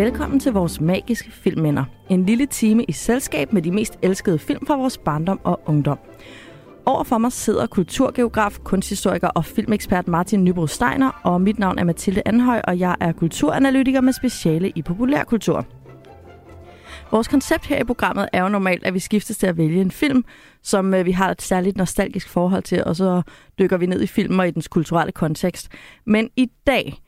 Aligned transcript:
Velkommen 0.00 0.40
til 0.40 0.52
vores 0.52 0.80
magiske 0.80 1.30
filmminder. 1.30 1.84
En 2.08 2.26
lille 2.26 2.46
time 2.46 2.84
i 2.84 2.92
selskab 2.92 3.52
med 3.52 3.62
de 3.62 3.70
mest 3.70 3.98
elskede 4.02 4.38
film 4.38 4.66
fra 4.66 4.76
vores 4.76 4.98
barndom 4.98 5.40
og 5.44 5.60
ungdom. 5.66 5.98
Overfor 6.86 7.18
mig 7.18 7.32
sidder 7.32 7.66
kulturgeograf, 7.66 8.58
kunsthistoriker 8.64 9.28
og 9.28 9.44
filmekspert 9.44 10.08
Martin 10.08 10.44
Nybro 10.44 10.66
Steiner, 10.66 11.20
og 11.24 11.40
mit 11.40 11.58
navn 11.58 11.78
er 11.78 11.84
Mathilde 11.84 12.22
Anhøj, 12.26 12.60
og 12.64 12.78
jeg 12.78 12.96
er 13.00 13.12
kulturanalytiker 13.12 14.00
med 14.00 14.12
speciale 14.12 14.72
i 14.74 14.82
populærkultur. 14.82 15.66
Vores 17.10 17.28
koncept 17.28 17.66
her 17.66 17.80
i 17.80 17.84
programmet 17.84 18.28
er 18.32 18.42
jo 18.42 18.48
normalt, 18.48 18.84
at 18.84 18.94
vi 18.94 18.98
skiftes 18.98 19.36
til 19.36 19.46
at 19.46 19.56
vælge 19.56 19.80
en 19.80 19.90
film, 19.90 20.24
som 20.62 20.94
øh, 20.94 21.06
vi 21.06 21.12
har 21.12 21.30
et 21.30 21.42
særligt 21.42 21.76
nostalgisk 21.76 22.28
forhold 22.28 22.62
til, 22.62 22.84
og 22.84 22.96
så 22.96 23.22
dykker 23.58 23.76
vi 23.76 23.86
ned 23.86 24.02
i 24.02 24.06
filmen 24.06 24.40
og 24.40 24.48
i 24.48 24.50
dens 24.50 24.68
kulturelle 24.68 25.12
kontekst. 25.12 25.68
Men 26.04 26.30
i 26.36 26.50
dag, 26.66 27.02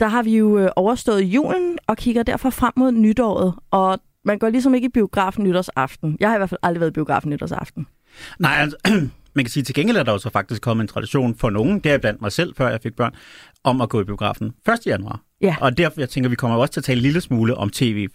der 0.00 0.08
har 0.08 0.22
vi 0.22 0.36
jo 0.36 0.58
øh, 0.58 0.70
overstået 0.76 1.22
julen 1.22 1.78
og 1.86 1.96
kigger 1.96 2.22
derfor 2.22 2.50
frem 2.50 2.72
mod 2.76 2.92
nytåret, 2.92 3.54
og 3.70 4.00
man 4.24 4.38
går 4.38 4.48
ligesom 4.48 4.74
ikke 4.74 4.86
i 4.86 4.90
biografen 4.94 5.44
nytårsaften. 5.44 6.16
Jeg 6.20 6.28
har 6.28 6.36
i 6.36 6.38
hvert 6.38 6.50
fald 6.50 6.60
aldrig 6.62 6.80
været 6.80 6.90
i 6.90 6.92
biografen 6.92 7.30
nytårsaften. 7.30 7.86
Nej, 8.38 8.56
altså, 8.58 8.76
man 9.34 9.44
kan 9.44 9.48
sige, 9.48 9.62
til 9.62 9.74
gengæld 9.74 9.96
er 9.96 10.02
der 10.02 10.12
jo 10.12 10.18
så 10.18 10.30
faktisk 10.30 10.62
kommet 10.62 10.84
en 10.84 10.88
tradition 10.88 11.34
for 11.34 11.50
nogen, 11.50 11.80
det 11.80 11.92
er 11.92 11.98
blandt 11.98 12.20
mig 12.20 12.32
selv, 12.32 12.54
før 12.56 12.68
jeg 12.68 12.80
fik 12.82 12.96
børn, 12.96 13.14
om 13.64 13.80
at 13.80 13.88
gå 13.88 14.00
i 14.00 14.04
biografen 14.04 14.52
1. 14.68 14.86
januar. 14.86 15.20
Ja. 15.40 15.56
Og 15.60 15.78
derfor, 15.78 16.00
jeg 16.00 16.08
tænker, 16.08 16.30
vi 16.30 16.36
kommer 16.36 16.56
også 16.56 16.72
til 16.72 16.80
at 16.80 16.84
tale 16.84 16.96
en 16.96 17.02
lille 17.02 17.20
smule 17.20 17.54
om 17.54 17.70
tv 17.70 18.08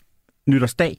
nytårsdag. 0.47 0.97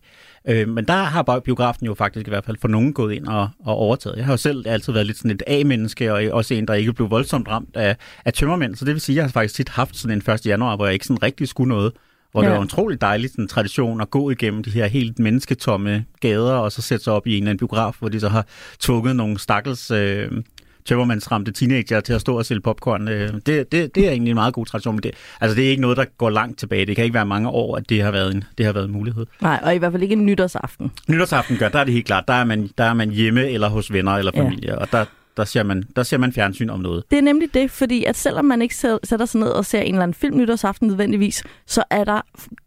Øh, 0.49 0.69
men 0.69 0.85
der 0.85 0.95
har 0.95 1.41
biografen 1.45 1.87
jo 1.87 1.95
faktisk 1.95 2.27
i 2.27 2.31
hvert 2.31 2.45
fald 2.45 2.57
for 2.61 2.69
nogen 2.69 2.93
gået 2.93 3.15
ind 3.15 3.27
og, 3.27 3.49
og 3.65 3.77
overtaget. 3.77 4.17
Jeg 4.17 4.25
har 4.25 4.33
jo 4.33 4.37
selv 4.37 4.69
altid 4.69 4.93
været 4.93 5.07
lidt 5.07 5.19
sådan 5.19 5.31
et 5.31 5.43
A-menneske, 5.47 6.13
og 6.13 6.23
også 6.33 6.55
en, 6.55 6.69
der 6.69 6.75
ikke 6.75 6.93
blev 6.93 7.11
voldsomt 7.11 7.49
ramt 7.49 7.77
af, 7.77 7.97
af 8.25 8.33
tømmermænd. 8.33 8.75
Så 8.75 8.85
det 8.85 8.95
vil 8.95 9.01
sige, 9.01 9.15
at 9.15 9.17
jeg 9.17 9.25
har 9.25 9.31
faktisk 9.31 9.55
tit 9.55 9.69
haft 9.69 9.97
sådan 9.97 10.23
en 10.27 10.33
1. 10.33 10.47
januar, 10.47 10.77
hvor 10.77 10.85
jeg 10.85 10.95
ikke 10.95 11.07
sådan 11.07 11.23
rigtig 11.23 11.49
skulle 11.49 11.69
noget. 11.69 11.93
Hvor 12.33 12.43
ja. 12.43 12.49
det 12.49 12.55
var 12.55 12.61
en 12.61 12.67
utrolig 12.67 13.01
dejlig 13.01 13.31
sådan, 13.31 13.49
tradition 13.49 14.01
at 14.01 14.11
gå 14.11 14.31
igennem 14.31 14.63
de 14.63 14.71
her 14.71 14.87
helt 14.87 15.19
mennesketomme 15.19 16.05
gader, 16.21 16.53
og 16.53 16.73
så 16.73 16.83
sætte 16.83 17.05
sig 17.05 17.13
op 17.13 17.27
i 17.27 17.31
en 17.31 17.43
eller 17.43 17.51
anden 17.51 17.59
biograf, 17.59 17.97
hvor 17.99 18.09
de 18.09 18.21
så 18.21 18.29
har 18.29 18.47
tvunget 18.81 19.17
nogle 19.17 19.39
stakkels 19.39 19.91
øh, 19.91 20.31
tømmermandsramte 20.87 21.53
teenager 21.53 22.01
til 22.01 22.13
at 22.13 22.21
stå 22.21 22.39
og 22.39 22.47
sælge 22.47 22.61
popcorn. 22.61 23.09
Øh, 23.09 23.33
det, 23.47 23.47
det, 23.47 23.95
det 23.95 24.07
er 24.07 24.11
egentlig 24.11 24.31
en 24.31 24.35
meget 24.35 24.55
god 24.55 24.67
tradition, 24.67 24.95
men 24.95 25.03
det, 25.03 25.11
altså, 25.41 25.57
det 25.57 25.67
er 25.67 25.71
ikke 25.71 25.83
noget, 25.83 25.97
der 25.97 26.05
går 26.19 26.31
langt 26.31 26.59
tilbage. 26.59 26.87
Det 26.87 26.97
kan 26.97 27.05
ikke 27.05 27.15
være 27.15 27.27
mange 27.27 27.49
år, 27.49 27.77
at 27.77 27.89
det 27.89 28.03
har 28.03 28.11
været 28.11 28.35
en, 28.35 28.45
det 28.59 28.67
har 28.67 28.73
været 28.73 28.85
en 28.85 28.93
mulighed. 28.93 29.27
Nej, 29.41 29.61
og 29.63 29.75
i 29.75 29.79
hvert 29.79 29.93
fald 29.93 30.03
ikke 30.03 30.13
en 30.13 30.27
nytårsaften. 30.27 30.93
Nytårsaften 31.09 31.57
gør, 31.57 31.69
der 31.69 31.79
er 31.79 31.85
det 31.85 31.93
helt 31.93 32.07
klart. 32.07 32.25
Der 32.29 32.35
er 32.35 32.45
man, 32.45 32.71
der 32.79 32.85
er 32.85 32.95
man 32.95 33.11
hjemme 33.11 33.51
eller 33.51 33.69
hos 33.69 33.93
venner 33.93 34.13
eller 34.13 34.33
familie, 34.33 34.71
ja. 34.71 34.77
og 34.77 34.93
der, 34.93 35.05
der 35.37 35.45
ser, 35.45 35.63
man, 35.63 35.85
der 35.97 36.03
ser 36.03 36.19
man 36.19 36.33
fjernsyn 36.33 36.71
om 36.71 36.81
noget. 36.81 37.05
Det 37.11 37.19
er 37.19 37.23
nemlig 37.23 37.55
det, 37.55 37.71
fordi 37.71 38.05
at 38.05 38.17
selvom 38.17 38.45
man 38.45 38.63
ikke 38.63 38.77
sætter 38.77 39.27
sig 39.27 39.41
ned 39.41 39.49
og 39.49 39.65
ser 39.65 39.81
en 39.81 39.95
eller 39.95 40.03
anden 40.03 40.15
film 40.15 40.37
nytårsaften 40.37 40.89
nødvendigvis, 40.89 41.43
så 41.67 41.85
er 41.91 42.05
der 42.05 42.21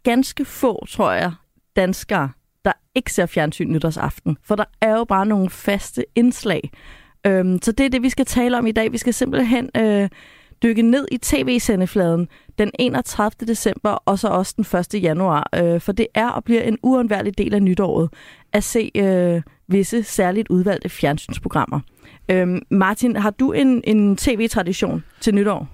ganske 0.04 0.46
få, 0.46 0.86
tror 0.90 1.12
jeg, 1.12 1.32
danskere, 1.76 2.30
der 2.66 2.72
ikke 2.96 3.14
ser 3.14 3.26
fjernsyn 3.26 3.72
nytårsaften. 3.72 4.38
For 4.44 4.56
der 4.56 4.66
er 4.82 4.92
jo 4.92 5.04
bare 5.04 5.26
nogle 5.26 5.50
faste 5.50 6.06
indslag. 6.16 6.72
Øhm, 7.26 7.62
så 7.62 7.72
det 7.72 7.86
er 7.86 7.90
det, 7.90 8.02
vi 8.02 8.10
skal 8.10 8.26
tale 8.26 8.58
om 8.58 8.68
i 8.68 8.72
dag. 8.72 8.92
Vi 8.92 8.98
skal 8.98 9.14
simpelthen 9.14 9.70
øh, 9.78 10.10
dykke 10.64 10.82
ned 10.82 11.08
i 11.12 11.18
tv-sendefladen 11.18 12.28
den 12.60 12.72
31. 12.80 13.32
december 13.48 13.90
og 13.90 14.20
så 14.20 14.28
også 14.28 14.54
den 14.58 14.96
1. 14.98 15.04
januar. 15.04 15.50
Øh, 15.56 15.82
for 15.82 15.92
det 15.92 16.08
er 16.14 16.30
og 16.30 16.44
bliver 16.44 16.62
en 16.62 16.78
uundværlig 16.84 17.38
del 17.38 17.54
af 17.54 17.64
nytåret 17.64 18.10
at 18.54 18.64
se 18.64 18.92
øh, 18.96 19.42
visse 19.68 20.04
særligt 20.04 20.48
udvalgte 20.50 20.90
fjernsynsprogrammer. 20.90 21.80
Øhm, 22.32 22.62
Martin, 22.72 23.16
har 23.16 23.30
du 23.30 23.52
en, 23.52 23.82
en 23.84 24.18
tv-tradition 24.18 25.04
til 25.22 25.36
nytår? 25.36 25.68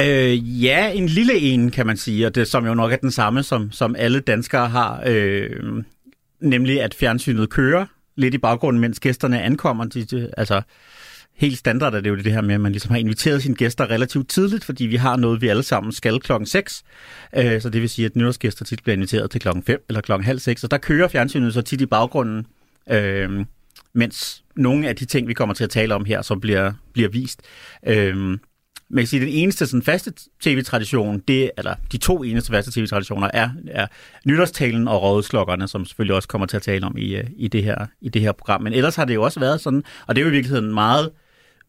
Øh, 0.00 0.62
ja, 0.64 0.90
en 0.92 1.06
lille 1.06 1.38
en, 1.38 1.70
kan 1.70 1.86
man 1.86 1.96
sige, 1.96 2.26
og 2.26 2.34
det 2.34 2.48
som 2.48 2.66
jo 2.66 2.74
nok 2.74 2.92
er 2.92 2.96
den 2.96 3.10
samme, 3.10 3.42
som, 3.42 3.72
som 3.72 3.96
alle 3.98 4.20
danskere 4.20 4.68
har, 4.68 5.02
øh, 5.06 5.50
nemlig 6.40 6.82
at 6.82 6.94
fjernsynet 6.94 7.50
kører 7.50 7.86
lidt 8.16 8.34
i 8.34 8.38
baggrunden, 8.38 8.80
mens 8.80 9.00
gæsterne 9.00 9.42
ankommer. 9.42 9.84
De, 9.84 10.04
de, 10.04 10.30
altså, 10.36 10.62
helt 11.36 11.58
standard 11.58 11.94
er 11.94 12.00
det 12.00 12.10
jo 12.10 12.16
det 12.16 12.32
her 12.32 12.40
med, 12.40 12.54
at 12.54 12.60
man 12.60 12.72
ligesom 12.72 12.90
har 12.90 12.98
inviteret 12.98 13.42
sine 13.42 13.54
gæster 13.54 13.90
relativt 13.90 14.28
tidligt, 14.28 14.64
fordi 14.64 14.86
vi 14.86 14.96
har 14.96 15.16
noget, 15.16 15.42
vi 15.42 15.48
alle 15.48 15.62
sammen 15.62 15.92
skal 15.92 16.20
klokken 16.20 16.46
6. 16.46 16.82
Øh, 17.36 17.60
så 17.60 17.70
det 17.70 17.80
vil 17.80 17.88
sige, 17.88 18.06
at 18.06 18.16
nytårsgæster 18.16 18.64
tit 18.64 18.82
bliver 18.82 18.96
inviteret 18.96 19.30
til 19.30 19.40
klokken 19.40 19.62
5 19.62 19.84
eller 19.88 20.00
klokken 20.00 20.24
halv 20.26 20.38
6, 20.38 20.64
og 20.64 20.70
der 20.70 20.78
kører 20.78 21.08
fjernsynet 21.08 21.54
så 21.54 21.62
tit 21.62 21.80
i 21.80 21.86
baggrunden, 21.86 22.46
øh, 22.90 23.44
mens 23.92 24.44
nogle 24.56 24.88
af 24.88 24.96
de 24.96 25.04
ting, 25.04 25.28
vi 25.28 25.34
kommer 25.34 25.54
til 25.54 25.64
at 25.64 25.70
tale 25.70 25.94
om 25.94 26.04
her, 26.04 26.22
så 26.22 26.36
bliver, 26.36 26.72
bliver 26.92 27.08
vist. 27.08 27.42
Øh, 27.86 28.38
men 28.88 28.98
jeg 28.98 29.08
siger, 29.08 29.20
den 29.20 29.28
eneste 29.28 29.66
sådan, 29.66 29.82
faste 29.82 30.12
tv-tradition, 30.42 31.22
det, 31.28 31.50
eller 31.58 31.74
de 31.92 31.98
to 31.98 32.22
eneste 32.22 32.52
faste 32.52 32.72
tv-traditioner, 32.72 33.30
er, 33.34 33.50
er 33.68 33.86
nytårstalen 34.26 34.88
og 34.88 35.02
rådslokkerne, 35.02 35.68
som 35.68 35.84
selvfølgelig 35.84 36.16
også 36.16 36.28
kommer 36.28 36.46
til 36.46 36.56
at 36.56 36.62
tale 36.62 36.86
om 36.86 36.96
i, 36.98 37.16
øh, 37.16 37.24
i, 37.36 37.48
det 37.48 37.62
her, 37.62 37.86
i 38.00 38.08
det 38.08 38.22
her 38.22 38.32
program. 38.32 38.62
Men 38.62 38.72
ellers 38.72 38.96
har 38.96 39.04
det 39.04 39.14
jo 39.14 39.22
også 39.22 39.40
været 39.40 39.60
sådan, 39.60 39.84
og 40.06 40.14
det 40.14 40.20
er 40.20 40.24
jo 40.24 40.30
i 40.30 40.32
virkeligheden 40.32 40.74
meget 40.74 41.10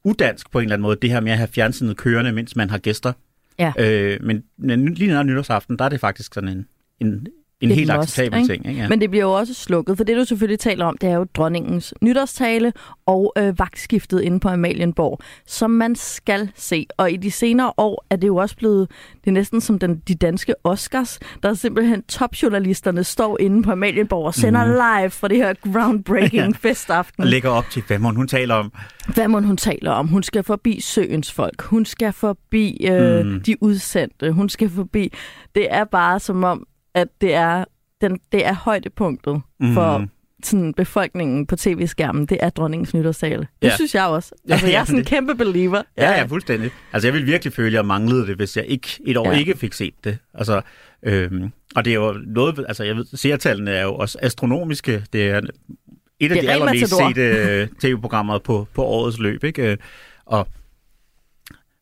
udansk 0.07 0.51
på 0.51 0.59
en 0.59 0.63
eller 0.63 0.73
anden 0.73 0.83
måde, 0.83 0.97
det 1.01 1.09
her 1.09 1.19
med 1.19 1.31
at 1.31 1.37
have 1.37 1.47
fjernsynet 1.47 1.97
kørende, 1.97 2.31
mens 2.31 2.55
man 2.55 2.69
har 2.69 2.77
gæster. 2.77 3.13
Ja. 3.59 3.73
Øh, 3.79 4.19
men, 4.23 4.43
men 4.57 4.93
lige 4.93 5.13
når 5.13 5.23
nytårsaften, 5.23 5.79
der 5.79 5.85
er 5.85 5.89
det 5.89 5.99
faktisk 5.99 6.33
sådan 6.33 6.49
en, 6.49 6.67
en, 6.99 7.27
en 7.61 7.71
helt 7.71 7.91
acceptabel 7.91 8.39
ikke? 8.39 8.53
ting. 8.53 8.67
Ikke? 8.67 8.81
Ja. 8.81 8.89
Men 8.89 9.01
det 9.01 9.09
bliver 9.09 9.25
jo 9.25 9.33
også 9.33 9.53
slukket, 9.53 9.97
for 9.97 10.03
det 10.03 10.17
du 10.17 10.25
selvfølgelig 10.25 10.59
taler 10.59 10.85
om, 10.85 10.97
det 11.01 11.09
er 11.09 11.15
jo 11.15 11.25
dronningens 11.35 11.93
nytårstale 12.01 12.73
og 13.05 13.33
øh, 13.37 13.59
vagtskiftet 13.59 14.21
inde 14.21 14.39
på 14.39 14.49
Amalienborg, 14.49 15.19
som 15.45 15.71
man 15.71 15.95
skal 15.95 16.49
se. 16.55 16.85
Og 16.97 17.11
i 17.11 17.17
de 17.17 17.31
senere 17.31 17.73
år 17.77 18.05
er 18.09 18.15
det 18.15 18.27
jo 18.27 18.35
også 18.35 18.55
blevet, 18.55 18.89
det 19.23 19.27
er 19.27 19.31
næsten 19.31 19.61
som 19.61 19.79
den, 19.79 20.01
de 20.07 20.15
danske 20.15 20.53
Oscars, 20.63 21.19
der 21.43 21.49
er 21.49 21.53
simpelthen 21.53 22.03
topjournalisterne 22.03 23.03
står 23.03 23.37
inde 23.39 23.63
på 23.63 23.71
Amalienborg 23.71 24.25
og 24.25 24.33
sender 24.33 24.65
mm. 24.65 24.71
live 24.71 25.09
fra 25.09 25.27
det 25.27 25.37
her 25.37 25.53
groundbreaking 25.53 26.53
ja. 26.63 26.69
festaften. 26.69 27.23
Og 27.23 27.29
lægger 27.29 27.49
op 27.49 27.69
til, 27.69 27.83
hvad 27.87 27.99
må 27.99 28.11
hun 28.11 28.27
taler 28.27 28.55
om. 28.55 28.71
Hvad 29.13 29.27
må 29.27 29.41
hun 29.41 29.57
taler 29.57 29.91
om? 29.91 30.07
Hun 30.07 30.23
skal 30.23 30.43
forbi 30.43 30.81
søens 30.81 31.31
folk. 31.31 31.61
Hun 31.61 31.85
skal 31.85 32.13
forbi 32.13 32.87
øh, 32.91 33.25
mm. 33.25 33.41
de 33.41 33.63
udsendte. 33.63 34.31
Hun 34.31 34.49
skal 34.49 34.69
forbi... 34.69 35.13
Det 35.55 35.67
er 35.69 35.83
bare 35.83 36.19
som 36.19 36.43
om, 36.43 36.67
at 36.93 37.07
det 37.21 37.33
er, 37.33 37.65
den, 38.01 38.19
det 38.31 38.45
er 38.45 38.53
højdepunktet 38.53 39.41
mm. 39.59 39.73
for 39.73 40.07
sådan, 40.43 40.73
befolkningen 40.73 41.45
på 41.47 41.55
tv-skærmen. 41.55 42.25
Det 42.25 42.37
er 42.41 42.49
dronningens 42.49 42.93
nytårstale. 42.93 43.47
Det 43.61 43.67
Ja. 43.67 43.75
synes 43.75 43.95
jeg 43.95 44.05
også. 44.05 44.31
Altså, 44.49 44.67
jeg 44.67 44.79
er 44.79 44.83
sådan 44.85 44.99
en 44.99 45.05
kæmpe 45.05 45.35
believer. 45.35 45.81
Ja, 45.97 46.11
ja, 46.11 46.23
fuldstændig. 46.23 46.71
Altså, 46.93 47.07
jeg 47.07 47.13
ville 47.13 47.25
virkelig 47.27 47.53
føle, 47.53 47.67
at 47.67 47.73
jeg 47.73 47.85
manglede 47.85 48.27
det, 48.27 48.35
hvis 48.35 48.57
jeg 48.57 48.65
ikke 48.65 48.87
et 49.05 49.17
år 49.17 49.31
Ja. 49.31 49.37
ikke 49.37 49.57
fik 49.57 49.73
set 49.73 49.93
det. 50.03 50.17
Altså, 50.33 50.61
øhm, 51.03 51.51
og 51.75 51.85
det 51.85 51.91
er 51.91 51.95
jo 51.95 52.15
noget, 52.27 52.65
altså 52.67 52.83
jeg 52.83 52.95
ved, 52.95 53.05
seertallene 53.13 53.71
er 53.71 53.83
jo 53.83 53.95
også 53.95 54.17
astronomiske. 54.21 55.03
Det 55.13 55.29
er 55.29 55.37
et 55.37 55.43
af 55.43 56.29
Det 56.29 56.37
er 56.37 56.41
de 56.41 56.49
allermest 56.51 56.95
sete 56.95 57.21
øh, 57.21 57.67
tv-programmer 57.79 58.39
på, 58.39 58.67
på 58.73 58.83
årets 58.83 59.19
løb, 59.19 59.43
ikke? 59.43 59.71
Øh, 59.71 59.77
Og, 60.25 60.47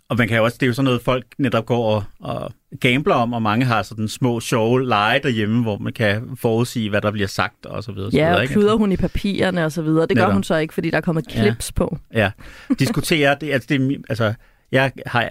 og 0.09 0.17
man 0.17 0.27
kan 0.27 0.37
jo 0.37 0.43
også, 0.43 0.57
det 0.59 0.65
er 0.65 0.67
jo 0.67 0.73
sådan 0.73 0.83
noget, 0.85 1.01
folk 1.01 1.25
netop 1.37 1.65
går 1.65 1.95
og, 1.95 2.03
og 2.19 2.51
gambler 2.81 3.15
om, 3.15 3.33
og 3.33 3.41
mange 3.41 3.65
har 3.65 3.83
sådan 3.83 4.07
små 4.07 4.39
sjove 4.39 4.87
lege 4.87 5.19
derhjemme, 5.23 5.61
hvor 5.61 5.77
man 5.77 5.93
kan 5.93 6.29
forudsige, 6.35 6.89
hvad 6.89 7.01
der 7.01 7.11
bliver 7.11 7.27
sagt, 7.27 7.65
og 7.65 7.83
så 7.83 7.91
videre. 7.91 8.11
så 8.11 8.17
Ja, 8.17 8.23
videre 8.23 8.37
og 8.37 8.41
ikke? 8.43 8.53
kluder 8.53 8.75
hun 8.75 8.91
i 8.91 8.97
papirerne 8.97 9.65
og 9.65 9.71
så 9.71 9.81
videre. 9.81 10.01
Det 10.07 10.15
gør 10.17 10.23
Netop. 10.23 10.33
hun 10.33 10.43
så 10.43 10.55
ikke, 10.55 10.73
fordi 10.73 10.89
der 10.89 10.97
er 10.97 11.01
kommet 11.01 11.25
Ja. 11.35 11.41
clips 11.41 11.71
på. 11.71 11.97
Ja, 12.13 12.31
diskutere, 12.79 13.37
det, 13.41 13.51
altså, 13.51 13.67
det, 13.69 14.01
altså, 14.09 14.33
jeg 14.71 14.91
har, 15.05 15.21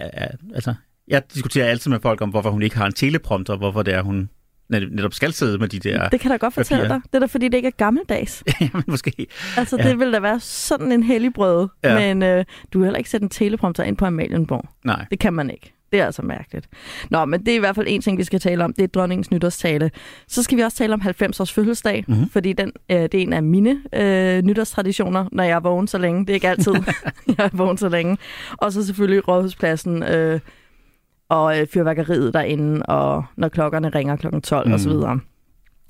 altså, 0.55 0.73
jeg 1.07 1.21
diskuterer 1.33 1.65
altid 1.69 1.91
med 1.91 1.99
folk 1.99 2.21
om, 2.21 2.29
hvorfor 2.29 2.49
hun 2.49 2.61
ikke 2.61 2.77
har 2.77 2.85
en 2.85 2.93
teleprompter, 2.93 3.55
hvorfor 3.55 3.83
det 3.83 3.93
er, 3.93 4.01
hun 4.01 4.29
netop 4.69 5.13
skal 5.13 5.33
sidde 5.33 5.57
med 5.57 5.67
de 5.67 5.79
der, 5.79 6.09
Det 6.09 6.19
kan 6.19 6.31
da 6.31 6.37
godt 6.37 6.53
fortælle 6.53 6.81
papirer. 6.83 6.99
dig. 6.99 7.07
Det 7.11 7.15
er 7.15 7.19
da, 7.19 7.25
fordi 7.25 7.45
det 7.47 7.53
ikke 7.57 7.67
er 7.67 7.71
gammeldags. 7.77 8.43
jamen 8.61 8.83
måske, 8.87 9.27
Altså, 9.57 9.77
Ja. 9.77 9.89
det 9.89 9.99
ville 9.99 10.13
da 10.13 10.19
være 10.19 10.39
sådan 10.39 10.91
en 10.91 11.03
hellig 11.03 11.33
brød. 11.33 11.67
Ja. 11.83 11.99
Men 11.99 12.23
øh, 12.23 12.45
du 12.73 12.79
kan 12.79 12.83
heller 12.83 12.97
ikke 12.97 13.09
sætte 13.09 13.23
en 13.23 13.29
teleprompter 13.29 13.83
ind 13.83 13.97
på 13.97 14.05
Amalienborg. 14.05 14.69
nej. 14.83 15.05
Det 15.11 15.19
kan 15.19 15.33
man 15.33 15.49
ikke. 15.49 15.71
Det 15.91 16.01
er 16.01 16.05
altså 16.05 16.21
mærkeligt. 16.21 16.67
Nå, 17.09 17.25
men 17.25 17.39
det 17.39 17.47
er 17.47 17.55
i 17.55 17.59
hvert 17.59 17.75
fald 17.75 17.85
en 17.89 18.01
ting, 18.01 18.17
vi 18.17 18.23
skal 18.23 18.39
tale 18.39 18.63
om. 18.63 18.73
Det 18.73 18.83
er 18.83 18.87
dronningens 18.87 19.31
nytårstale. 19.31 19.91
Så 20.27 20.43
skal 20.43 20.57
vi 20.57 20.61
også 20.63 20.77
tale 20.77 20.93
om 20.93 21.01
90-års 21.01 21.53
fødselsdag, 21.53 22.03
Mhm. 22.07 22.15
mm-hmm. 22.17 22.29
fordi 22.29 22.53
den, 22.53 22.71
øh, 22.91 22.97
det 22.97 23.13
er 23.13 23.19
en 23.19 23.33
af 23.33 23.43
mine 23.43 23.81
øh, 23.93 24.41
nytårstraditioner, 24.41 25.25
når 25.31 25.43
jeg 25.43 25.51
er 25.55 25.59
vågen 25.59 25.87
så 25.87 25.97
længe. 25.97 26.19
Det 26.21 26.29
er 26.29 26.33
ikke 26.33 26.49
altid, 26.49 26.73
jeg 27.27 27.35
er 27.45 27.49
vågen 27.53 27.77
så 27.77 27.89
længe. 27.89 28.17
Og 28.51 28.71
så 28.73 28.85
selvfølgelig 28.85 29.27
Rådhuspladsen 29.27 30.03
øh, 30.03 30.39
og 31.29 31.59
øh, 31.59 31.67
fyrværkeriet 31.67 32.33
derinde, 32.33 32.83
og 32.85 33.23
når 33.37 33.47
klokkerne 33.49 33.89
ringer 33.89 34.15
klokken 34.15 34.41
12 34.41 34.67
mm. 34.67 34.73
og 34.73 34.79
så 34.79 34.89
videre. 34.89 35.19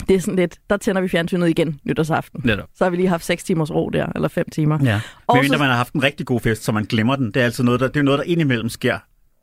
Det 0.07 0.15
er 0.15 0.19
sådan 0.19 0.35
lidt, 0.35 0.57
der 0.69 0.77
tænder 0.77 1.01
vi 1.01 1.07
fjernsynet 1.07 1.49
igen 1.49 1.79
nytårsaften. 1.83 2.41
Netop. 2.43 2.67
Så 2.75 2.83
har 2.83 2.89
vi 2.91 2.95
lige 2.97 3.07
haft 3.09 3.25
6 3.25 3.43
timers 3.43 3.71
ro 3.71 3.89
der, 3.89 4.05
eller 4.15 4.27
5 4.27 4.45
timer. 4.51 4.79
Ja. 4.83 5.01
Og 5.27 5.35
Men 5.35 5.45
så- 5.45 5.51
når 5.51 5.59
man 5.59 5.67
har 5.67 5.75
haft 5.77 5.93
en 5.93 6.03
rigtig 6.03 6.25
god 6.25 6.39
fest, 6.39 6.63
så 6.63 6.71
man 6.71 6.83
glemmer 6.83 7.15
den. 7.15 7.25
Det 7.27 7.37
er 7.37 7.43
altid 7.45 7.63
noget, 7.63 7.79
der, 7.79 7.87
det 7.87 7.99
er 7.99 8.03
noget, 8.03 8.17
der 8.17 8.23
indimellem 8.25 8.69
sker. 8.69 8.97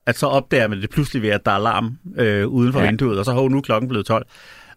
At 0.07 0.19
så 0.19 0.27
opdager 0.27 0.69
man 0.69 0.81
det 0.83 0.91
pludselig 0.91 1.23
ved, 1.23 1.31
at 1.31 1.45
der 1.47 1.51
er 1.53 1.57
alarm 1.57 1.99
øh, 2.17 2.47
uden 2.49 2.73
for 2.73 2.81
Ja. 2.81 2.87
vinduet, 2.87 3.19
og 3.19 3.25
så 3.25 3.33
har 3.33 3.49
nu 3.49 3.61
klokken 3.61 3.89
blevet 3.89 4.07
12. 4.07 4.27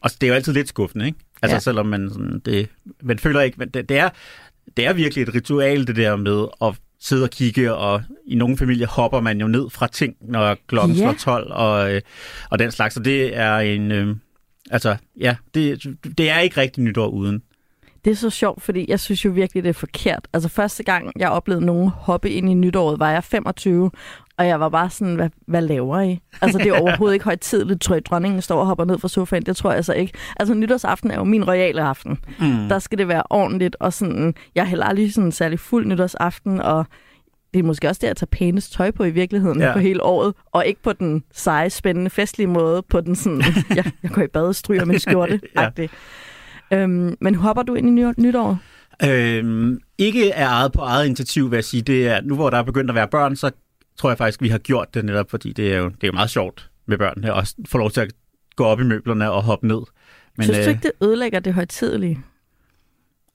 Og 0.01 0.09
det 0.11 0.23
er 0.23 0.27
jo 0.27 0.33
altid 0.33 0.53
lidt 0.53 0.67
skuffende, 0.69 1.05
ikke? 1.05 1.17
Altså 1.41 1.55
ja. 1.55 1.59
selvom 1.59 1.85
man, 1.85 2.09
sådan, 2.09 2.41
det, 2.45 2.69
man 3.03 3.19
føler 3.19 3.41
ikke, 3.41 3.55
men 3.57 3.69
det, 3.69 3.89
det, 3.89 3.97
er, 3.97 4.09
det 4.77 4.85
er 4.87 4.93
virkelig 4.93 5.21
et 5.21 5.35
ritual, 5.35 5.87
det 5.87 5.95
der 5.95 6.15
med 6.15 6.45
at 6.61 6.75
sidde 7.05 7.23
og 7.23 7.29
kigge, 7.29 7.73
og 7.73 8.03
i 8.27 8.35
nogle 8.35 8.57
familier 8.57 8.87
hopper 8.87 9.19
man 9.19 9.41
jo 9.41 9.47
ned 9.47 9.69
fra 9.69 9.87
ting, 9.87 10.15
når 10.21 10.57
klokken 10.67 10.95
Ja. 10.97 11.01
slår 11.03 11.13
12, 11.13 11.51
og, 11.51 11.93
øh, 11.93 12.01
og 12.49 12.59
den 12.59 12.71
slags. 12.71 12.93
Så 12.93 12.99
det 12.99 13.37
er 13.37 13.57
en... 13.57 13.91
Øh, 13.91 14.15
Altså, 14.71 14.95
ja, 15.19 15.35
det, 15.53 15.83
det 16.17 16.29
er 16.29 16.39
ikke 16.39 16.61
rigtig 16.61 16.83
nytår 16.83 17.07
uden. 17.07 17.41
Det 18.05 18.11
er 18.11 18.15
så 18.15 18.29
sjovt, 18.29 18.61
fordi 18.61 18.85
jeg 18.87 18.99
synes 18.99 19.25
jo 19.25 19.31
virkelig, 19.31 19.63
det 19.63 19.69
er 19.69 19.73
forkert. 19.73 20.27
Altså 20.33 20.49
første 20.49 20.83
gang, 20.83 21.11
jeg 21.19 21.29
oplevede 21.29 21.65
nogen 21.65 21.89
hoppe 21.89 22.29
ind 22.29 22.49
i 22.49 22.53
nytåret, 22.53 22.99
var 22.99 23.11
jeg 23.11 23.23
25, 23.23 23.91
og 24.37 24.47
jeg 24.47 24.59
var 24.59 24.69
bare 24.69 24.89
sådan, 24.89 25.15
hvad, 25.15 25.29
hvad 25.47 25.61
laver 25.61 26.01
I? 26.01 26.19
Altså 26.41 26.57
det 26.57 26.67
er 26.67 26.79
overhovedet 26.79 27.13
ikke 27.13 27.25
højtidligt, 27.25 27.81
tror 27.81 27.95
jeg, 27.95 28.05
dronningen 28.05 28.41
står 28.41 28.59
og 28.59 28.65
hopper 28.65 28.85
ned 28.85 28.99
fra 28.99 29.07
sofaen. 29.07 29.43
Det 29.43 29.57
tror 29.57 29.69
jeg 29.69 29.77
altså 29.77 29.93
ikke. 29.93 30.13
Altså 30.39 30.53
nytårsaften 30.53 31.11
er 31.11 31.15
jo 31.15 31.23
min 31.23 31.47
royale 31.47 31.81
aften. 31.81 32.17
Mm. 32.39 32.67
Der 32.69 32.79
skal 32.79 32.97
det 32.97 33.07
være 33.07 33.23
ordentligt, 33.29 33.75
og 33.79 33.93
sådan, 33.93 34.35
jeg 34.55 34.61
er 34.61 34.65
heller 34.65 34.85
aldrig 34.85 35.13
sådan 35.13 35.31
særlig 35.31 35.59
fuld 35.59 35.87
nytårsaften, 35.87 36.61
og 36.61 36.85
det 37.53 37.59
er 37.59 37.63
måske 37.63 37.87
også 37.89 37.99
det 38.01 38.07
at 38.07 38.17
tage 38.17 38.27
pænest 38.27 38.73
tøj 38.73 38.91
på 38.91 39.03
i 39.03 39.11
virkeligheden 39.11 39.59
ja. 39.61 39.73
på 39.73 39.79
hele 39.79 40.03
året, 40.03 40.33
og 40.51 40.65
ikke 40.65 40.81
på 40.81 40.93
den 40.93 41.23
seje, 41.33 41.69
spændende, 41.69 42.09
festlige 42.09 42.47
måde, 42.47 42.81
på 42.81 43.01
den 43.01 43.15
sådan, 43.15 43.43
jeg, 43.75 43.91
jeg 44.03 44.11
går 44.11 44.21
i 44.21 44.27
bad 44.27 44.47
og 44.47 44.55
stryger 44.55 44.85
min 44.85 44.99
skjorte. 44.99 45.39
ja. 45.57 45.69
Øhm, 46.73 47.17
men 47.21 47.35
hopper 47.35 47.63
du 47.63 47.75
ind 47.75 47.87
i 47.87 47.91
ny- 47.91 48.13
nytår? 48.17 48.59
Øhm, 49.03 49.79
ikke 49.97 50.29
er 50.29 50.47
eget 50.47 50.71
på 50.71 50.81
eget 50.81 51.05
initiativ, 51.05 51.51
vil 51.51 51.57
jeg 51.57 51.63
sige. 51.63 51.81
Det 51.81 52.07
er, 52.07 52.21
nu 52.21 52.35
hvor 52.35 52.49
der 52.49 52.57
er 52.57 52.63
begyndt 52.63 52.89
at 52.91 52.95
være 52.95 53.07
børn, 53.07 53.35
så 53.35 53.51
tror 53.97 54.09
jeg 54.09 54.17
faktisk, 54.17 54.41
vi 54.41 54.49
har 54.49 54.57
gjort 54.57 54.93
det 54.93 55.05
netop, 55.05 55.29
fordi 55.29 55.53
det 55.53 55.73
er 55.73 55.77
jo, 55.77 55.85
det 55.85 56.03
er 56.03 56.07
jo 56.07 56.11
meget 56.11 56.29
sjovt 56.29 56.69
med 56.85 56.97
børnene, 56.97 57.33
og 57.33 57.47
få 57.67 57.77
lov 57.77 57.91
til 57.91 58.01
at 58.01 58.13
gå 58.55 58.65
op 58.65 58.79
i 58.79 58.83
møblerne 58.83 59.31
og 59.31 59.43
hoppe 59.43 59.67
ned. 59.67 59.81
Men, 60.37 60.43
synes 60.43 60.57
du 60.57 60.63
øh, 60.63 60.69
ikke, 60.69 60.81
det 60.83 60.91
ødelægger 61.01 61.39
det 61.39 61.53
højtidlige? 61.53 62.19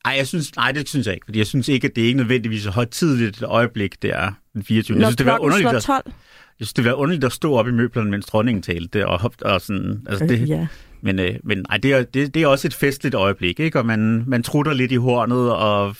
Ej, 0.05 0.13
jeg 0.17 0.27
synes, 0.27 0.57
nej, 0.57 0.73
det 0.73 0.89
synes 0.89 1.07
jeg 1.07 1.15
ikke, 1.15 1.25
fordi 1.25 1.39
jeg 1.39 1.47
synes 1.47 1.69
ikke, 1.69 1.87
at 1.87 1.97
det 1.97 2.03
er 2.03 2.07
ikke 2.07 2.17
nødvendigvis 2.17 2.63
så 2.63 2.71
højtidligt 2.71 3.37
et 3.37 3.43
øjeblik, 3.43 4.03
det 4.03 4.11
er 4.11 4.33
den 4.55 4.65
24. 4.65 4.99
Når 4.99 5.01
jeg 5.01 5.09
synes, 5.09 5.17
det 5.17 5.27
er 5.29 5.39
underligt, 5.39 5.83
12? 5.83 6.13
Jeg 6.61 6.67
synes, 6.67 6.73
det 6.73 6.87
er 6.87 6.93
underligt 6.93 7.25
at 7.25 7.33
stå 7.33 7.55
op 7.55 7.69
i 7.69 7.71
møblerne, 7.71 8.11
mens 8.11 8.27
dronningen 8.27 8.63
talte, 8.63 9.07
og, 9.07 9.21
hoppe, 9.21 9.47
og 9.47 9.61
sådan, 9.61 10.03
altså 10.09 10.27
det, 10.27 10.41
øh, 10.41 10.49
ja. 10.49 10.67
Men, 11.01 11.19
øh, 11.19 11.35
men 11.45 11.65
ej, 11.71 11.77
det, 11.77 11.93
er, 11.93 12.03
det, 12.03 12.35
det 12.35 12.43
er 12.43 12.47
også 12.47 12.69
et 12.69 12.75
festligt 12.75 13.15
øjeblik, 13.15 13.61
ikke? 13.61 13.79
Og 13.79 13.87
man, 13.87 14.25
man 14.27 14.43
trutter 14.43 14.73
lidt 14.73 14.93
i 14.93 14.97
hornet 14.97 15.53
og 15.53 15.97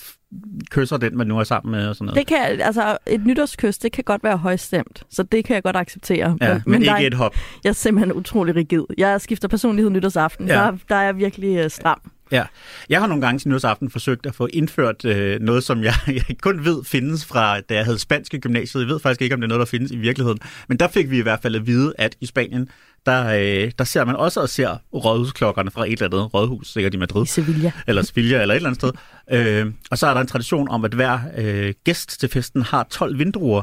kysser 0.71 0.97
den, 0.97 1.17
man 1.17 1.27
nu 1.27 1.39
er 1.39 1.45
sammen 1.45 1.73
med 1.73 1.89
og 1.89 1.97
sådan 1.97 2.07
noget. 2.07 2.19
Det 2.19 2.27
kan, 2.27 2.61
altså, 2.61 2.99
et 3.07 3.27
nytårskys, 3.27 3.79
det 3.79 3.93
kan 3.93 4.05
godt 4.05 4.25
være 4.25 4.37
højstemt, 4.37 5.03
så 5.11 5.23
det 5.23 5.45
kan 5.45 5.55
jeg 5.55 5.63
godt 5.63 5.77
acceptere. 5.77 6.37
Ja, 6.41 6.55
men, 6.55 6.63
men 6.67 6.83
ikke 6.83 6.95
der, 6.95 6.99
et 6.99 7.15
hop. 7.15 7.35
Jeg 7.65 7.71
er 7.71 7.75
simpelthen 7.75 8.13
utrolig 8.13 8.57
rigid. 8.57 8.85
Jeg 8.99 9.21
skifter 9.21 9.49
personlighed 9.49 9.91
nytårsaften. 9.91 10.49
Ja. 10.49 10.55
Der, 10.55 10.77
der 10.89 10.95
er 10.95 11.03
jeg 11.03 11.17
virkelig 11.17 11.65
uh, 11.65 11.71
stram. 11.71 12.01
Ja, 12.33 12.45
jeg 12.89 13.01
har 13.01 13.07
nogle 13.07 13.27
gange 13.27 13.39
til 13.39 13.49
nytårsaften 13.49 13.91
forsøgt 13.91 14.27
at 14.27 14.35
få 14.35 14.47
indført 14.53 15.05
øh, 15.05 15.41
noget, 15.41 15.65
som 15.65 15.83
jeg, 15.83 15.95
jeg 16.29 16.37
kun 16.43 16.65
ved 16.65 16.85
findes 16.85 17.25
fra, 17.25 17.61
da 17.61 17.75
jeg 17.75 17.85
havde 17.85 17.99
spansk 17.99 18.35
i 18.35 18.39
gymnasiet. 18.39 18.83
Jeg 18.83 18.89
ved 18.89 19.01
faktisk 19.01 19.23
ikke, 19.23 19.35
om 19.35 19.41
det 19.41 19.47
er 19.47 19.49
noget, 19.49 19.61
der 19.61 19.67
findes 19.67 19.91
i 19.91 19.97
virkeligheden. 19.97 20.39
Men 20.69 20.79
der 20.79 20.89
fik 20.89 21.11
vi 21.11 21.19
i 21.19 21.23
hvert 21.23 21.43
fald 21.43 21.55
at 21.55 21.67
vide, 21.67 21.95
at 21.99 22.17
i 22.21 22.27
Spanien, 22.27 22.69
der, 23.07 23.27
øh, 23.27 23.73
der 23.79 23.85
ser 23.85 24.05
man 24.05 24.17
også 24.17 24.41
og 24.41 24.49
ser 24.49 24.77
rådhusklokkerne 24.95 25.71
fra 25.71 25.87
et 25.87 25.93
eller 25.93 26.07
andet 26.07 26.35
rådhus, 26.35 26.73
sikkert 26.73 26.95
i 26.95 26.97
Madrid. 26.97 27.25
I 27.25 27.29
Sevilla. 27.29 27.73
Eller 27.89 28.03
Sevilla, 28.03 28.43
eller 28.43 28.55
et 28.55 28.57
eller 28.57 28.69
andet 28.69 28.81
sted. 28.81 28.93
Øh, 29.33 29.73
og 29.91 29.99
så 29.99 30.07
er 30.07 30.15
der 30.15 30.21
en 30.21 30.27
tradition 30.27 30.69
om, 30.69 30.85
at 30.85 30.95
hver 30.95 31.19
øh, 31.37 31.75
gæst 31.85 32.21
til 32.21 32.29
festen 32.29 32.63
har 32.63 32.87
12 32.91 33.19
vindruer 33.19 33.63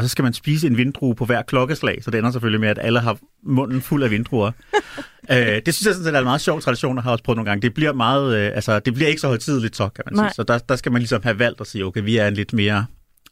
og 0.00 0.04
så 0.04 0.08
skal 0.08 0.22
man 0.22 0.32
spise 0.32 0.66
en 0.66 0.76
vindrue 0.76 1.14
på 1.14 1.24
hver 1.24 1.42
klokkeslag, 1.42 2.04
så 2.04 2.10
det 2.10 2.18
ender 2.18 2.30
selvfølgelig 2.30 2.60
med, 2.60 2.68
at 2.68 2.78
alle 2.82 3.00
har 3.00 3.18
munden 3.42 3.80
fuld 3.80 4.02
af 4.02 4.10
vindruer. 4.10 4.50
øh, 5.32 5.36
det 5.66 5.74
synes 5.74 5.86
jeg 5.86 5.94
sådan 5.94 6.04
set 6.04 6.14
er 6.14 6.18
en 6.18 6.24
meget 6.24 6.40
sjov 6.40 6.60
tradition, 6.60 6.96
jeg 6.96 7.02
har 7.02 7.10
også 7.10 7.24
prøvet 7.24 7.36
nogle 7.36 7.50
gange. 7.50 7.62
Det 7.62 7.74
bliver, 7.74 7.92
meget, 7.92 8.36
øh, 8.36 8.46
altså, 8.54 8.78
det 8.78 8.94
bliver 8.94 9.08
ikke 9.08 9.20
så 9.20 9.26
højtidligt 9.26 9.76
så, 9.76 9.88
kan 9.88 10.04
man 10.06 10.14
Nej. 10.14 10.28
sige. 10.28 10.34
Så 10.34 10.42
der, 10.42 10.58
der 10.58 10.76
skal 10.76 10.92
man 10.92 11.00
ligesom 11.00 11.22
have 11.22 11.38
valgt 11.38 11.60
at 11.60 11.66
sige, 11.66 11.84
okay, 11.84 12.02
vi 12.02 12.16
er 12.16 12.28
en 12.28 12.34
lidt 12.34 12.52
mere, 12.52 12.86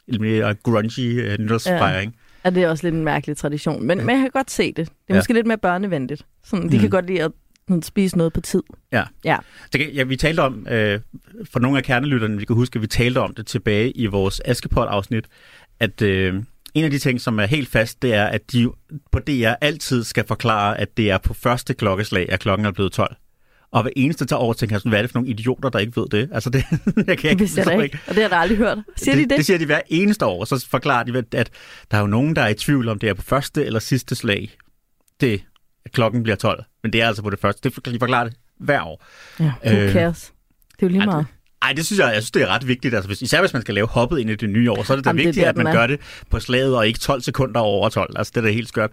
lidt 0.09 0.20
mere 0.20 0.55
grungy 0.55 1.23
øh, 1.23 1.38
nytårsfejring. 1.38 2.15
Ja. 2.44 2.50
Ja, 2.50 2.55
det 2.55 2.62
er 2.62 2.69
også 2.69 2.87
lidt 2.87 2.94
en 2.94 3.05
mærkelig 3.05 3.37
tradition. 3.37 3.87
Men, 3.87 3.99
ja. 3.99 4.05
men 4.05 4.14
jeg 4.14 4.23
kan 4.23 4.31
godt 4.31 4.50
se 4.50 4.67
det. 4.67 4.76
Det 4.76 4.87
er 4.87 5.14
ja. 5.14 5.14
måske 5.14 5.32
lidt 5.32 5.47
mere 5.47 5.59
børnevenligt. 5.59 6.26
Sådan, 6.44 6.69
de 6.69 6.76
mm. 6.76 6.81
kan 6.81 6.91
godt 6.91 7.06
lide 7.06 7.23
at 7.23 7.32
spise 7.82 8.19
noget 8.19 8.32
på 8.32 8.41
tid. 8.41 8.62
Ja. 8.93 9.05
ja. 9.25 9.37
Det, 9.73 9.91
ja 9.94 10.03
vi 10.03 10.17
talte 10.17 10.41
om, 10.41 10.67
øh, 10.71 11.00
for 11.53 11.61
nogle 11.61 11.79
af 11.79 11.85
kernelytterne, 11.85 12.38
vi 12.38 12.44
kan 12.44 12.56
huske, 12.56 12.76
at 12.76 12.82
vi 12.82 12.87
talte 12.87 13.19
om 13.19 13.35
det 13.35 13.47
tilbage 13.47 13.91
i 13.91 14.06
vores 14.06 14.41
Askepot-afsnit, 14.44 15.25
at 15.81 16.03
øh, 16.03 16.43
en 16.75 16.85
af 16.85 16.91
de 16.91 16.99
ting, 16.99 17.20
som 17.20 17.38
er 17.38 17.47
helt 17.47 17.69
fast, 17.69 18.03
det 18.03 18.15
er, 18.15 18.25
at 18.25 18.53
de 18.53 18.70
på 19.12 19.19
DR 19.19 19.53
altid 19.61 20.05
skal 20.05 20.26
forklare, 20.26 20.81
at 20.81 20.97
det 20.97 21.11
er 21.11 21.19
på 21.19 21.35
første 21.35 21.75
klokkeslag, 21.75 22.32
at 22.32 22.41
klokken 22.41 22.67
er 22.67 22.70
blevet 22.70 22.93
12. 22.93 23.17
Og 23.73 23.82
hver 23.82 23.91
eneste 23.97 24.25
tager 24.26 24.41
over, 24.41 24.53
tænker 24.55 24.75
jeg 24.75 24.81
sådan, 24.81 24.91
hvad 24.91 24.99
er 24.99 25.03
det 25.03 25.11
for 25.11 25.19
nogle 25.19 25.31
idioter, 25.31 25.69
der 25.69 25.79
ikke 25.79 25.97
ved 25.97 26.06
det? 26.11 26.29
Altså 26.32 26.50
det, 26.50 26.65
jeg 27.06 27.19
kan 27.19 27.31
ikke, 27.31 27.44
det 27.44 27.56
jeg 27.56 27.82
ikke. 27.82 27.99
Og 28.06 28.15
det 28.15 28.23
har 28.23 28.31
jeg 28.31 28.38
aldrig 28.38 28.59
hørt. 28.59 28.79
Siger 28.97 29.15
det, 29.15 29.25
de 29.25 29.29
det? 29.29 29.38
Det 29.38 29.47
siger 29.47 29.59
de 29.59 29.67
hver 29.67 29.81
eneste 29.88 30.26
år, 30.26 30.41
og 30.41 30.47
så 30.47 30.67
forklarer 30.70 31.05
de, 31.05 31.25
at 31.32 31.50
der 31.91 31.97
er 31.97 32.00
jo 32.00 32.06
nogen, 32.06 32.37
der 32.37 32.43
er 32.43 32.49
i 32.49 32.55
tvivl 32.55 32.88
om, 32.88 32.99
det 32.99 33.09
er 33.09 33.14
på 33.14 33.23
første 33.23 33.64
eller 33.64 33.81
sidste 33.81 34.14
slag, 34.14 34.56
det, 35.21 35.43
at 35.85 35.93
klokken 35.93 36.23
bliver 36.23 36.37
12. 36.37 36.64
Men 36.82 36.93
det 36.93 37.03
er 37.03 37.06
altså 37.06 37.23
på 37.23 37.31
det 37.31 37.38
første. 37.38 37.71
Det, 37.71 37.85
de 37.87 37.99
forklarer 37.99 38.25
det 38.25 38.37
hver 38.61 38.82
år. 38.82 39.05
Ja, 39.41 39.53
who 39.67 39.76
øh, 39.76 39.93
cares? 39.93 40.32
Det 40.71 40.82
er 40.82 40.87
jo 40.87 40.88
lige 40.88 41.05
meget. 41.05 41.26
Ej, 41.62 41.72
det 41.72 41.87
synes 41.87 41.99
jeg, 41.99 42.06
jeg 42.06 42.22
synes, 42.22 42.31
det 42.31 42.43
er 42.43 42.46
ret 42.46 42.69
vigtigt. 42.69 42.94
Altså, 42.94 43.08
hvis, 43.08 43.22
især 43.22 43.40
hvis 43.40 43.52
man 43.52 43.62
skal 43.62 43.75
lave 43.75 43.87
hoppet 43.87 44.19
ind 44.19 44.31
i 44.31 44.34
det 44.34 44.50
nye 44.50 44.70
år, 44.70 44.82
så 44.82 44.93
er 44.93 44.96
det 44.96 45.05
da 45.05 45.08
Jamen, 45.10 45.19
vigtigt, 45.19 45.34
det 45.34 45.43
der, 45.43 45.49
at 45.49 45.56
man 45.56 45.66
er. 45.66 45.72
gør 45.72 45.87
det 45.87 46.00
på 46.31 46.40
slaget 46.40 46.76
og 46.76 46.87
ikke 46.87 46.99
12 46.99 47.22
sekunder 47.22 47.60
over 47.60 47.88
12. 47.88 48.14
Altså, 48.16 48.32
det 48.34 48.40
er 48.40 48.44
da 48.44 48.52
helt 48.52 48.69
skørt. 48.69 48.90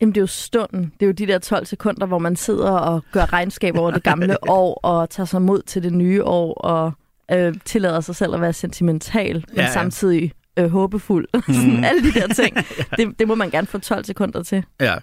Jamen, 0.00 0.14
det 0.14 0.18
er 0.18 0.22
jo 0.22 0.26
stunden. 0.26 0.92
Det 1.00 1.02
er 1.02 1.06
jo 1.06 1.12
de 1.12 1.26
der 1.26 1.38
12 1.38 1.66
sekunder, 1.66 2.06
hvor 2.06 2.18
man 2.18 2.36
sidder 2.36 2.70
og 2.70 3.04
gør 3.12 3.32
regnskab 3.32 3.76
over 3.76 3.90
det 3.90 4.02
gamle 4.02 4.48
år, 4.50 4.80
og 4.82 5.10
tager 5.10 5.26
sig 5.26 5.42
mod 5.42 5.62
til 5.62 5.82
det 5.82 5.92
nye 5.92 6.24
år, 6.24 6.54
og 6.54 6.92
øh, 7.32 7.54
tillader 7.64 8.00
sig 8.00 8.16
selv 8.16 8.34
at 8.34 8.40
være 8.40 8.52
sentimental, 8.52 9.34
men 9.34 9.56
ja, 9.56 9.62
ja. 9.62 9.72
samtidig 9.72 10.32
øh, 10.58 10.70
håbefuld. 10.70 11.28
Mm. 11.48 11.84
Alle 11.84 12.02
de 12.02 12.20
der 12.20 12.34
ting. 12.34 12.56
det, 12.96 13.18
det 13.18 13.28
må 13.28 13.34
man 13.34 13.50
gerne 13.50 13.66
få 13.66 13.78
12 13.78 14.04
sekunder 14.04 14.42
til. 14.42 14.64
Ja, 14.80 14.94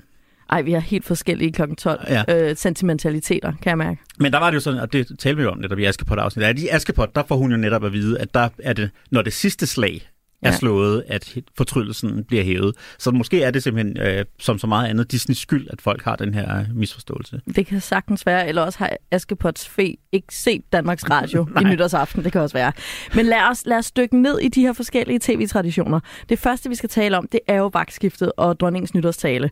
ej, 0.50 0.62
vi 0.62 0.72
har 0.72 0.80
helt 0.80 1.06
forskellige 1.06 1.52
kl. 1.52 1.62
12 1.78 2.06
ja. 2.10 2.50
øh, 2.50 2.56
sentimentaliteter, 2.56 3.54
kan 3.62 3.70
jeg 3.70 3.78
mærke. 3.78 4.02
Men 4.20 4.34
der 4.34 4.40
var 4.40 4.50
det 4.50 4.56
jo 4.56 4.60
sådan, 4.60 4.80
og 4.80 4.94
det 4.94 5.20
talte 5.20 5.38
vi 5.38 5.44
jo 5.44 5.52
om 5.52 5.58
netop 5.58 5.80
i 5.80 5.86
Askepot-afsnittet, 5.86 6.50
at 6.50 6.60
i 6.60 6.68
Askepot, 6.68 7.16
der 7.16 7.24
får 7.28 7.36
hun 7.36 7.52
jo 7.52 7.58
netop 7.58 7.84
at 7.84 7.94
vide, 7.94 8.20
at 8.20 8.34
der 8.34 8.50
er 8.64 8.74
det, 8.74 8.90
når 9.12 9.22
det 9.22 9.34
sidste 9.34 9.68
slag 9.68 10.10
er 10.42 10.50
ja. 10.50 10.58
slået, 10.58 11.04
at 11.08 11.38
fortrydelsen 11.58 12.24
bliver 12.24 12.44
hævet. 12.44 12.76
Så 13.00 13.12
måske 13.12 13.44
er 13.44 13.52
det 13.52 13.64
simpelthen, 13.64 13.98
øh, 13.98 14.26
som 14.40 14.60
så 14.60 14.68
meget 14.68 14.88
andet, 14.88 15.12
Disneys 15.12 15.38
skyld, 15.38 15.68
at 15.70 15.82
folk 15.82 16.04
har 16.04 16.16
den 16.16 16.34
her 16.34 16.66
misforståelse. 16.76 17.42
Det 17.56 17.68
kan 17.68 17.82
sagtens 17.82 18.26
være, 18.26 18.48
eller 18.48 18.62
også 18.62 18.80
har 18.80 18.98
Askepots 19.12 19.68
fe 19.68 19.98
ikke 20.12 20.36
set 20.36 20.62
Danmarks 20.74 21.10
Radio 21.10 21.48
i 21.62 21.64
nytårsaften. 21.64 22.24
Det 22.24 22.32
kan 22.32 22.42
også 22.42 22.54
være. 22.54 22.72
Men 23.16 23.26
lad 23.26 23.42
os, 23.52 23.66
lad 23.66 23.78
os 23.78 23.92
dykke 23.92 24.22
ned 24.22 24.40
i 24.40 24.48
de 24.48 24.62
her 24.62 24.74
forskellige 24.74 25.20
tv-traditioner. 25.22 26.00
Det 26.30 26.40
første, 26.40 26.70
vi 26.70 26.76
skal 26.76 26.90
tale 26.90 27.18
om, 27.18 27.28
det 27.32 27.40
er 27.48 27.56
jo 27.56 27.70
vagtskiftet 27.74 28.32
og 28.38 28.60
dronningens 28.60 28.94
nytårstale. 28.94 29.50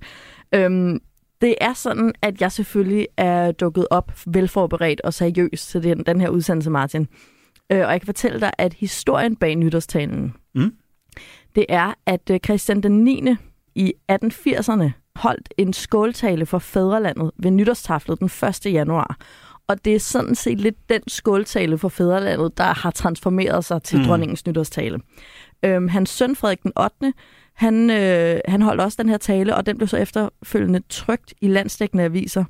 Øhm, 0.55 0.99
det 1.41 1.55
er 1.61 1.73
sådan, 1.73 2.13
at 2.21 2.41
jeg 2.41 2.51
selvfølgelig 2.51 3.07
er 3.17 3.51
dukket 3.51 3.87
op 3.89 4.11
velforberedt 4.25 5.01
og 5.01 5.13
seriøs 5.13 5.67
til 5.67 5.83
den, 5.83 6.03
den 6.05 6.21
her 6.21 6.29
udsendelse, 6.29 6.69
Martin. 6.69 7.07
Øh, 7.71 7.85
og 7.85 7.91
jeg 7.91 8.01
kan 8.01 8.05
fortælle 8.05 8.39
dig, 8.39 8.51
at 8.57 8.73
historien 8.73 9.35
bag 9.35 9.55
nytårstalen, 9.55 10.33
mm. 10.55 10.73
det 11.55 11.65
er, 11.69 11.93
at 12.05 12.29
øh, 12.31 12.39
Christian 12.45 12.83
den 12.83 13.03
9. 13.03 13.35
i 13.75 13.93
1880'erne 14.11 14.91
holdt 15.15 15.53
en 15.57 15.73
skåltale 15.73 16.45
for 16.45 16.59
fædrelandet 16.59 17.31
ved 17.39 17.51
nytårstaflet 17.51 18.19
den 18.19 18.29
1. 18.65 18.65
januar. 18.65 19.17
Og 19.67 19.85
det 19.85 19.95
er 19.95 19.99
sådan 19.99 20.35
set 20.35 20.59
lidt 20.59 20.89
den 20.89 21.01
skåltale 21.07 21.77
for 21.77 21.89
fædrelandet, 21.89 22.57
der 22.57 22.63
har 22.73 22.91
transformeret 22.91 23.65
sig 23.65 23.83
til 23.83 23.99
mm. 23.99 24.05
dronningens 24.05 24.45
nytårstale. 24.45 24.99
Øhm, 25.63 25.87
hans 25.87 26.09
søn 26.09 26.35
Frederik 26.35 26.63
den 26.63 26.71
8. 26.79 27.13
Han, 27.57 27.89
øh, 27.89 28.39
han 28.47 28.61
holdt 28.61 28.81
også 28.81 28.95
den 29.01 29.09
her 29.09 29.17
tale, 29.17 29.55
og 29.55 29.65
den 29.65 29.77
blev 29.77 29.87
så 29.87 29.97
efterfølgende 29.97 30.81
trygt 30.89 31.33
i 31.41 31.47
landsdækkende 31.47 32.03
aviser. 32.03 32.43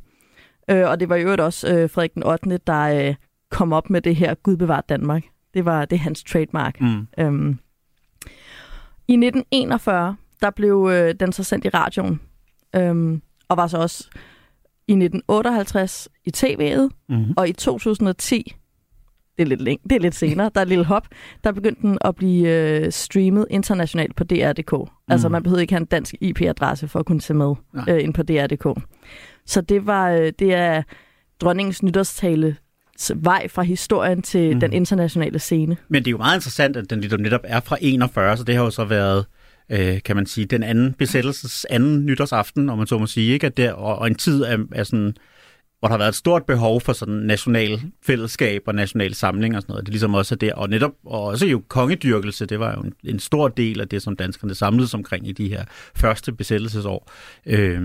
Øh, 0.69 0.89
og 0.89 0.99
det 0.99 1.09
var 1.09 1.15
jo 1.15 1.35
også 1.39 1.73
øh, 1.73 1.89
Frederik 1.89 2.13
den 2.13 2.23
8., 2.23 2.59
der 2.67 3.07
øh, 3.07 3.15
kom 3.51 3.73
op 3.73 3.89
med 3.89 4.01
det 4.01 4.15
her 4.15 4.33
Gud 4.33 4.57
bevaret 4.57 4.89
Danmark. 4.89 5.23
Det 5.53 5.65
var 5.65 5.85
det 5.85 5.99
hans 5.99 6.23
trademark. 6.23 6.81
Mm. 6.81 7.07
Øhm, 7.19 7.59
I 9.07 9.13
1941, 9.13 10.15
der 10.41 10.49
blev 10.49 10.89
øh, 10.91 11.15
den 11.19 11.31
så 11.31 11.43
sendt 11.43 11.65
i 11.65 11.69
radioen, 11.69 12.19
øhm, 12.75 13.21
og 13.49 13.57
var 13.57 13.67
så 13.67 13.77
også 13.77 14.09
i 14.87 14.91
1958 14.91 16.09
i 16.25 16.31
tv'et, 16.37 16.89
mm-hmm. 17.09 17.33
og 17.37 17.49
i 17.49 17.53
2010 17.53 18.55
det 19.37 19.43
er 19.43 19.47
lidt, 19.47 19.61
læng- 19.61 19.83
det 19.89 19.95
er 19.95 19.99
lidt 19.99 20.15
senere, 20.15 20.51
der 20.55 20.61
er 20.61 20.61
et 20.61 20.69
lille 20.69 20.85
hop, 20.85 21.07
der 21.43 21.51
begyndte 21.51 21.81
den 21.81 21.97
at 22.01 22.15
blive 22.15 22.49
øh, 22.49 22.91
streamet 22.91 23.45
internationalt 23.49 24.15
på 24.15 24.23
DR.dk. 24.23 24.71
Mm. 24.71 24.87
Altså 25.07 25.29
man 25.29 25.43
behøvede 25.43 25.61
ikke 25.61 25.73
have 25.73 25.81
en 25.81 25.85
dansk 25.85 26.15
IP-adresse 26.21 26.87
for 26.87 26.99
at 26.99 27.05
kunne 27.05 27.21
se 27.21 27.33
med 27.33 27.55
øh, 27.89 28.03
ind 28.03 28.13
på 28.13 28.23
DR.dk. 28.23 28.81
Så 29.45 29.61
det 29.61 29.85
var 29.85 30.09
øh, 30.11 30.31
det 30.39 30.53
er 30.53 30.83
dronningens 31.41 31.83
nytårstale 31.83 32.55
vej 33.15 33.47
fra 33.47 33.61
historien 33.61 34.21
til 34.21 34.53
mm. 34.53 34.59
den 34.59 34.73
internationale 34.73 35.39
scene. 35.39 35.77
Men 35.89 36.03
det 36.03 36.07
er 36.07 36.11
jo 36.11 36.17
meget 36.17 36.37
interessant, 36.37 36.77
at 36.77 36.89
den 36.89 36.99
netop 37.19 37.41
er 37.43 37.59
fra 37.59 37.77
41, 37.81 38.37
så 38.37 38.43
det 38.43 38.55
har 38.55 38.63
jo 38.63 38.69
så 38.69 38.85
været 38.85 39.25
øh, 39.69 40.01
kan 40.05 40.15
man 40.15 40.25
sige, 40.25 40.45
den 40.45 40.63
anden 40.63 40.93
besættelses 40.93 41.65
anden 41.69 42.05
nytårsaften, 42.05 42.69
om 42.69 42.77
man 42.77 42.87
så 42.87 42.97
må 42.97 43.05
sige, 43.05 43.33
ikke? 43.33 43.47
At 43.47 43.57
der, 43.57 43.73
og, 43.73 43.99
og 43.99 44.07
en 44.07 44.15
tid 44.15 44.43
af, 44.43 44.57
af 44.71 44.85
sådan 44.85 45.15
hvor 45.79 45.87
der 45.87 45.93
har 45.93 45.97
været 45.97 46.09
et 46.09 46.15
stort 46.15 46.45
behov 46.45 46.81
for 46.81 46.93
sådan 46.93 47.15
national 47.15 47.81
fællesskab 48.05 48.61
og 48.65 48.75
national 48.75 49.13
samling 49.13 49.55
og 49.55 49.61
sådan 49.61 49.71
noget. 49.71 49.85
Det 49.85 49.89
er 49.89 49.93
ligesom 49.93 50.13
også 50.13 50.35
der, 50.35 50.53
og 50.53 50.69
netop 50.69 50.91
og 51.05 51.23
også 51.23 51.45
jo 51.45 51.61
kongedyrkelse, 51.67 52.45
det 52.45 52.59
var 52.59 52.73
jo 52.75 52.81
en, 52.81 52.93
en 53.03 53.19
stor 53.19 53.47
del 53.47 53.81
af 53.81 53.87
det, 53.87 54.01
som 54.01 54.15
danskerne 54.15 54.55
samledes 54.55 54.93
omkring 54.93 55.27
i 55.27 55.31
de 55.31 55.49
her 55.49 55.65
første 55.95 56.31
besættelsesår. 56.31 57.11
Øh, 57.45 57.81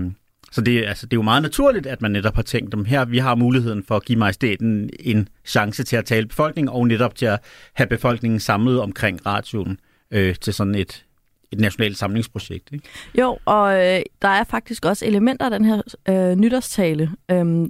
Så 0.51 0.61
det, 0.61 0.85
altså, 0.85 1.05
det 1.05 1.13
er 1.13 1.17
jo 1.17 1.21
meget 1.21 1.41
naturligt, 1.41 1.85
at 1.85 2.01
man 2.01 2.11
netop 2.11 2.35
har 2.35 2.41
tænkt, 2.41 2.73
om 2.73 2.85
her 2.85 3.05
vi 3.05 3.17
har 3.17 3.35
muligheden 3.35 3.83
for 3.87 3.95
at 3.95 4.05
give 4.05 4.19
majestæten 4.19 4.89
en 4.99 5.27
chance 5.45 5.83
til 5.83 5.95
at 5.95 6.05
tale 6.05 6.25
befolkningen, 6.25 6.69
og 6.69 6.87
netop 6.87 7.15
til 7.15 7.25
at 7.25 7.39
have 7.73 7.87
befolkningen 7.87 8.39
samlet 8.39 8.79
omkring 8.79 9.25
radioen 9.25 9.77
øh, 10.11 10.35
til 10.35 10.53
sådan 10.53 10.75
et, 10.75 11.05
et 11.53 11.59
nationalt 11.59 11.97
samlingsprojekt. 11.97 12.69
Ikke? 12.73 12.89
Jo, 13.19 13.37
og 13.45 13.73
øh, 13.73 14.01
der 14.21 14.27
er 14.27 14.43
faktisk 14.43 14.85
også 14.85 15.05
elementer 15.05 15.45
af 15.45 15.51
den 15.51 15.65
her 15.65 15.81
øh, 16.09 16.35
nytårstale, 16.35 17.11
øh, 17.31 17.67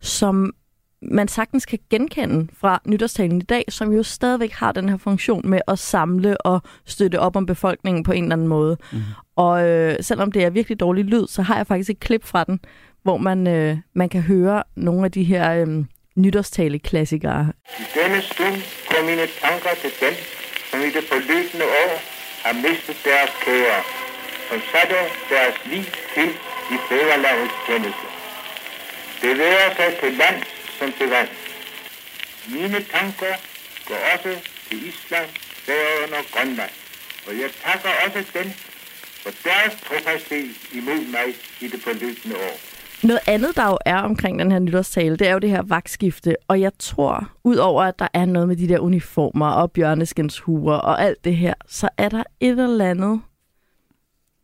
som 0.00 0.54
man 1.02 1.28
sagtens 1.28 1.66
kan 1.66 1.78
genkende 1.90 2.48
fra 2.60 2.80
nytårstalen 2.86 3.38
i 3.38 3.44
dag, 3.44 3.64
som 3.68 3.92
jo 3.92 4.02
stadigvæk 4.02 4.52
har 4.52 4.72
den 4.72 4.88
her 4.88 4.96
funktion 4.96 5.48
med 5.48 5.60
at 5.68 5.78
samle 5.78 6.40
og 6.40 6.62
støtte 6.84 7.20
op 7.20 7.36
om 7.36 7.46
befolkningen 7.46 8.04
på 8.04 8.12
en 8.12 8.22
eller 8.22 8.36
anden 8.36 8.48
måde. 8.48 8.76
Mm. 8.92 8.98
Og 9.36 9.68
øh, 9.68 9.96
selvom 10.00 10.32
det 10.32 10.44
er 10.44 10.50
virkelig 10.50 10.80
dårlig 10.80 11.04
lyd, 11.04 11.26
så 11.26 11.42
har 11.42 11.56
jeg 11.56 11.66
faktisk 11.66 11.90
et 11.90 12.00
klip 12.00 12.24
fra 12.24 12.44
den, 12.44 12.60
hvor 13.02 13.16
man, 13.16 13.46
øh, 13.46 13.78
man 13.94 14.08
kan 14.08 14.22
høre 14.22 14.62
nogle 14.76 15.04
af 15.04 15.12
de 15.12 15.24
her 15.24 15.52
øh, 15.52 15.84
nytårstale-klassikere. 16.16 17.52
I 17.78 17.82
denne 17.94 18.22
stund 18.22 18.56
går 18.88 19.06
mine 19.06 19.26
tanker 19.42 19.70
til 19.80 19.90
dem, 20.00 20.14
som 20.70 20.80
i 20.80 20.90
det 20.96 21.04
forløbende 21.08 21.64
år 21.64 22.15
har 22.46 22.52
mistet 22.52 22.98
deres 23.04 23.30
kære, 23.44 23.82
og 24.50 24.58
satte 24.72 24.98
deres 25.30 25.56
liv 25.64 25.84
til 26.14 26.30
i 26.74 26.76
fædrelandets 26.88 27.54
tjeneste. 27.66 28.06
Det 29.22 29.38
værer 29.38 29.74
sig 29.74 29.98
til 30.00 30.12
land 30.12 30.42
som 30.78 30.92
til 30.92 31.08
vand. 31.08 31.28
Mine 32.46 32.84
tanker 32.92 33.34
går 33.88 34.00
også 34.12 34.38
til 34.68 34.88
Island, 34.88 35.28
Færøerne 35.66 36.16
og 36.16 36.24
Grønland, 36.32 36.70
og 37.26 37.38
jeg 37.40 37.50
takker 37.64 37.90
også 38.04 38.24
dem 38.34 38.52
for 39.22 39.32
deres 39.44 39.72
trofasthed 39.88 40.48
imod 40.72 41.00
mig 41.16 41.34
i 41.60 41.68
det 41.68 41.82
forløbende 41.82 42.36
år. 42.36 42.58
Noget 43.06 43.20
andet, 43.26 43.56
der 43.56 43.66
jo 43.66 43.78
er 43.84 43.96
omkring 43.96 44.38
den 44.38 44.52
her 44.52 44.58
nytårstale, 44.58 45.16
det 45.16 45.28
er 45.28 45.32
jo 45.32 45.38
det 45.38 45.50
her 45.50 45.62
vagtskifte. 45.62 46.36
Og 46.48 46.60
jeg 46.60 46.72
tror, 46.78 47.30
udover 47.44 47.82
at 47.82 47.98
der 47.98 48.08
er 48.14 48.24
noget 48.24 48.48
med 48.48 48.56
de 48.56 48.68
der 48.68 48.78
uniformer 48.78 49.46
og 49.46 49.72
bjørneskenshuer 49.72 50.74
og 50.74 51.02
alt 51.02 51.24
det 51.24 51.36
her, 51.36 51.54
så 51.66 51.88
er 51.98 52.08
der 52.08 52.22
et 52.40 52.58
eller 52.58 52.90
andet 52.90 53.20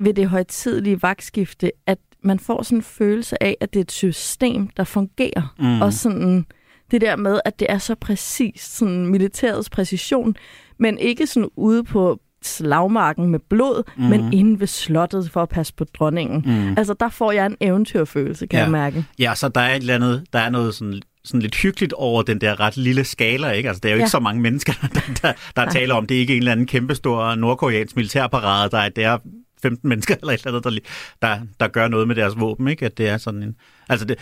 ved 0.01 0.15
det 0.15 0.29
højtidlige 0.29 1.03
vagtskifte, 1.03 1.71
at 1.87 1.99
man 2.25 2.39
får 2.39 2.63
sådan 2.63 2.79
en 2.79 2.83
følelse 2.83 3.43
af, 3.43 3.57
at 3.61 3.75
det 3.75 3.81
er 3.81 3.85
et 3.85 3.93
system, 3.93 4.69
der 4.69 4.85
fungerer. 4.85 5.55
Mm. 5.59 5.83
Og 5.83 5.93
sådan 5.93 6.47
det 6.91 7.01
der 7.01 7.17
med, 7.17 7.41
at 7.45 7.61
det 7.61 7.67
er 7.71 7.79
så 7.79 7.95
præcist, 7.95 8.77
sådan 8.77 9.07
militærets 9.07 9.71
præcision, 9.71 10.37
men 10.79 10.99
ikke 10.99 11.27
sådan 11.27 11.51
ude 11.57 11.85
på 11.85 12.21
slagmarken 12.47 13.29
med 13.29 13.39
blod, 13.51 13.83
mm. 13.97 14.05
men 14.05 14.33
inde 14.33 14.61
ved 14.61 14.67
slottet 14.67 15.31
for 15.31 15.43
at 15.43 15.49
passe 15.49 15.75
på 15.75 15.85
dronningen. 15.85 16.43
Mm. 16.47 16.75
Altså, 16.79 16.95
der 17.01 17.09
får 17.09 17.33
jeg 17.33 17.47
en 17.47 17.57
eventyrfølelse, 17.61 18.47
kan 18.47 18.57
Ja. 18.59 18.63
jeg 18.63 18.73
mærke. 18.73 19.05
Ja, 19.19 19.35
så 19.35 19.49
der 19.49 19.61
er 19.61 19.75
et 19.75 19.81
eller 19.81 19.95
andet, 19.95 20.25
der 20.33 20.39
er 20.39 20.51
noget 20.51 20.75
sådan, 20.75 21.03
sådan 21.25 21.43
lidt 21.43 21.55
hyggeligt 21.55 21.93
over 21.93 22.23
den 22.23 22.41
der 22.41 22.61
ret 22.61 22.77
lille 22.77 23.05
skala, 23.05 23.51
ikke? 23.51 23.69
Altså, 23.69 23.81
det 23.81 23.89
er 23.89 23.93
jo 23.93 23.97
ikke 23.97 24.03
Ja. 24.05 24.09
så 24.09 24.21
mange 24.21 24.41
mennesker, 24.43 24.73
der, 24.95 25.01
der, 25.23 25.33
der 25.57 25.71
taler 25.71 25.95
om. 25.95 26.07
Det 26.07 26.17
er 26.17 26.21
ikke 26.21 26.33
en 26.33 26.39
eller 26.39 26.53
anden 26.53 26.67
kæmpestor 26.67 27.35
nordkoreansk 27.35 27.97
militærparade, 27.97 28.71
der 28.71 28.79
er, 28.79 28.89
det 28.89 29.05
er 29.05 29.19
15 29.63 29.89
mennesker 29.89 30.15
eller 30.21 30.33
et 30.33 30.47
eller 30.47 30.59
andet, 30.67 30.83
der, 31.23 31.29
der, 31.29 31.41
der 31.61 31.69
gør 31.69 31.89
noget 31.89 32.09
med 32.09 32.17
deres 32.17 32.35
våben, 32.41 32.69
ikke? 32.69 32.87
At 32.87 32.99
det 32.99 33.09
er 33.09 33.19
sådan 33.19 33.43
en... 33.43 33.55
Altså, 33.89 34.07
det, 34.07 34.17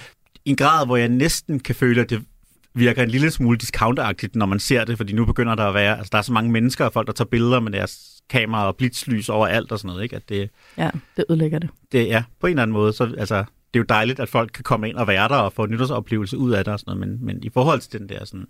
en 0.44 0.56
grad, 0.56 0.86
hvor 0.86 0.96
jeg 0.96 1.08
næsten 1.08 1.60
kan 1.60 1.74
føle, 1.74 2.00
at 2.00 2.10
det 2.10 2.22
virker 2.74 3.02
en 3.02 3.10
lille 3.10 3.30
smule 3.30 3.58
discountagtigt, 3.58 4.36
når 4.36 4.46
man 4.46 4.58
ser 4.58 4.84
det, 4.84 4.96
fordi 4.96 5.12
nu 5.12 5.24
begynder 5.24 5.54
der 5.54 5.64
at 5.64 5.74
være... 5.74 5.96
Altså, 5.98 6.08
der 6.12 6.18
er 6.18 6.22
så 6.22 6.32
mange 6.32 6.50
mennesker 6.50 6.84
og 6.84 6.92
folk, 6.92 7.06
der 7.06 7.12
tager 7.12 7.28
billeder 7.28 7.60
med 7.60 7.72
deres 7.72 8.09
kamera 8.30 8.66
og 8.66 8.76
blitzlys 8.76 9.28
over 9.28 9.46
alt 9.46 9.72
og 9.72 9.78
sådan 9.78 9.88
noget, 9.88 10.02
ikke? 10.02 10.16
At 10.16 10.28
det, 10.28 10.50
Ja, 10.78 10.90
det 11.16 11.24
ødelægger 11.30 11.58
det. 11.58 11.70
det 11.92 12.12
er 12.14 12.22
på 12.40 12.46
en 12.46 12.50
eller 12.50 12.62
anden 12.62 12.72
måde, 12.72 12.92
så 12.92 13.14
altså, 13.18 13.36
det 13.36 13.44
er 13.74 13.78
jo 13.80 13.84
dejligt, 13.88 14.20
at 14.20 14.28
folk 14.28 14.50
kan 14.54 14.64
komme 14.64 14.88
ind 14.88 14.96
og 14.96 15.06
være 15.06 15.28
der 15.28 15.34
og 15.36 15.52
få 15.52 15.64
en 15.64 15.70
nytårsoplevelse 15.70 16.38
ud 16.38 16.50
af 16.52 16.64
det 16.64 16.72
og 16.72 16.80
sådan 16.80 16.96
noget, 16.98 17.08
men, 17.08 17.26
men 17.26 17.42
i 17.42 17.50
forhold 17.54 17.80
til 17.80 18.00
den 18.00 18.08
der 18.08 18.24
sådan, 18.24 18.46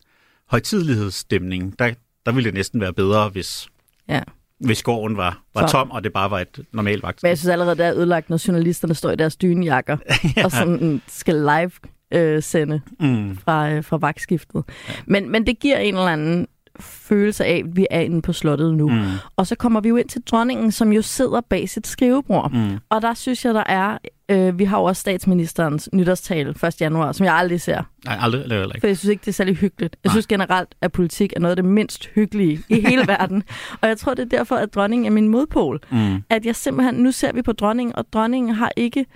højtidlighedsstemning, 0.75 1.79
der, 1.79 1.93
der 2.27 2.33
ville 2.33 2.47
det 2.47 2.55
næsten 2.55 2.81
være 2.81 2.93
bedre, 2.93 3.29
hvis, 3.29 3.69
Ja. 4.09 4.21
hvis 4.59 4.83
gården 4.83 5.17
var, 5.17 5.43
var 5.55 5.67
tom, 5.67 5.91
og 5.91 6.05
det 6.05 6.13
bare 6.13 6.31
var 6.31 6.41
et 6.41 6.61
normalt 6.73 7.03
vagt. 7.03 7.23
Men 7.23 7.29
jeg 7.29 7.39
synes 7.39 7.49
allerede, 7.53 7.77
det 7.77 7.87
er 7.87 7.95
ødelagt, 7.95 8.31
når 8.31 8.47
journalisterne 8.49 8.95
står 8.95 9.11
i 9.11 9.17
deres 9.17 9.37
dynejakker 9.37 9.97
ja. 10.37 10.45
og 10.45 10.51
sådan 10.51 11.03
skal 11.09 11.35
live 11.35 11.71
øh, 12.13 12.43
sende 12.43 12.81
Mm, 13.01 13.37
fra, 13.39 13.71
øh, 13.71 13.85
fra 13.85 13.97
vagtskiftet. 13.97 14.65
Ja. 14.89 14.95
Men, 15.07 15.31
men 15.31 15.47
det 15.47 15.59
giver 15.59 15.79
en 15.79 15.95
eller 15.95 16.07
anden 16.07 16.47
følelse 16.81 17.45
af, 17.45 17.63
at 17.67 17.77
vi 17.77 17.87
er 17.91 18.01
inde 18.01 18.23
på 18.23 18.33
slottet 18.33 18.75
nu. 18.75 18.89
mm, 18.89 19.03
Og 19.37 19.47
så 19.47 19.55
kommer 19.55 19.81
vi 19.81 19.89
jo 19.89 19.97
ind 19.97 20.09
til 20.09 20.23
dronningen, 20.23 20.73
som 20.73 20.93
jo 20.93 21.03
sidder 21.03 21.41
bag 21.41 21.69
sit 21.69 21.87
skrivebord. 21.87 22.53
mm. 22.53 22.79
Og 22.91 23.03
der 23.03 23.15
synes 23.15 23.45
jeg, 23.45 23.55
der 23.55 23.65
er... 23.67 23.99
Øh, 24.29 24.59
vi 24.59 24.65
har 24.65 24.79
jo 24.79 24.85
også 24.85 25.01
statsministerens 25.01 25.89
nytårstale 25.93 26.51
1. 26.67 26.81
januar, 26.81 27.13
som 27.13 27.27
jeg 27.27 27.35
aldrig 27.35 27.61
ser. 27.61 27.83
Nej, 28.05 28.17
aldrig, 28.21 28.41
er 28.41 28.45
heller 28.49 28.65
ikke. 28.75 28.81
For 28.81 28.87
jeg 28.87 28.99
synes 28.99 29.11
ikke, 29.11 29.21
det 29.21 29.29
er 29.29 29.33
særlig 29.33 29.57
hyggeligt. 29.57 29.97
Jeg 30.05 30.09
Nej. 30.09 30.13
synes 30.13 30.27
generelt, 30.27 30.69
at 30.81 30.93
politik 30.93 31.33
er 31.37 31.41
noget 31.41 31.51
af 31.51 31.57
det 31.57 31.65
mindst 31.65 32.07
hyggelige 32.15 32.61
i 32.69 32.81
hele 32.89 33.07
verden. 33.07 33.43
Og 33.81 33.89
jeg 33.89 33.99
tror, 33.99 34.15
det 34.15 34.33
er 34.33 34.39
derfor, 34.39 34.57
at 34.57 34.75
dronningen 34.75 35.07
er 35.07 35.11
min 35.11 35.29
modpol. 35.29 35.81
Mm, 35.91 36.23
At 36.31 36.47
jeg 36.47 36.57
simpelthen... 36.57 36.95
Nu 36.95 37.13
ser 37.13 37.33
vi 37.33 37.43
på 37.43 37.53
dronningen, 37.53 37.97
og 37.97 38.05
dronningen 38.13 38.55
har 38.55 38.73
ikke... 38.77 39.07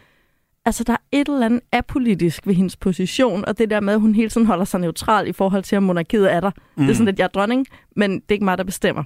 Altså, 0.67 0.85
der 0.85 0.93
er 0.93 0.97
et 1.13 1.29
eller 1.29 1.47
andet 1.47 1.61
apolitisk 1.73 2.47
ved 2.47 2.55
hendes 2.55 2.77
position, 2.77 3.45
og 3.45 3.59
det 3.59 3.71
der 3.71 3.81
med, 3.81 3.95
at 3.95 4.01
hun 4.01 4.15
hele 4.15 4.29
tiden 4.31 4.47
holder 4.47 4.65
sig 4.65 4.81
neutral 4.81 5.29
i 5.29 5.33
forhold 5.33 5.63
til, 5.63 5.79
om 5.79 5.83
monarkiet 5.83 6.33
er 6.33 6.41
der. 6.41 6.51
Mm. 6.77 6.83
Det 6.83 6.91
er 6.91 6.95
sådan, 6.95 7.09
at 7.09 7.19
jeg 7.19 7.25
er 7.25 7.29
dronning, 7.29 7.67
men 7.97 8.11
det 8.15 8.23
er 8.29 8.33
ikke 8.33 8.45
mig, 8.45 8.59
der 8.59 8.65
bestemmer. 8.65 9.03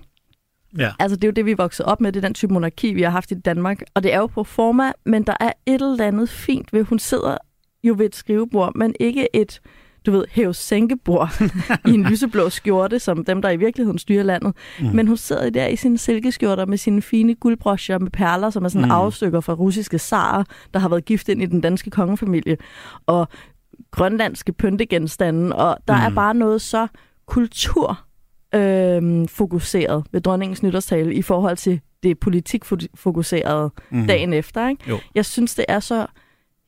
ja. 0.78 0.90
Altså, 0.98 1.16
det 1.16 1.24
er 1.24 1.28
jo 1.28 1.32
det, 1.32 1.44
vi 1.44 1.50
er 1.50 1.56
vokset 1.56 1.86
op 1.86 2.00
med, 2.00 2.12
det 2.12 2.24
er 2.24 2.28
den 2.28 2.34
type 2.34 2.52
monarki, 2.52 2.92
vi 2.92 3.02
har 3.02 3.10
haft 3.10 3.30
i 3.30 3.34
Danmark. 3.34 3.82
Og 3.94 4.02
det 4.02 4.12
er 4.12 4.18
jo 4.18 4.26
på 4.26 4.44
forma, 4.44 4.92
men 5.06 5.22
der 5.22 5.34
er 5.40 5.52
et 5.66 5.82
eller 5.82 6.06
andet 6.06 6.28
fint 6.28 6.72
ved, 6.72 6.84
hun 6.84 6.98
sidder 6.98 7.36
jo 7.84 7.94
ved 7.98 8.06
et 8.06 8.14
skrivebord, 8.16 8.72
men 8.74 8.94
ikke 9.00 9.36
et, 9.36 9.60
du 10.08 10.12
ved, 10.12 10.24
hæve-sænkebord 10.30 11.42
i 11.86 11.90
en 11.90 12.02
lyseblå 12.10 12.50
skjorte, 12.50 12.98
som 12.98 13.24
dem, 13.24 13.42
der 13.42 13.50
i 13.50 13.56
virkeligheden 13.56 13.98
styrer 13.98 14.22
landet. 14.22 14.54
Mm. 14.80 14.86
Men 14.86 15.06
hun 15.06 15.16
sidder 15.16 15.50
der 15.50 15.66
i 15.66 15.76
sine 15.76 15.98
silkeskjorter 15.98 16.66
med 16.66 16.78
sine 16.78 17.02
fine 17.02 17.34
guldbroscher 17.34 17.98
med 17.98 18.10
perler, 18.10 18.50
som 18.50 18.64
er 18.64 18.68
sådan 18.68 18.84
mm. 18.84 18.90
Afstykker 18.90 19.40
fra 19.40 19.52
russiske 19.52 19.98
zarer, 19.98 20.44
der 20.74 20.80
har 20.80 20.88
været 20.88 21.04
gift 21.04 21.28
ind 21.28 21.42
i 21.42 21.46
den 21.46 21.60
danske 21.60 21.90
kongefamilie. 21.90 22.56
Og 23.06 23.28
grønlandske 23.90 24.52
pyntegenstande, 24.52 25.56
og 25.56 25.76
der 25.88 25.96
mm. 25.96 26.02
er 26.02 26.10
bare 26.10 26.34
noget 26.34 26.62
så 26.62 26.86
kultur 27.26 28.00
øhm, 28.54 29.28
fokuseret 29.28 30.04
ved 30.12 30.20
dronningens 30.20 30.62
nytårstale 30.62 31.14
i 31.14 31.22
forhold 31.22 31.56
til 31.56 31.80
det 32.02 32.18
politikfokuserede 32.18 33.70
mm. 33.90 33.98
Mm. 33.98 34.06
dagen 34.06 34.32
efter. 34.32 34.68
Ikke? 34.68 34.82
Jo. 34.88 34.98
Jeg 35.14 35.24
synes, 35.24 35.54
det 35.54 35.64
er 35.68 35.80
så 35.80 36.06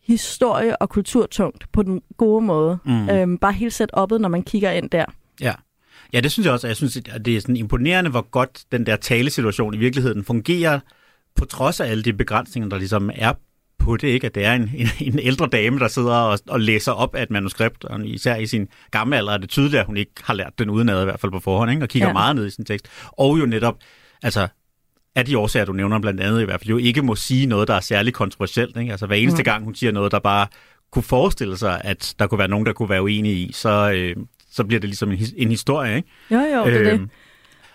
historie- 0.03 0.83
og 0.83 0.89
kulturtungt 0.89 1.73
på 1.73 1.83
den 1.83 2.03
gode 2.17 2.45
måde. 2.45 2.79
Mm. 2.85 3.09
Øhm, 3.11 3.39
bare 3.39 3.53
helt 3.53 3.73
sæt 3.73 3.91
oppet, 3.93 4.21
når 4.21 4.29
man 4.29 4.43
kigger 4.43 4.71
ind 4.71 4.91
der. 4.91 5.05
Ja. 5.41 5.55
ja, 6.13 6.21
det 6.21 6.33
synes 6.33 6.45
jeg 6.45 6.53
også. 6.53 6.67
Jeg 6.67 6.77
synes, 6.77 6.97
at 6.97 7.25
det 7.25 7.37
er 7.37 7.41
sådan 7.41 7.57
imponerende, 7.57 8.11
hvor 8.11 8.31
godt 8.31 8.65
den 8.73 8.87
der 8.87 8.97
talesituation 8.97 9.75
i 9.75 9.79
virkeligheden 9.79 10.25
fungerer, 10.25 10.81
på 11.37 11.45
trods 11.45 11.81
af 11.81 11.87
alle 11.91 12.03
de 12.03 12.13
begrænsninger, 12.13 12.69
der 12.69 12.79
ligesom 12.79 13.11
er 13.15 13.33
på 13.79 13.97
det, 13.97 14.09
ikke? 14.09 14.27
At 14.27 14.35
det 14.35 14.45
er 14.45 14.53
en, 14.53 14.71
en, 14.75 14.89
en 15.01 15.19
ældre 15.19 15.47
dame, 15.47 15.79
der 15.79 15.89
sidder 15.89 16.15
og, 16.15 16.39
og 16.49 16.61
læser 16.61 16.93
op 16.93 17.15
af 17.15 17.23
et 17.23 17.31
manuskript, 17.31 17.85
og 17.85 18.07
især 18.07 18.37
i 18.37 18.47
sin 18.47 18.69
gamle 18.91 19.17
alder 19.17 19.33
er 19.33 19.39
det 19.39 19.49
tydeligt, 19.49 19.81
at 19.81 19.87
hun 19.87 19.97
ikke 19.97 20.13
har 20.25 20.35
lært 20.35 20.59
den 20.59 20.71
udenad, 20.71 21.03
i 21.03 21.05
hvert 21.05 21.21
fald 21.21 21.33
på 21.33 21.41
forhånd, 21.41 21.71
ikke? 21.71 21.83
og 21.83 21.89
kigger 21.89 22.09
ja. 22.09 22.13
meget 22.13 22.37
ned 22.37 22.47
i 22.47 22.51
sin 22.51 22.65
tekst. 22.65 22.87
Og 23.13 23.39
jo 23.39 23.47
netop, 23.47 23.77
altså, 24.23 24.49
af 25.17 25.25
de 25.25 25.39
årsager, 25.39 25.65
du 25.67 25.73
nævner 25.73 25.99
blandt 26.01 26.21
andet 26.21 26.43
i 26.43 26.45
hvert 26.45 26.61
fald, 26.61 26.69
jo 26.71 26.77
ikke 26.77 27.03
må 27.03 27.15
sige 27.17 27.47
noget, 27.47 27.69
der 27.69 27.75
er 27.75 27.81
særlig 27.81 28.15
kontroversielt. 28.15 28.77
Ikke? 28.77 28.91
Altså 28.91 29.07
hver 29.07 29.17
eneste 29.17 29.41
Mm. 29.41 29.45
gang, 29.45 29.65
hun 29.65 29.75
siger 29.75 29.93
noget, 29.93 30.13
der 30.13 30.19
bare 30.19 30.47
kunne 30.93 31.03
forestille 31.03 31.57
sig, 31.57 31.81
at 31.85 32.15
der 32.19 32.27
kunne 32.27 32.39
være 32.39 32.49
nogen, 32.49 32.67
der 32.67 32.73
kunne 32.73 32.89
være 32.89 33.03
uenige 33.03 33.35
i, 33.35 33.53
så, 33.53 33.93
øh, 33.97 34.17
så 34.53 34.65
bliver 34.65 34.81
det 34.81 34.89
ligesom 34.89 35.11
en, 35.11 35.19
his- 35.19 35.35
en 35.37 35.49
historie. 35.49 35.97
Ikke? 35.97 36.09
Jo, 36.31 36.37
jo, 36.39 36.65
det 36.67 36.75
er 36.75 36.83
det. 36.85 36.93
Øhm, 36.93 37.11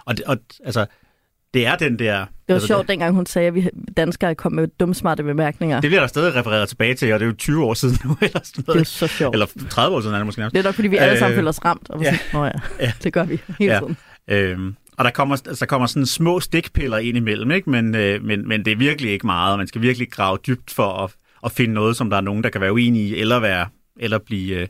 Og, 0.05 0.17
det, 0.17 0.25
og 0.25 0.37
altså, 0.65 0.85
det 1.53 1.65
er 1.67 1.75
den 1.75 1.99
der... 1.99 2.19
Det 2.19 2.27
var 2.47 2.53
altså, 2.55 2.67
sjovt, 2.67 2.87
dengang 2.87 3.15
hun 3.15 3.25
sagde, 3.25 3.47
at 3.47 3.55
vi 3.55 3.69
danskere 3.97 4.35
kom 4.35 4.51
med 4.51 4.67
dumsmarte 4.79 5.23
bemærkninger. 5.23 5.75
Det, 5.75 5.83
Det, 5.83 5.83
det 5.83 5.89
bliver 5.89 6.01
der 6.01 6.07
stadig 6.07 6.35
refereret 6.35 6.69
tilbage 6.69 6.93
til, 6.93 7.13
og 7.13 7.19
det 7.19 7.25
er 7.25 7.29
jo 7.29 7.35
20 7.35 7.63
år 7.65 7.73
siden 7.73 7.97
nu, 8.05 8.17
eller 8.21 8.39
sådan 8.43 8.61
det 8.63 8.69
er 8.69 8.73
noget. 8.73 8.87
så 8.87 9.07
sjovt. 9.07 9.35
Eller 9.35 9.45
30 9.69 9.95
år 9.95 10.01
siden 10.01 10.13
er 10.13 10.17
det 10.19 10.25
måske 10.25 10.39
nærmest. 10.39 10.53
Det 10.53 10.59
er 10.59 10.63
nok, 10.63 10.75
fordi 10.75 10.87
vi 10.87 10.97
alle 10.97 11.19
sammen 11.19 11.33
Øh, 11.33 11.37
føler 11.37 11.49
os 11.49 11.65
ramt. 11.65 11.89
Og 11.89 12.01
ja. 12.01 12.05
Sådan, 12.17 12.19
Nå 12.33 12.45
ja, 12.45 12.51
Ja. 12.79 12.91
det 13.03 13.13
gør 13.13 13.23
vi 13.23 13.41
hele 13.59 13.73
Ja. 13.73 13.79
tiden. 13.79 13.97
Øhm, 14.27 14.75
og 14.97 15.05
der 15.05 15.11
kommer, 15.11 15.35
altså, 15.35 15.59
der 15.59 15.65
kommer 15.65 15.87
sådan 15.87 16.05
små 16.05 16.39
stikpiller 16.39 16.97
ind 16.97 17.17
imellem, 17.17 17.51
ikke? 17.51 17.69
Men, 17.69 17.95
øh, 17.95 18.23
men, 18.23 18.47
men 18.47 18.65
det 18.65 18.71
er 18.71 18.77
virkelig 18.77 19.11
ikke 19.11 19.25
meget, 19.25 19.51
og 19.51 19.57
man 19.57 19.67
skal 19.67 19.81
virkelig 19.81 20.11
grave 20.11 20.37
dybt 20.47 20.71
for 20.71 21.03
at, 21.03 21.15
at 21.45 21.51
finde 21.51 21.73
noget, 21.73 21.97
som 21.97 22.09
der 22.09 22.17
er 22.17 22.21
nogen, 22.21 22.43
der 22.43 22.49
kan 22.49 22.61
være 22.61 22.73
uenige 22.73 23.07
i, 23.07 23.19
eller, 23.19 23.39
være, 23.39 23.67
eller 23.99 24.17
blive, 24.17 24.55
øh, 24.55 24.67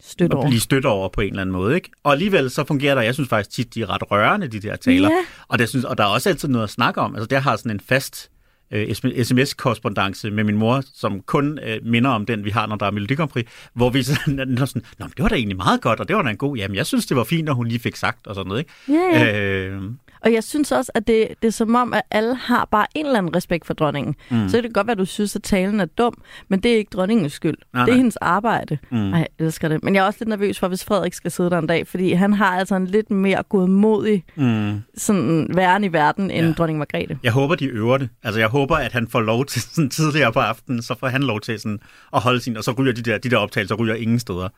Støt 0.00 0.32
over. 0.32 0.48
blive 0.48 0.60
stødt 0.60 0.84
over 0.84 1.08
på 1.08 1.20
en 1.20 1.28
eller 1.28 1.40
anden 1.40 1.52
måde. 1.52 1.74
Ikke? 1.74 1.90
Og 2.02 2.12
alligevel 2.12 2.50
så 2.50 2.64
fungerer 2.64 2.94
der, 2.94 3.02
jeg 3.02 3.14
synes 3.14 3.28
faktisk 3.28 3.50
tit, 3.56 3.74
de 3.74 3.82
er 3.82 3.90
ret 3.90 4.10
rørende, 4.10 4.48
de 4.48 4.60
der 4.60 4.76
taler. 4.76 5.10
Ja. 5.10 5.24
Og, 5.48 5.58
det 5.58 5.68
synes, 5.68 5.84
og 5.84 5.98
der 5.98 6.04
er 6.04 6.08
også 6.08 6.28
altid 6.28 6.48
noget 6.48 6.64
at 6.64 6.70
snakke 6.70 7.00
om. 7.00 7.14
Altså, 7.14 7.26
der 7.26 7.38
har 7.38 7.56
sådan 7.56 7.70
en 7.70 7.80
fast 7.80 8.30
øh, 8.74 8.94
sms-korrespondence 9.24 10.30
med 10.30 10.44
min 10.44 10.56
mor, 10.56 10.82
som 10.94 11.20
kun 11.20 11.58
øh, 11.62 11.78
minder 11.82 12.10
om 12.10 12.26
den, 12.26 12.44
vi 12.44 12.50
har, 12.50 12.66
når 12.66 12.76
der 12.76 12.86
er 12.86 12.90
Melodi 12.90 13.14
Grand 13.14 13.30
Prix, 13.30 13.46
hvor 13.74 13.90
vi 13.90 14.02
sådan, 14.02 14.56
sådan, 14.66 14.82
Nå, 14.98 15.04
men 15.04 15.12
det 15.16 15.22
var 15.22 15.28
da 15.28 15.34
egentlig 15.34 15.56
meget 15.56 15.80
godt, 15.80 16.00
og 16.00 16.08
det 16.08 16.16
var 16.16 16.22
da 16.22 16.30
en 16.30 16.36
god, 16.36 16.56
jamen 16.56 16.76
jeg 16.76 16.86
synes, 16.86 17.06
det 17.06 17.16
var 17.16 17.24
fint, 17.24 17.44
når 17.44 17.52
hun 17.52 17.66
lige 17.66 17.78
fik 17.78 17.96
sagt, 17.96 18.26
og 18.26 18.34
sådan 18.34 18.48
noget. 18.48 18.60
Ikke? 18.60 19.08
Ja. 19.16 19.66
Øh, 19.66 19.82
Og 20.24 20.32
jeg 20.32 20.44
synes 20.44 20.72
også, 20.72 20.92
at 20.94 21.06
det, 21.06 21.28
det 21.42 21.48
er 21.48 21.52
som 21.52 21.74
om, 21.74 21.94
at 21.94 22.02
alle 22.10 22.34
har 22.34 22.68
bare 22.70 22.86
en 22.94 23.06
eller 23.06 23.18
anden 23.18 23.36
respekt 23.36 23.66
for 23.66 23.74
dronningen. 23.74 24.14
Mm. 24.30 24.48
Så 24.48 24.56
kan 24.56 24.64
det 24.64 24.74
godt 24.74 24.86
være, 24.86 24.92
at 24.92 24.98
du 24.98 25.04
synes, 25.04 25.36
at 25.36 25.42
talen 25.42 25.80
er 25.80 25.84
dum, 25.84 26.22
men 26.48 26.60
det 26.60 26.72
er 26.72 26.76
ikke 26.76 26.90
dronningens 26.96 27.32
skyld. 27.32 27.56
Nej, 27.72 27.82
det 27.84 27.90
er 27.90 27.94
nej. 27.94 27.96
hendes 27.96 28.16
arbejde. 28.16 28.78
Mm. 28.90 29.12
Ej, 29.12 29.18
jeg 29.18 29.26
elsker 29.38 29.68
det. 29.68 29.84
Men 29.84 29.94
jeg 29.94 30.00
er 30.02 30.04
også 30.06 30.18
lidt 30.20 30.28
nervøs 30.28 30.58
for, 30.58 30.68
hvis 30.68 30.84
Frederik 30.84 31.14
skal 31.14 31.30
sidde 31.30 31.50
der 31.50 31.58
en 31.58 31.66
dag, 31.66 31.86
fordi 31.86 32.12
han 32.12 32.32
har 32.32 32.46
altså 32.58 32.76
en 32.76 32.86
lidt 32.86 33.10
mere 33.10 33.42
godmodig 33.48 34.24
Mm. 34.36 34.80
sådan, 34.96 35.46
væren 35.54 35.84
i 35.84 35.92
verden 35.92 36.30
end 36.30 36.46
Ja. 36.46 36.52
dronning 36.52 36.78
Margrethe. 36.78 37.18
Jeg 37.22 37.32
håber, 37.32 37.54
de 37.54 37.66
øver 37.66 37.98
det. 37.98 38.08
Altså, 38.22 38.40
jeg 38.40 38.48
håber, 38.48 38.76
at 38.76 38.92
han 38.92 39.08
får 39.08 39.20
lov 39.20 39.46
til 39.46 39.62
sådan 39.74 39.90
tidligere 39.90 40.32
på 40.32 40.38
aftenen, 40.40 40.82
så 40.82 40.94
får 41.00 41.06
han 41.08 41.22
lov 41.22 41.40
til 41.40 41.60
sådan 41.60 41.78
at 42.14 42.20
holde 42.20 42.40
sin, 42.40 42.56
og 42.56 42.64
så 42.64 42.72
ryger 42.72 42.92
de 42.92 43.02
der, 43.02 43.18
de 43.18 43.30
der 43.30 43.36
optagelser 43.36 43.74
ryger 43.74 43.94
ingen 43.94 44.18
steder. 44.18 44.48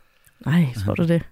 Nej, 0.47 0.67
tror 0.85 0.95
du 0.95 1.03
det? 1.09 1.23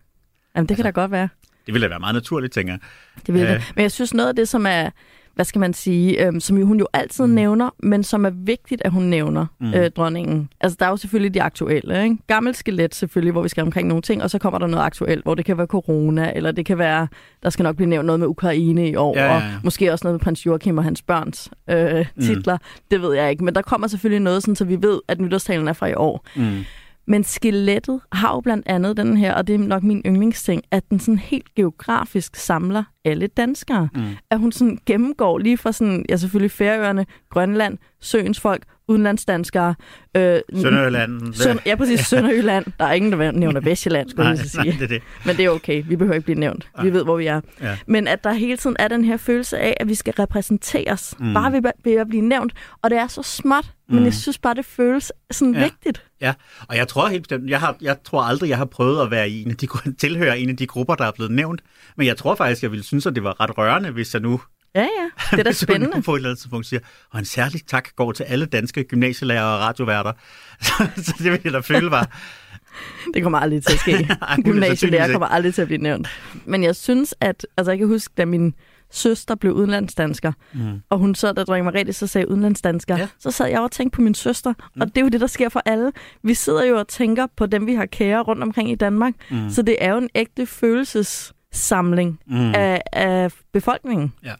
Jamen, 0.57 0.69
det 0.69 0.77
kan 0.77 0.85
da 0.85 0.91
godt 0.91 1.11
være. 1.11 1.29
Det 1.67 1.75
ville 1.75 1.85
da 1.85 1.89
være 1.89 2.01
meget 2.01 2.15
naturligt, 2.15 2.53
tænker 2.53 2.73
jeg. 2.73 2.81
Det 3.27 3.35
vil 3.35 3.43
Øh. 3.43 3.49
det. 3.49 3.73
Men 3.77 3.83
jeg 3.83 3.93
synes 3.93 4.15
noget 4.15 4.29
af 4.29 4.37
det, 4.37 4.49
som 4.49 4.67
er, 4.69 4.91
hvad 5.35 5.45
skal 5.45 5.59
man 5.59 5.75
sige, 5.75 6.27
øhm, 6.27 6.41
som 6.41 6.63
hun 6.63 6.79
jo 6.79 6.87
altid 6.93 7.27
mm. 7.27 7.33
nævner, 7.33 7.71
men 7.83 8.03
som 8.03 8.25
er 8.27 8.31
vigtigt, 8.31 8.83
at 8.85 8.91
hun 8.91 9.03
nævner 9.03 9.47
mm. 9.61 9.75
øh, 9.75 9.91
dronningen. 9.91 10.49
Altså, 10.61 10.77
der 10.81 10.87
er 10.87 10.91
jo 10.91 10.97
selvfølgelig 10.97 11.35
de 11.35 11.43
aktuelle, 11.43 12.05
ikke? 12.05 12.17
Gammelt 12.27 12.57
skelet 12.57 12.95
selvfølgelig, 12.95 13.33
hvor 13.33 13.43
vi 13.43 13.49
skal 13.49 13.63
omkring 13.63 13.89
nogle 13.89 14.03
ting, 14.03 14.23
og 14.23 14.31
så 14.31 14.39
kommer 14.39 14.59
der 14.59 14.67
noget 14.67 14.85
aktuelt, 14.85 15.23
hvor 15.25 15.35
det 15.35 15.45
kan 15.45 15.59
være 15.59 15.67
corona, 15.67 16.33
eller 16.37 16.53
det 16.53 16.67
kan 16.67 16.79
være, 16.79 17.09
der 17.43 17.51
skal 17.51 17.63
nok 17.63 17.77
blive 17.77 17.89
nævnt 17.89 18.07
noget 18.07 18.21
med 18.21 18.27
Ukraine 18.29 18.89
i 18.89 18.97
år, 18.97 19.19
Ja, 19.19 19.25
ja, 19.25 19.33
ja. 19.33 19.37
og 19.37 19.43
måske 19.65 19.93
også 19.93 20.05
noget 20.05 20.15
med 20.15 20.21
prins 20.21 20.47
Joachim 20.47 20.79
og 20.79 20.85
hans 20.85 21.03
børns 21.03 21.51
øh, 21.71 22.07
titler. 22.21 22.55
Mm. 22.57 22.81
Det 22.91 23.03
ved 23.03 23.15
jeg 23.15 23.31
ikke, 23.31 23.45
men 23.45 23.55
der 23.55 23.63
kommer 23.63 23.87
selvfølgelig 23.87 24.21
noget, 24.21 24.43
sådan, 24.43 24.57
så 24.57 24.65
vi 24.65 24.83
ved, 24.83 25.01
at 25.09 25.21
nytårstalen 25.21 25.69
er 25.69 25.73
fra 25.73 25.87
i 25.87 25.95
år. 25.95 26.27
Mm. 26.37 26.65
Men 27.07 27.25
skelettet 27.25 28.01
har 28.13 28.35
jo 28.35 28.41
blandt 28.41 28.69
andet 28.69 28.97
den 28.97 29.17
her, 29.17 29.35
og 29.35 29.47
det 29.47 29.55
er 29.55 29.59
nok 29.59 29.83
min 29.83 30.03
yndlingsting, 30.07 30.63
at 30.71 30.91
den 30.91 31.01
sådan 31.01 31.19
helt 31.19 31.55
geografisk 31.55 32.37
samler 32.37 32.85
alle 33.05 33.27
danskere. 33.27 33.89
Mm. 33.95 34.03
At 34.31 34.39
hun 34.39 34.53
sådan 34.53 34.79
gennemgår 34.87 35.39
lige 35.39 35.59
fra 35.59 35.73
sådan, 35.73 36.05
ja 36.09 36.17
selvfølgelig 36.17 36.51
Færøerne, 36.51 37.07
Grønland, 37.31 37.79
Søens 38.01 38.41
folk, 38.41 38.65
udenlandsdanskere. 38.89 39.75
Øh, 40.17 40.41
Sønderjylland. 40.55 41.35
Søn, 41.35 41.59
ja, 41.67 41.75
præcis, 41.75 42.01
Sønderjylland. 42.11 42.67
Der 42.79 42.85
er 42.85 42.93
ingen, 42.93 43.13
der 43.13 43.31
nævner 43.31 43.61
Vestjylland, 43.61 44.09
skulle 44.11 44.29
jeg 44.29 44.39
så 44.39 44.57
nej, 44.57 44.65
sige. 44.65 44.73
det 44.79 44.83
er 44.83 44.89
det. 44.89 45.03
Men 45.27 45.37
det 45.37 45.45
er 45.45 45.51
okay, 45.51 45.83
vi 45.89 45.97
behøver 45.97 46.15
ikke 46.15 46.25
blive 46.25 46.39
nævnt. 46.41 46.69
Vi 46.83 46.93
ved, 46.93 47.05
hvor 47.05 47.17
vi 47.17 47.27
er. 47.27 47.41
Ja. 47.63 47.77
Men 47.87 48.09
at 48.09 48.25
der 48.25 48.33
hele 48.33 48.57
tiden 48.57 48.77
er 48.79 48.89
den 48.89 49.05
her 49.05 49.17
følelse 49.17 49.59
af, 49.59 49.77
at 49.81 49.89
vi 49.89 49.95
skal 49.95 50.15
repræsenteres. 50.19 51.15
Mm. 51.21 51.35
Bare 51.35 51.53
ved, 51.85 51.93
at 51.97 52.09
blive 52.09 52.23
nævnt. 52.23 52.53
Og 52.83 52.91
det 52.91 52.99
er 52.99 53.07
så 53.07 53.23
småt, 53.23 53.65
men 53.89 53.99
Mm. 53.99 54.05
jeg 54.05 54.15
synes 54.15 54.39
bare, 54.39 54.55
det 54.55 54.65
føles 54.65 55.13
sådan 55.31 55.55
ja. 55.55 55.63
vigtigt. 55.63 56.05
Ja, 56.21 56.33
og 56.69 56.77
jeg 56.77 56.89
tror 56.89 57.09
helt 57.09 57.23
bestemt, 57.23 57.51
jeg, 57.51 57.61
har, 57.61 57.77
jeg 57.83 57.97
tror 58.05 58.23
aldrig, 58.23 58.49
jeg 58.49 58.59
har 58.59 58.65
prøvet 58.65 59.03
at 59.03 59.11
være 59.11 59.31
i 59.31 59.43
en 59.43 59.51
af 59.51 59.57
de, 59.57 59.69
tilhøre 60.01 60.39
en 60.39 60.51
af 60.51 60.57
de 60.57 60.67
grupper, 60.67 60.95
der 60.95 61.05
er 61.05 61.11
blevet 61.13 61.33
nævnt. 61.33 61.61
Men 61.97 62.07
jeg 62.07 62.17
tror 62.17 62.35
faktisk, 62.35 62.63
jeg 62.63 62.71
ville 62.71 62.85
synes, 62.85 63.07
at 63.07 63.15
det 63.15 63.25
var 63.25 63.41
ret 63.41 63.59
rørende, 63.59 63.91
hvis 63.91 64.15
jeg 64.15 64.23
nu, 64.23 64.41
Ja, 64.75 64.81
ja. 64.83 64.87
Det 65.31 65.39
er 65.39 65.43
da 65.43 65.53
spændende. 65.67 66.03
på 66.03 66.13
et 66.15 66.19
eller 66.19 66.29
andet 66.29 66.39
tidspunkt 66.41 66.67
siger, 66.67 66.81
og 67.11 67.19
en 67.19 67.25
særlig 67.25 67.67
tak 67.67 67.97
går 67.97 68.13
til 68.13 68.25
alle 68.25 68.47
danske 68.47 68.85
gymnasielærer 68.85 69.45
og 69.45 69.61
radioværter. 69.61 70.13
Så, 70.61 70.89
så 70.97 71.15
det 71.19 71.33
vil 71.33 71.41
jeg 71.45 71.53
da 71.53 71.59
føle 71.59 71.91
var, 71.91 72.19
Det 73.15 73.23
kommer 73.23 73.39
aldrig 73.39 73.65
til 73.65 73.73
at 73.73 73.79
ske. 73.81 74.09
Gymnasielærer 74.45 75.13
kommer 75.13 75.27
aldrig 75.29 75.55
til 75.55 75.63
at 75.63 75.69
blive 75.69 75.83
nævnt. 75.83 76.09
Men 76.45 76.63
jeg 76.65 76.77
synes, 76.77 77.15
at... 77.21 77.47
Altså, 77.57 77.71
jeg 77.71 77.79
kan 77.79 77.87
huske, 77.89 78.15
da 78.17 78.25
min 78.25 78.55
søster 78.93 79.35
blev 79.35 79.53
udenlandsdansker, 79.53 80.33
mm. 80.53 80.83
og 80.91 80.99
hun 80.99 81.15
så, 81.15 81.33
da 81.33 81.45
dronning 81.45 81.65
Margrethe 81.65 81.93
så 81.93 82.07
sagde 82.07 82.29
udenlandsdansker, 82.29 82.97
Ja. 82.99 83.09
så 83.19 83.31
sad 83.31 83.47
jeg 83.47 83.61
og 83.61 83.71
tænkte 83.71 83.97
på 83.97 84.03
min 84.03 84.15
søster. 84.15 84.53
Mm. 84.75 84.81
Og 84.81 84.87
det 84.87 84.97
er 84.99 85.01
jo 85.03 85.09
det, 85.09 85.21
der 85.21 85.27
sker 85.27 85.49
for 85.49 85.63
alle. 85.65 85.93
Vi 86.23 86.35
sidder 86.35 86.65
jo 86.65 86.79
og 86.79 86.89
tænker 86.89 87.27
på 87.37 87.47
dem, 87.47 87.67
vi 87.67 87.75
har 87.75 87.87
kære 87.87 88.21
rundt 88.23 88.43
omkring 88.43 88.71
i 88.71 88.75
Danmark. 88.75 89.15
Mm. 89.31 89.51
Så 89.51 89.63
det 89.63 89.77
er 89.81 89.91
jo 89.93 89.99
en 89.99 90.09
ægte 90.15 90.47
følelsessamling 90.47 92.19
Mm. 92.27 92.37
mm. 92.37 92.53
af, 92.55 92.83
af 92.93 93.33
befolkningen. 93.53 94.13
Ja. 94.25 94.33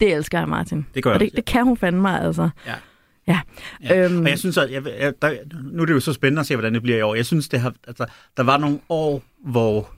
Det 0.00 0.14
elsker 0.14 0.38
jeg, 0.38 0.48
Martin. 0.48 0.86
Det 0.94 1.02
gør 1.02 1.10
jeg 1.10 1.14
og 1.14 1.20
det, 1.20 1.26
også, 1.26 1.34
ja. 1.34 1.36
det 1.36 1.44
kan 1.44 1.64
hun 1.64 1.76
fandme 1.76 2.02
mig, 2.02 2.20
altså. 2.20 2.48
Ja. 2.66 2.74
Ja. 3.26 3.40
Ja. 3.82 4.04
Øhm, 4.04 4.22
Og 4.22 4.28
jeg 4.28 4.38
synes, 4.38 4.58
at 4.58 4.72
jeg, 4.72 4.86
jeg, 4.86 5.12
der, 5.22 5.34
nu 5.72 5.82
er 5.82 5.86
det 5.86 5.92
jo 5.92 6.00
så 6.00 6.12
spændende 6.12 6.40
at 6.40 6.46
se, 6.46 6.56
hvordan 6.56 6.74
det 6.74 6.82
bliver 6.82 6.98
i 6.98 7.02
år. 7.02 7.14
Jeg 7.14 7.26
synes, 7.26 7.48
det 7.48 7.60
har, 7.60 7.74
altså, 7.88 8.06
der 8.36 8.42
var 8.42 8.58
nogle 8.58 8.80
år, 8.88 9.22
hvor 9.44 9.90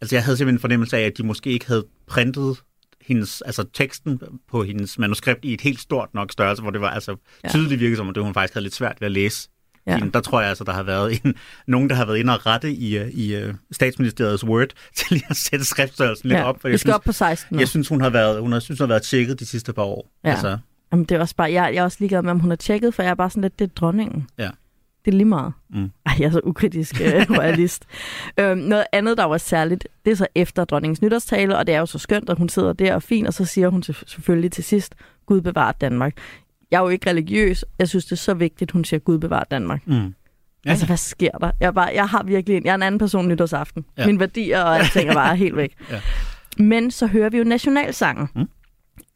altså, 0.00 0.16
jeg 0.16 0.24
havde 0.24 0.36
simpelthen 0.36 0.56
en 0.56 0.60
fornemmelse 0.60 0.96
af, 0.96 1.02
at 1.02 1.18
de 1.18 1.22
måske 1.22 1.50
ikke 1.50 1.66
havde 1.66 1.84
printet 2.06 2.62
hendes, 3.00 3.42
altså 3.42 3.64
teksten 3.72 4.20
på 4.50 4.64
hendes 4.64 4.98
manuskript 4.98 5.44
i 5.44 5.54
et 5.54 5.60
helt 5.60 5.80
stort 5.80 6.14
nok 6.14 6.32
størrelse, 6.32 6.62
hvor 6.62 6.70
det 6.70 6.80
var 6.80 6.90
altså 6.90 7.16
tydeligt 7.48 7.80
virkede 7.80 7.96
som, 7.96 8.08
at 8.08 8.14
det 8.14 8.22
hun 8.22 8.34
faktisk 8.34 8.54
havde 8.54 8.64
lidt 8.64 8.74
svært 8.74 9.00
ved 9.00 9.06
at 9.06 9.12
læse. 9.12 9.48
Ja. 9.86 9.98
Der 10.14 10.20
tror 10.20 10.40
jeg 10.40 10.48
altså, 10.48 10.64
der 10.64 10.72
har 10.72 10.82
været 10.82 11.20
en, 11.24 11.34
nogen, 11.66 11.88
der 11.90 11.94
har 11.94 12.04
været 12.04 12.18
inde 12.18 12.32
og 12.32 12.46
rette 12.46 12.72
i, 12.72 12.98
øh, 12.98 13.08
i 13.08 13.44
uh, 13.44 13.54
statsministeriets 13.72 14.44
Word 14.44 14.68
til 14.96 15.06
lige 15.10 15.24
at 15.30 15.36
sætte 15.36 15.64
skriftstørrelsen 15.64 16.28
lidt 16.28 16.38
ja. 16.38 16.44
op. 16.44 16.60
For 16.60 16.68
Vi 16.68 16.72
jeg 16.72 16.80
skal 16.80 16.88
synes, 16.88 16.94
op 16.94 17.04
på 17.04 17.12
16 17.12 17.54
nu. 17.54 17.60
jeg 17.60 17.68
synes, 17.68 17.88
hun 17.88 18.00
har 18.00 18.10
været, 18.10 18.40
hun 18.40 18.52
har, 18.52 18.60
synes, 18.60 18.78
hun 18.80 18.88
har 18.88 18.92
været 18.94 19.02
tjekket 19.02 19.40
de 19.40 19.46
sidste 19.46 19.72
par 19.72 19.82
år. 19.82 20.10
Ja. 20.24 20.30
Altså, 20.30 20.58
Jamen, 20.92 21.04
det 21.04 21.14
er 21.14 21.20
også 21.20 21.36
bare, 21.36 21.52
jeg, 21.52 21.74
jeg 21.74 21.80
er 21.80 21.84
også 21.84 21.96
ligeglad 22.00 22.22
med, 22.22 22.30
om 22.30 22.40
hun 22.40 22.50
har 22.50 22.56
tjekket, 22.56 22.94
for 22.94 23.02
jeg 23.02 23.10
er 23.10 23.14
bare 23.14 23.30
sådan 23.30 23.42
lidt, 23.42 23.58
det 23.58 23.64
er 23.64 23.72
dronningen. 23.76 24.26
Ja. 24.38 24.50
Det 25.04 25.12
er 25.12 25.16
lige 25.16 25.24
meget. 25.24 25.52
Mm. 25.70 25.90
Ej, 26.06 26.14
jeg 26.18 26.26
er 26.26 26.30
så 26.30 26.40
ukritisk 26.44 27.00
øh, 27.00 27.26
royalist. 27.38 27.84
øhm, 28.38 28.58
noget 28.58 28.84
andet, 28.92 29.18
der 29.18 29.24
var 29.24 29.38
særligt, 29.38 29.88
det 30.04 30.10
er 30.10 30.14
så 30.14 30.26
efter 30.34 30.64
dronningens 30.64 31.02
nytårstale, 31.02 31.58
og 31.58 31.66
det 31.66 31.74
er 31.74 31.78
jo 31.78 31.86
så 31.86 31.98
skønt, 31.98 32.30
at 32.30 32.38
hun 32.38 32.48
sidder 32.48 32.72
der 32.72 32.94
og 32.94 33.02
fin, 33.02 33.26
og 33.26 33.34
så 33.34 33.44
siger 33.44 33.68
hun 33.68 33.82
til, 33.82 33.96
selvfølgelig 34.06 34.52
til 34.52 34.64
sidst, 34.64 34.94
Gud 35.26 35.40
bevarer 35.40 35.72
Danmark. 35.72 36.16
Jeg 36.72 36.78
er 36.78 36.82
jo 36.82 36.88
ikke 36.88 37.10
religiøs. 37.10 37.64
Jeg 37.78 37.88
synes, 37.88 38.04
det 38.04 38.12
er 38.12 38.16
så 38.16 38.34
vigtigt, 38.34 38.70
hun 38.70 38.84
siger, 38.84 39.00
Gud 39.00 39.18
bevarer 39.18 39.44
Danmark. 39.50 39.86
mm. 39.86 40.14
Ja. 40.64 40.70
Altså, 40.70 40.86
hvad 40.86 40.96
sker 40.96 41.30
der? 41.30 41.50
Jeg, 41.60 41.66
er 41.66 41.70
bare, 41.72 41.90
jeg 41.94 42.08
har 42.08 42.22
virkelig 42.22 42.56
en, 42.56 42.64
jeg 42.64 42.70
er 42.70 42.74
en 42.74 42.82
anden 42.82 42.98
person 42.98 43.28
nytårsaften. 43.28 43.84
Ja. 43.98 44.06
Mine 44.06 44.20
værdier 44.20 44.62
og 44.62 44.78
alting 44.78 45.10
er 45.10 45.14
bare 45.14 45.36
helt 45.36 45.56
væk. 45.56 45.74
Ja. 45.90 46.00
Men 46.58 46.90
så 46.90 47.06
hører 47.06 47.30
vi 47.30 47.38
jo 47.38 47.44
nationalsangen. 47.44 48.28
Mm. 48.34 48.48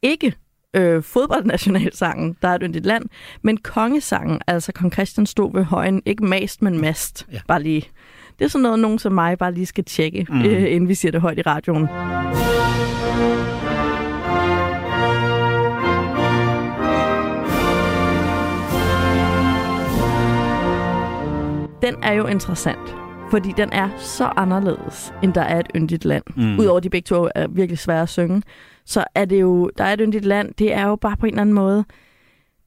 Ikke 0.02 0.34
øh, 0.76 1.02
fodboldnationalsangen, 1.02 2.36
der 2.42 2.48
er 2.48 2.54
et 2.54 2.62
yndigt 2.64 2.86
land, 2.86 3.04
men 3.42 3.56
kongesangen, 3.56 4.40
altså 4.46 4.72
kong 4.72 4.92
Christian 4.92 5.26
stod 5.26 5.52
ved 5.52 5.64
højen, 5.64 6.02
ikke 6.06 6.24
mast, 6.24 6.62
men 6.62 6.80
mast. 6.80 7.26
Ja. 7.32 7.40
Bare 7.48 7.62
lige. 7.62 7.82
Det 8.38 8.44
er 8.44 8.48
sådan 8.48 8.62
noget, 8.62 8.78
nogen 8.78 8.98
som 8.98 9.12
mig 9.12 9.38
bare 9.38 9.54
lige 9.54 9.66
skal 9.66 9.84
tjekke, 9.84 10.26
mm. 10.28 10.40
øh, 10.44 10.72
inden 10.72 10.88
vi 10.88 10.94
siger 10.94 11.12
det 11.12 11.20
højt 11.20 11.38
i 11.38 11.42
radioen. 11.42 11.88
Den 21.82 21.94
er 22.02 22.12
jo 22.12 22.26
interessant, 22.26 22.96
fordi 23.30 23.52
den 23.56 23.72
er 23.72 23.88
så 23.98 24.24
anderledes, 24.24 25.14
end 25.22 25.34
der 25.34 25.40
er 25.40 25.60
et 25.60 25.66
yndigt 25.76 26.04
land. 26.04 26.24
Mm. 26.36 26.58
Udover 26.58 26.80
de 26.80 26.90
begge 26.90 27.06
to 27.06 27.28
er 27.34 27.48
virkelig 27.48 27.78
svære 27.78 28.02
at 28.02 28.08
synge, 28.08 28.42
så 28.84 29.04
er 29.14 29.24
det 29.24 29.40
jo, 29.40 29.70
der 29.78 29.84
er 29.84 29.92
et 29.92 30.00
yndigt 30.02 30.24
land, 30.24 30.54
det 30.58 30.72
er 30.72 30.86
jo 30.86 30.96
bare 30.96 31.16
på 31.16 31.26
en 31.26 31.32
eller 31.32 31.40
anden 31.40 31.54
måde, 31.54 31.84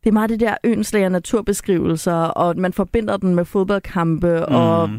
det 0.03 0.09
er 0.09 0.11
meget 0.11 0.29
det 0.29 0.39
der 0.39 0.55
ønslag 0.63 1.09
naturbeskrivelser, 1.09 2.13
og 2.13 2.57
man 2.57 2.73
forbinder 2.73 3.17
den 3.17 3.35
med 3.35 3.45
fodboldkampe 3.45 4.45
mm. 4.49 4.55
og 4.55 4.89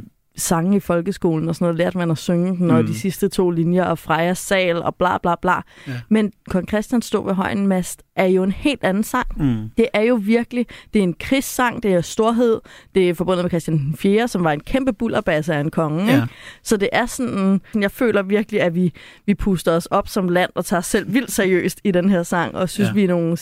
sange 0.41 0.77
i 0.77 0.81
folkeskolen 0.81 1.49
og 1.49 1.55
sådan 1.55 1.65
noget, 1.65 1.77
lærte 1.79 1.99
man 1.99 2.11
at 2.11 2.19
synge 2.19 2.57
den, 2.57 2.71
og 2.71 2.81
Mm. 2.81 2.87
de 2.87 2.99
sidste 2.99 3.29
to 3.29 3.51
linjer, 3.51 3.85
og 3.85 3.99
Freja 3.99 4.35
Sal, 4.35 4.83
og 4.83 4.95
bla 4.95 5.19
bla 5.19 5.35
bla. 5.43 5.55
Ja. 5.87 5.93
Men 6.09 6.33
Kong 6.49 6.69
Christian 6.69 7.03
stod 7.03 7.25
ved 7.27 7.35
højen 7.35 7.67
mast 7.67 8.03
er 8.17 8.27
jo 8.27 8.43
en 8.43 8.53
helt 8.53 8.85
anden 8.85 9.03
sang. 9.05 9.27
Mm. 9.37 9.71
Det 9.77 9.87
er 9.93 10.01
jo 10.03 10.15
virkelig, 10.15 10.67
det 10.93 10.99
er 10.99 11.03
en 11.03 11.15
krigssang, 11.21 11.83
det 11.83 11.95
er 11.95 12.01
storhed, 12.01 12.61
det 12.95 13.09
er 13.11 13.15
forbundet 13.15 13.45
med 13.45 13.51
Christian 13.51 13.95
4., 13.99 14.29
som 14.29 14.45
var 14.45 14.53
en 14.53 14.61
kæmpe 14.61 14.93
bullerbasse 14.93 15.55
af 15.55 15.61
en 15.61 15.71
konge. 15.71 16.07
Ja. 16.07 16.15
Ikke? 16.23 16.35
Så 16.63 16.77
det 16.77 16.89
er 16.93 17.07
sådan, 17.07 17.61
jeg 17.81 17.91
føler 17.91 18.23
virkelig, 18.23 18.61
at 18.61 18.75
vi, 18.75 18.93
vi 19.27 19.35
puster 19.35 19.73
os 19.73 19.87
op 19.87 20.09
som 20.09 20.29
land 20.29 20.51
og 20.55 20.65
tager 20.65 20.79
os 20.79 20.87
selv 20.87 21.15
vildt 21.15 21.33
seriøst 21.33 21.81
i 21.85 21.91
den 21.91 22.11
her 22.11 22.23
sang, 22.23 22.55
og 22.55 22.69
synes, 22.69 22.89
Ja. 22.89 22.95
vi 22.95 23.05
er 23.05 23.09
nogle 23.09 23.37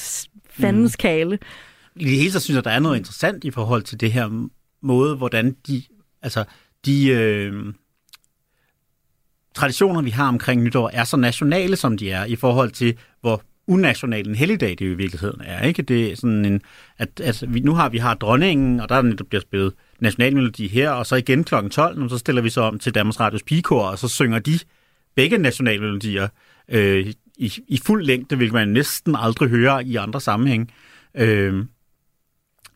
fandens 0.50 0.96
kale. 0.96 1.38
I 1.96 2.04
det 2.04 2.12
hele 2.16 2.30
taget 2.30 2.42
synes 2.42 2.54
jeg, 2.56 2.64
der 2.64 2.70
er 2.70 2.78
noget 2.78 2.96
interessant 2.98 3.44
i 3.44 3.50
forhold 3.50 3.82
til 3.82 4.00
det 4.00 4.12
her 4.12 4.48
måde, 4.82 5.16
hvordan 5.16 5.56
de, 5.66 5.82
altså 6.22 6.44
de 6.86 7.08
øh, 7.08 7.74
traditioner, 9.54 10.02
vi 10.02 10.10
har 10.10 10.28
omkring 10.28 10.62
nytår, 10.62 10.90
er 10.92 11.04
så 11.04 11.16
nationale, 11.16 11.76
som 11.76 11.96
de 11.96 12.10
er, 12.10 12.24
i 12.24 12.36
forhold 12.36 12.70
til, 12.70 12.98
hvor 13.20 13.42
unational 13.66 14.28
en 14.28 14.34
helligdag 14.34 14.70
det 14.78 14.86
jo 14.86 14.90
i 14.90 14.94
virkeligheden 14.94 15.40
er. 15.44 15.62
Ikke? 15.62 15.82
Det 15.82 16.12
er 16.12 16.16
sådan 16.16 16.44
en, 16.44 16.60
at, 16.98 17.20
at 17.20 17.44
vi, 17.48 17.60
nu 17.60 17.74
har 17.74 17.88
vi 17.88 17.98
har 17.98 18.14
dronningen, 18.14 18.80
og 18.80 18.88
der 18.88 18.94
er 18.94 19.02
netop 19.02 19.26
bliver 19.26 19.40
spillet 19.40 19.72
nationalmelodi 20.00 20.68
her, 20.68 20.90
og 20.90 21.06
så 21.06 21.16
igen 21.16 21.44
kl. 21.44 21.54
12, 21.70 22.02
og 22.02 22.10
så 22.10 22.18
stiller 22.18 22.42
vi 22.42 22.50
så 22.50 22.60
om 22.60 22.78
til 22.78 22.94
Danmarks 22.94 23.20
Radios 23.20 23.42
pigekor, 23.42 23.82
og 23.82 23.98
så 23.98 24.08
synger 24.08 24.38
de 24.38 24.58
begge 25.16 25.38
nationalmelodier 25.38 26.28
øh, 26.68 27.12
i, 27.36 27.52
i 27.68 27.80
fuld 27.84 28.04
længde, 28.04 28.36
hvilket 28.36 28.54
man 28.54 28.68
næsten 28.68 29.16
aldrig 29.18 29.48
hører 29.48 29.80
i 29.80 29.96
andre 29.96 30.20
sammenhæng. 30.20 30.72
Øh, 31.14 31.64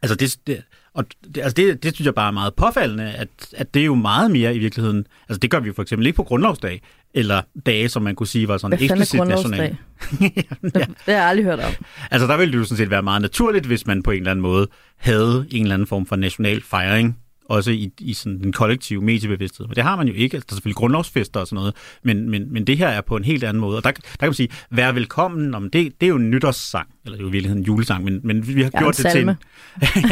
altså 0.02 0.14
det, 0.14 0.36
det, 0.46 0.62
og 0.94 1.04
det, 1.34 1.40
altså 1.42 1.54
det, 1.54 1.82
det 1.82 1.94
synes 1.94 2.06
jeg 2.06 2.14
bare 2.14 2.28
er 2.28 2.32
meget 2.32 2.54
påfaldende, 2.54 3.12
at, 3.12 3.28
at 3.56 3.74
det 3.74 3.82
er 3.82 3.86
jo 3.86 3.94
meget 3.94 4.30
mere 4.30 4.54
i 4.54 4.58
virkeligheden. 4.58 5.06
Altså 5.28 5.38
det 5.38 5.50
gør 5.50 5.60
vi 5.60 5.66
jo 5.66 5.72
for 5.72 5.82
eksempel 5.82 6.06
ikke 6.06 6.16
på 6.16 6.22
grundlovsdag, 6.22 6.82
eller 7.14 7.42
dage, 7.66 7.88
som 7.88 8.02
man 8.02 8.14
kunne 8.14 8.26
sige 8.26 8.48
var 8.48 8.58
sådan 8.58 8.78
eksplicit 8.82 9.26
national. 9.28 9.76
Det, 10.10 10.34
det 10.74 10.86
har 11.04 11.12
jeg 11.12 11.24
aldrig 11.24 11.44
hørt 11.44 11.60
om. 11.60 11.72
Altså 12.10 12.26
der 12.26 12.36
ville 12.36 12.52
det 12.52 12.58
jo 12.58 12.64
sådan 12.64 12.76
set 12.76 12.90
være 12.90 13.02
meget 13.02 13.22
naturligt, 13.22 13.66
hvis 13.66 13.86
man 13.86 14.02
på 14.02 14.10
en 14.10 14.18
eller 14.18 14.30
anden 14.30 14.42
måde 14.42 14.68
havde 14.96 15.46
en 15.50 15.62
eller 15.62 15.74
anden 15.74 15.86
form 15.86 16.06
for 16.06 16.16
national 16.16 16.62
fejring 16.62 17.18
også 17.52 17.70
i, 17.70 17.90
i 18.00 18.14
sådan 18.14 18.40
den 18.42 18.52
kollektive 18.52 19.02
mediebevidsthed. 19.02 19.66
Men 19.66 19.76
det 19.76 19.82
har 19.82 19.96
man 19.96 20.08
jo 20.08 20.14
ikke. 20.14 20.34
Altså, 20.34 20.46
der 20.48 20.52
er 20.52 20.56
selvfølgelig 20.56 20.76
grundlovsfester 20.76 21.40
og 21.40 21.46
sådan 21.46 21.54
noget, 21.56 21.74
men, 22.02 22.30
men, 22.30 22.52
men 22.52 22.66
det 22.66 22.78
her 22.78 22.88
er 22.88 23.00
på 23.00 23.16
en 23.16 23.24
helt 23.24 23.44
anden 23.44 23.60
måde. 23.60 23.76
Og 23.76 23.84
der, 23.84 23.90
der 23.90 24.00
kan 24.20 24.28
man 24.28 24.34
sige, 24.34 24.48
vær 24.70 24.92
velkommen, 24.92 25.54
om 25.54 25.70
det, 25.70 25.92
det 26.00 26.06
er 26.06 26.08
jo 26.08 26.16
en 26.16 26.30
nytårssang, 26.30 26.88
eller 27.04 27.16
det 27.16 27.20
er 27.20 27.24
jo 27.24 27.28
i 27.28 27.32
virkeligheden 27.32 27.62
en 27.62 27.66
julesang, 27.66 28.04
men, 28.04 28.20
men 28.24 28.46
vi 28.56 28.62
har 28.62 28.70
Ja, 28.74 28.78
gjort 28.78 28.96
det 28.96 29.06
til 29.12 29.20
en, 29.20 29.28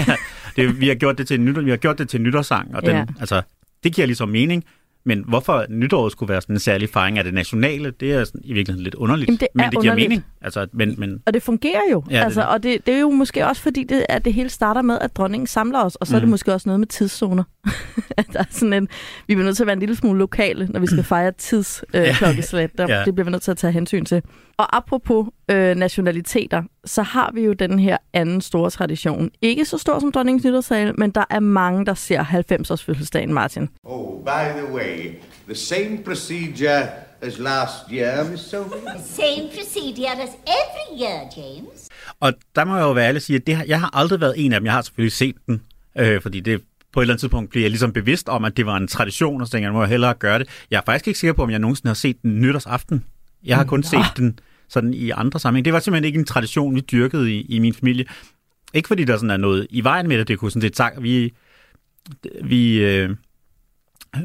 ja, 0.08 0.14
det, 0.56 0.80
vi 0.80 0.88
har 0.88 0.94
gjort 0.94 1.18
det 1.18 1.26
til 1.26 1.38
en 1.38 1.44
nytår, 1.44 1.60
vi 1.62 1.70
har 1.70 1.76
gjort 1.76 1.98
det 1.98 2.08
til 2.08 2.18
en 2.18 2.24
nytårssang, 2.24 2.74
og 2.76 2.82
den, 2.82 2.90
Ja. 2.96 3.04
altså, 3.20 3.42
det 3.84 3.94
giver 3.94 4.06
ligesom 4.06 4.28
mening. 4.28 4.64
Men 5.04 5.24
hvorfor 5.28 5.66
nytåret 5.68 6.12
skulle 6.12 6.28
være 6.32 6.40
sådan 6.40 6.56
en 6.56 6.60
særlig 6.60 6.88
fejring 6.88 7.18
af 7.18 7.24
det 7.24 7.34
nationale, 7.34 7.90
det 8.00 8.12
er 8.12 8.24
sådan, 8.24 8.40
i 8.44 8.52
virkeligheden 8.52 8.84
lidt 8.84 8.94
underligt. 8.94 9.28
Jamen, 9.28 9.38
det 9.40 9.48
men 9.54 9.64
det 9.64 9.70
giver 9.70 9.80
underligt. 9.80 10.08
mening. 10.08 10.24
Altså, 10.42 10.66
men, 10.72 10.94
men, 10.98 11.22
Og 11.26 11.34
det 11.34 11.42
fungerer 11.42 11.80
jo. 11.92 12.02
Ja, 12.10 12.16
det 12.18 12.24
altså, 12.24 12.40
det. 12.40 12.48
og 12.48 12.62
det, 12.62 12.86
det 12.86 12.94
er 12.94 12.98
jo 13.00 13.10
måske 13.10 13.46
også 13.46 13.62
fordi, 13.62 13.84
det, 13.84 14.06
at 14.08 14.24
det 14.24 14.34
hele 14.34 14.48
starter 14.48 14.82
med, 14.82 14.98
at 15.00 15.16
dronningen 15.16 15.46
samler 15.46 15.84
os, 15.84 15.94
og 15.96 16.06
så 16.06 16.12
mm. 16.12 16.16
er 16.16 16.20
det 16.20 16.26
Mhm. 16.28 16.30
måske 16.30 16.52
også 16.54 16.68
noget 16.68 16.80
med 16.80 16.86
tidszoner. 16.86 17.44
der 18.32 18.38
er 18.38 18.44
sådan 18.50 18.72
en, 18.72 18.88
vi 19.26 19.34
bliver 19.34 19.44
nødt 19.44 19.56
til 19.56 19.62
at 19.62 19.66
være 19.66 19.74
en 19.74 19.80
lille 19.80 19.96
smule 19.96 20.18
lokale, 20.18 20.66
når 20.70 20.80
vi 20.80 20.86
skal 20.86 21.04
fejre 21.04 21.32
tidsklokkeslæt. 21.32 22.70
Øh, 22.80 22.86
Ja. 22.90 23.02
Det 23.04 23.14
bliver 23.14 23.24
vi 23.24 23.30
nødt 23.30 23.42
til 23.42 23.50
at 23.50 23.56
tage 23.56 23.72
hensyn 23.72 24.04
til. 24.04 24.22
Og 24.60 24.76
apropos 24.76 25.26
øh, 25.50 25.76
nationaliteter, 25.76 26.62
så 26.84 27.02
har 27.02 27.30
vi 27.34 27.40
jo 27.40 27.52
den 27.52 27.78
her 27.78 27.96
anden 28.12 28.40
store 28.40 28.70
tradition. 28.70 29.30
Ikke 29.42 29.64
så 29.64 29.78
stor 29.78 29.98
som 29.98 30.12
dronningens 30.12 30.44
nytårssal, 30.44 30.94
men 31.00 31.10
der 31.10 31.24
er 31.30 31.40
mange, 31.40 31.86
der 31.86 31.94
ser 31.94 32.24
90-års 32.24 32.84
fødselsdagen, 32.84 33.32
Martin. 33.34 33.68
Oh, 33.84 34.24
by 34.24 34.60
the 34.60 34.72
way, 34.74 35.10
the 35.46 35.54
same 35.54 35.98
procedure 36.04 36.82
as 37.22 37.38
last 37.38 37.72
year, 37.92 38.30
Miss 38.30 38.42
Sophie? 38.50 38.80
Same 39.22 39.48
procedure 39.58 40.22
as 40.22 40.28
every 40.46 41.00
year, 41.02 41.20
James. 41.36 41.88
og 42.20 42.32
der 42.56 42.64
må 42.64 42.76
jeg 42.76 42.82
jo 42.82 42.92
være 42.92 43.06
ærlig 43.08 43.18
og 43.18 43.22
sige, 43.22 43.36
at 43.36 43.46
det, 43.46 43.56
har- 43.56 43.64
jeg 43.68 43.80
har 43.80 43.90
aldrig 43.96 44.20
været 44.20 44.34
en 44.36 44.52
af 44.52 44.60
dem. 44.60 44.64
Jeg 44.64 44.72
har 44.72 44.82
selvfølgelig 44.82 45.12
set 45.12 45.34
den, 45.46 45.62
øh, 45.98 46.22
fordi 46.22 46.40
det 46.40 46.62
på 46.92 47.00
et 47.00 47.04
eller 47.04 47.12
andet 47.14 47.20
tidspunkt 47.20 47.50
bliver 47.50 47.64
jeg 47.64 47.70
ligesom 47.70 47.92
bevidst 47.92 48.28
om, 48.28 48.44
at 48.44 48.56
det 48.56 48.66
var 48.66 48.76
en 48.76 48.88
tradition, 48.88 49.40
og 49.40 49.46
så 49.46 49.50
tænker 49.50 49.66
jeg, 49.66 49.72
nu 49.72 49.76
må 49.78 49.82
jeg 49.82 49.88
hellere 49.90 50.14
gøre 50.14 50.38
det. 50.38 50.48
Jeg 50.70 50.76
er 50.78 50.82
faktisk 50.86 51.06
ikke 51.08 51.20
sikker 51.20 51.34
på, 51.34 51.42
om 51.42 51.50
jeg 51.50 51.58
nogensinde 51.58 51.88
har 51.88 51.94
set 51.94 52.22
den 52.22 52.40
nytårsaften. 52.40 53.04
Jeg 53.44 53.56
har 53.56 53.64
kun 53.64 53.82
set 53.82 54.04
den 54.16 54.38
sådan 54.70 54.94
i 54.94 55.10
andre 55.10 55.40
sammenhæng. 55.40 55.64
Det 55.64 55.72
var 55.72 55.80
simpelthen 55.80 56.04
ikke 56.04 56.18
en 56.18 56.24
tradition, 56.24 56.74
vi 56.74 56.80
dyrkede 56.80 57.32
i, 57.34 57.40
i 57.40 57.58
min 57.58 57.74
familie. 57.74 58.04
Ikke 58.74 58.86
fordi 58.88 59.04
der 59.04 59.16
sådan 59.16 59.30
er 59.30 59.36
noget 59.36 59.66
i 59.70 59.84
vejen 59.84 60.08
med 60.08 60.18
det, 60.18 60.28
det 60.28 60.38
kunne 60.38 60.50
sådan 60.50 60.62
set 60.62 60.76
sagt, 60.76 61.02
vi, 61.02 61.32
vi, 62.44 62.84
øh, 62.84 63.10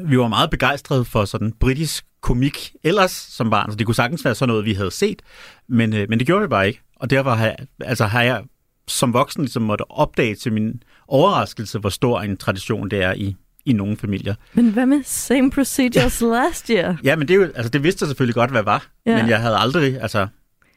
vi 0.04 0.18
var 0.18 0.28
meget 0.28 0.50
begejstrede 0.50 1.04
for 1.04 1.24
sådan 1.24 1.52
britisk 1.52 2.04
komik 2.20 2.72
ellers 2.84 3.10
som 3.10 3.50
barn, 3.50 3.70
så 3.70 3.76
det 3.76 3.86
kunne 3.86 3.94
sagtens 3.94 4.24
være 4.24 4.34
sådan 4.34 4.48
noget, 4.48 4.64
vi 4.64 4.72
havde 4.72 4.90
set, 4.90 5.22
men, 5.68 5.94
øh, 5.94 6.08
men 6.08 6.18
det 6.18 6.26
gjorde 6.26 6.42
vi 6.42 6.48
bare 6.48 6.66
ikke. 6.66 6.80
Og 6.96 7.10
derfor 7.10 7.30
har 7.30 7.46
jeg, 7.46 7.56
altså 7.80 8.04
har 8.06 8.22
jeg 8.22 8.42
som 8.88 9.12
voksen 9.12 9.42
ligesom 9.42 9.62
måtte 9.62 9.90
opdage 9.90 10.34
til 10.34 10.52
min 10.52 10.82
overraskelse, 11.08 11.78
hvor 11.78 11.88
stor 11.90 12.20
en 12.20 12.36
tradition 12.36 12.88
det 12.90 13.02
er 13.02 13.12
i, 13.12 13.36
i 13.64 13.72
nogle 13.72 13.96
familier. 13.96 14.34
Men 14.54 14.68
hvad 14.70 14.86
med 14.86 15.02
same 15.04 15.50
procedures 15.50 16.20
last 16.20 16.68
year? 16.68 16.96
Ja, 17.04 17.16
men 17.16 17.28
det, 17.28 17.34
er 17.34 17.38
jo, 17.38 17.44
altså, 17.54 17.68
det 17.68 17.82
vidste 17.82 18.02
jeg 18.02 18.08
selvfølgelig 18.08 18.34
godt, 18.34 18.50
hvad 18.50 18.62
var, 18.62 18.86
Ja. 19.06 19.10
ja. 19.12 19.22
men 19.22 19.30
jeg 19.30 19.40
havde 19.40 19.56
aldrig 19.56 20.00
altså, 20.02 20.26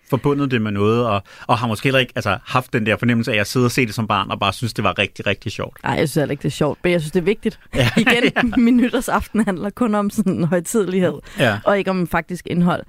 forbundet 0.09 0.51
det 0.51 0.61
med 0.61 0.71
noget, 0.71 1.05
og, 1.07 1.23
og 1.47 1.57
har 1.57 1.67
måske 1.67 1.83
heller 1.83 1.99
ikke 1.99 2.13
altså, 2.15 2.37
haft 2.45 2.73
den 2.73 2.85
der 2.85 2.97
fornemmelse 2.97 3.31
af, 3.31 3.35
at 3.35 3.37
jeg 3.37 3.47
sidder 3.47 3.67
og 3.67 3.71
se 3.71 3.85
det 3.85 3.95
som 3.95 4.07
barn, 4.07 4.31
og 4.31 4.39
bare 4.39 4.53
synes, 4.53 4.73
det 4.73 4.83
var 4.83 4.99
rigtig, 4.99 5.27
rigtig 5.27 5.51
sjovt. 5.51 5.83
Nej, 5.83 5.91
jeg 5.93 6.09
synes 6.09 6.15
heller 6.21 6.31
ikke, 6.31 6.41
det 6.41 6.47
er 6.47 6.51
sjovt, 6.51 6.79
men 6.83 6.91
jeg 6.91 7.01
synes, 7.01 7.11
det 7.11 7.19
er 7.19 7.23
vigtigt. 7.23 7.59
Ja, 7.75 7.89
Igen, 7.97 8.23
ja. 8.35 8.41
min 8.57 8.77
nytårsaften 8.77 9.45
handler 9.45 9.69
kun 9.69 9.95
om 9.95 10.09
sådan 10.09 10.33
en 10.33 10.43
højtidlighed, 10.43 11.13
Ja. 11.39 11.59
og 11.65 11.77
ikke 11.77 11.91
om 11.91 12.07
faktisk 12.07 12.47
indhold. 12.47 12.83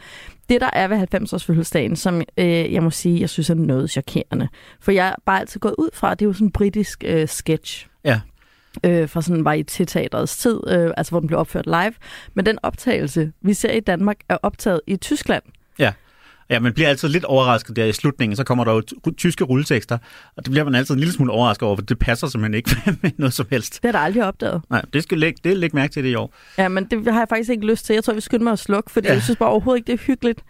Det, 0.48 0.60
der 0.60 0.70
er 0.72 0.88
ved 0.88 0.98
90-års 1.14 1.44
fødselsdagen, 1.44 1.96
som 1.96 2.22
øh, 2.38 2.72
jeg 2.72 2.82
må 2.82 2.90
sige, 2.90 3.20
jeg 3.20 3.30
synes 3.30 3.50
er 3.50 3.54
noget 3.54 3.90
chokerende. 3.90 4.48
For 4.80 4.92
jeg 4.92 5.08
er 5.08 5.14
bare 5.26 5.40
altid 5.40 5.60
gået 5.60 5.74
ud 5.78 5.88
fra, 5.94 6.12
at 6.12 6.18
det 6.20 6.24
er 6.24 6.28
jo 6.28 6.32
sådan 6.32 6.46
en 6.46 6.52
britisk 6.52 7.04
øh, 7.06 7.28
sketch 7.28 7.86
Ja. 8.04 8.20
øh, 8.84 9.08
fra 9.08 9.22
sådan 9.22 9.46
varieté-teatrets 9.46 10.36
tid, 10.36 10.60
øh, 10.68 10.90
altså 10.96 11.10
hvor 11.12 11.20
den 11.20 11.26
blev 11.26 11.38
opført 11.38 11.66
live. 11.66 11.92
Men 12.34 12.46
den 12.46 12.58
optagelse, 12.62 13.32
vi 13.42 13.54
ser 13.54 13.72
i 13.72 13.80
Danmark, 13.80 14.16
er 14.28 14.36
optaget 14.42 14.80
i 14.86 14.96
Tyskland. 14.96 15.42
Ja. 16.50 16.60
Man 16.60 16.72
bliver 16.72 16.88
altid 16.88 17.08
lidt 17.08 17.24
overrasket 17.24 17.76
der 17.76 17.84
i 17.84 17.92
slutningen, 17.92 18.36
så 18.36 18.44
kommer 18.44 18.64
der 18.64 18.72
jo 18.72 18.80
ty- 18.80 19.10
tyske 19.16 19.44
rulletekster, 19.44 19.98
og 20.36 20.44
det 20.44 20.50
bliver 20.50 20.64
man 20.64 20.74
altid 20.74 20.94
en 20.94 21.00
lille 21.00 21.12
smule 21.14 21.32
overrasket 21.32 21.62
over, 21.66 21.76
for 21.76 21.82
det 21.82 21.98
passer 21.98 22.26
simpelthen 22.26 22.54
ikke 22.54 22.70
med 23.02 23.10
noget 23.18 23.32
som 23.32 23.46
helst. 23.50 23.82
Det 23.82 23.88
er 23.88 23.92
der 23.92 23.98
aldrig 23.98 24.24
opdaget. 24.24 24.62
Nej, 24.70 24.82
det 24.92 25.02
skal 25.02 25.18
lægge, 25.18 25.40
det 25.44 25.56
lægge 25.56 25.76
mærke 25.76 25.92
til 25.92 26.04
det 26.04 26.10
i 26.10 26.14
år. 26.14 26.34
Ja, 26.58 26.68
men 26.68 26.84
det 26.84 27.12
har 27.12 27.20
jeg 27.20 27.28
faktisk 27.28 27.50
ikke 27.50 27.66
lyst 27.66 27.86
til. 27.86 27.94
Jeg 27.94 28.04
tror, 28.04 28.14
vi 28.14 28.20
skynder 28.20 28.44
mig 28.44 28.52
at 28.52 28.58
slukke, 28.58 28.90
fordi 28.90 29.06
ja. 29.08 29.12
Jeg 29.14 29.22
synes 29.22 29.36
bare 29.36 29.48
overhovedet 29.48 29.78
ikke, 29.78 29.86
det 29.86 29.92
er 30.00 30.04
hyggeligt. 30.06 30.40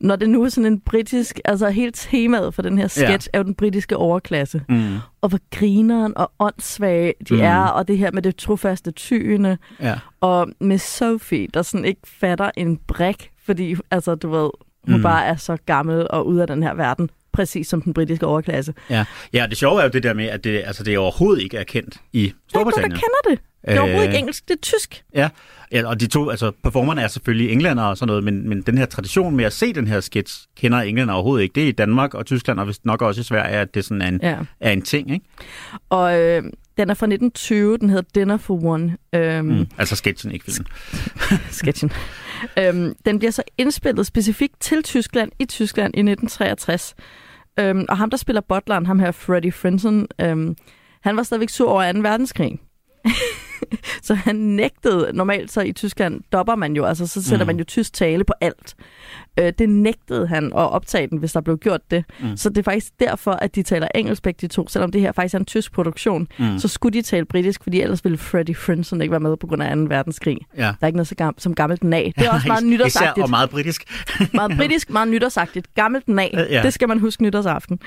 Når 0.00 0.16
det 0.16 0.30
nu 0.30 0.42
er 0.44 0.48
sådan 0.48 0.72
en 0.72 0.80
britisk, 0.80 1.40
altså 1.44 1.68
hele 1.70 1.92
temaet 1.92 2.54
for 2.54 2.62
den 2.62 2.78
her 2.78 2.88
sketch 2.88 3.28
ja. 3.34 3.38
er 3.38 3.38
jo 3.38 3.44
den 3.44 3.54
britiske 3.54 3.96
overklasse. 3.96 4.62
Mm. 4.68 4.94
Og 5.20 5.28
hvor 5.28 5.38
grineren 5.50 6.12
og 6.16 6.32
åndssvage 6.38 7.14
de 7.28 7.34
Mm. 7.34 7.40
er, 7.40 7.60
og 7.64 7.88
det 7.88 7.98
her 7.98 8.10
med 8.12 8.22
det 8.22 8.36
trofaste 8.36 8.90
tyende. 8.90 9.58
Ja. 9.80 9.98
Og 10.20 10.48
med 10.60 10.78
Sophie, 10.78 11.46
der 11.54 11.62
sådan 11.62 11.84
ikke 11.84 12.00
fatter 12.04 12.50
en 12.56 12.76
brik, 12.86 13.30
fordi 13.46 13.76
altså, 13.90 14.14
du 14.14 14.30
ved, 14.30 14.50
hun 14.86 14.96
mm. 14.96 15.02
Bare 15.02 15.24
er 15.26 15.36
så 15.36 15.56
gammel 15.66 16.06
og 16.10 16.26
ude 16.26 16.40
af 16.42 16.46
den 16.46 16.62
her 16.62 16.74
verden. 16.74 17.10
Præcis 17.32 17.68
som 17.68 17.82
den 17.82 17.94
britiske 17.94 18.26
overklasse. 18.26 18.74
Ja. 18.90 19.04
ja, 19.32 19.46
det 19.50 19.58
sjove 19.58 19.80
er 19.80 19.84
jo 19.84 19.90
det 19.90 20.02
der 20.02 20.14
med, 20.14 20.26
at 20.26 20.44
det, 20.44 20.62
altså, 20.66 20.84
det 20.84 20.98
overhovedet 20.98 21.42
ikke 21.42 21.56
er 21.56 21.64
kendt 21.64 21.96
i 22.12 22.18
Der 22.18 22.22
er 22.22 22.26
ikke 22.26 22.34
nogen, 22.54 22.72
Storbritannien. 22.72 22.90
der 22.90 22.96
kender 22.96 23.30
det. 23.30 23.38
Det 23.68 23.74
er 23.76 23.80
overhovedet 23.80 24.06
Øh. 24.08 24.12
ikke 24.12 24.18
engelsk, 24.18 24.48
det 24.48 24.54
er 24.54 24.60
tysk. 24.62 25.02
Ja, 25.14 25.28
ja, 25.72 25.86
og 25.88 26.00
de 26.00 26.06
to, 26.06 26.30
altså 26.30 26.52
performerne 26.62 27.02
er 27.02 27.08
selvfølgelig 27.08 27.52
englænder 27.52 27.82
og 27.82 27.96
sådan 27.96 28.06
noget, 28.06 28.24
men, 28.24 28.48
men 28.48 28.62
den 28.62 28.78
her 28.78 28.86
tradition 28.86 29.36
med 29.36 29.44
at 29.44 29.52
se 29.52 29.72
den 29.72 29.86
her 29.86 30.00
sketch, 30.00 30.46
kender 30.56 30.78
englænder 30.78 31.14
overhovedet 31.14 31.42
ikke. 31.42 31.54
Det 31.54 31.62
er 31.64 31.68
i 31.68 31.72
Danmark 31.72 32.14
og 32.14 32.26
Tyskland, 32.26 32.60
og 32.60 32.68
vist 32.68 32.84
nok 32.86 33.02
også 33.02 33.20
i 33.20 33.24
Sverige, 33.24 33.56
at 33.56 33.74
det 33.74 33.84
sådan 33.84 34.02
er 34.02 34.08
en, 34.08 34.20
ja. 34.22 34.36
er 34.60 34.70
en 34.70 34.82
ting, 34.82 35.10
ikke? 35.12 35.24
Og 35.90 36.18
øh, 36.20 36.42
den 36.78 36.90
er 36.90 36.94
fra 36.94 37.06
1920, 37.06 37.76
den 37.78 37.90
hedder 37.90 38.04
Dinner 38.14 38.36
for 38.36 38.64
One. 38.64 38.96
Øhm, 39.14 39.46
Mm. 39.46 39.66
Altså 39.78 39.96
sketchen, 39.96 40.32
ikke 40.32 40.44
filmen. 40.44 40.66
sketchen. 41.50 41.92
Øhm, 42.58 42.94
den 43.06 43.18
bliver 43.18 43.30
så 43.30 43.42
indspillet 43.58 44.06
specifikt 44.06 44.60
til 44.60 44.82
Tyskland 44.82 45.32
i 45.38 45.44
Tyskland 45.44 45.94
i 45.94 46.00
1963. 46.00 46.94
Øhm, 47.60 47.84
og 47.88 47.98
ham, 47.98 48.10
der 48.10 48.16
spiller 48.16 48.40
butleren, 48.40 48.86
ham 48.86 48.98
her 48.98 49.10
Freddie 49.10 49.52
Frinson, 49.52 50.06
øhm, 50.20 50.56
han 51.00 51.16
var 51.16 51.22
stadigvæk 51.22 51.48
sur 51.48 51.70
over 51.70 51.92
2. 51.92 51.98
verdenskrig. 51.98 52.58
så 54.02 54.14
han 54.14 54.36
nægtede, 54.36 55.10
normalt 55.14 55.52
så 55.52 55.60
i 55.60 55.72
Tyskland 55.72 56.20
dopper 56.32 56.54
man 56.54 56.76
jo, 56.76 56.84
altså 56.84 57.06
så 57.06 57.22
sætter 57.22 57.44
Mm. 57.44 57.46
man 57.46 57.58
jo 57.58 57.64
tysk 57.64 57.92
tale 57.92 58.24
på 58.24 58.32
alt. 58.40 58.74
Øh, 59.40 59.52
det 59.58 59.68
nægtede 59.68 60.26
han 60.26 60.44
at 60.46 60.52
optage 60.70 61.06
den, 61.06 61.18
hvis 61.18 61.32
der 61.32 61.40
blev 61.40 61.58
gjort 61.58 61.80
det. 61.90 62.04
Mm. 62.20 62.36
Så 62.36 62.48
det 62.48 62.58
er 62.58 62.62
faktisk 62.62 62.92
derfor, 63.00 63.30
at 63.32 63.54
de 63.54 63.62
taler 63.62 63.88
engelsk 63.94 64.22
begge 64.22 64.38
de 64.40 64.46
to, 64.46 64.68
selvom 64.68 64.90
det 64.92 65.00
her 65.00 65.12
faktisk 65.12 65.34
er 65.34 65.38
en 65.38 65.44
tysk 65.44 65.72
produktion. 65.72 66.28
Mm. 66.38 66.58
Så 66.58 66.68
skulle 66.68 66.92
de 66.98 67.02
tale 67.02 67.24
britisk, 67.26 67.62
fordi 67.62 67.80
ellers 67.80 68.04
ville 68.04 68.18
Freddie 68.18 68.54
Frinson 68.54 69.00
ikke 69.02 69.10
være 69.12 69.20
med 69.20 69.36
på 69.36 69.46
grund 69.46 69.62
af 69.62 69.76
2. 69.76 69.82
verdenskrig. 69.82 70.38
Ja. 70.56 70.62
Der 70.62 70.74
er 70.80 70.86
ikke 70.86 70.96
noget 70.96 71.08
så 71.08 71.14
gam- 71.22 71.34
som 71.38 71.54
gammelt 71.54 71.84
nag. 71.84 72.12
Det 72.18 72.26
er 72.26 72.30
også 72.34 72.46
meget 72.48 72.60
Især 72.62 72.70
nytårsagtigt. 72.70 73.24
og 73.24 73.30
meget 73.30 73.50
britisk. 73.50 73.82
Meget 74.34 74.52
britisk, 74.58 74.90
meget 74.90 75.08
nytårsagtigt. 75.08 75.74
Gammelt 75.74 76.08
nag. 76.08 76.30
Øh, 76.34 76.52
ja. 76.52 76.62
Det 76.62 76.72
skal 76.72 76.88
man 76.88 76.98
huske 76.98 77.22
nytårsaften. 77.22 77.78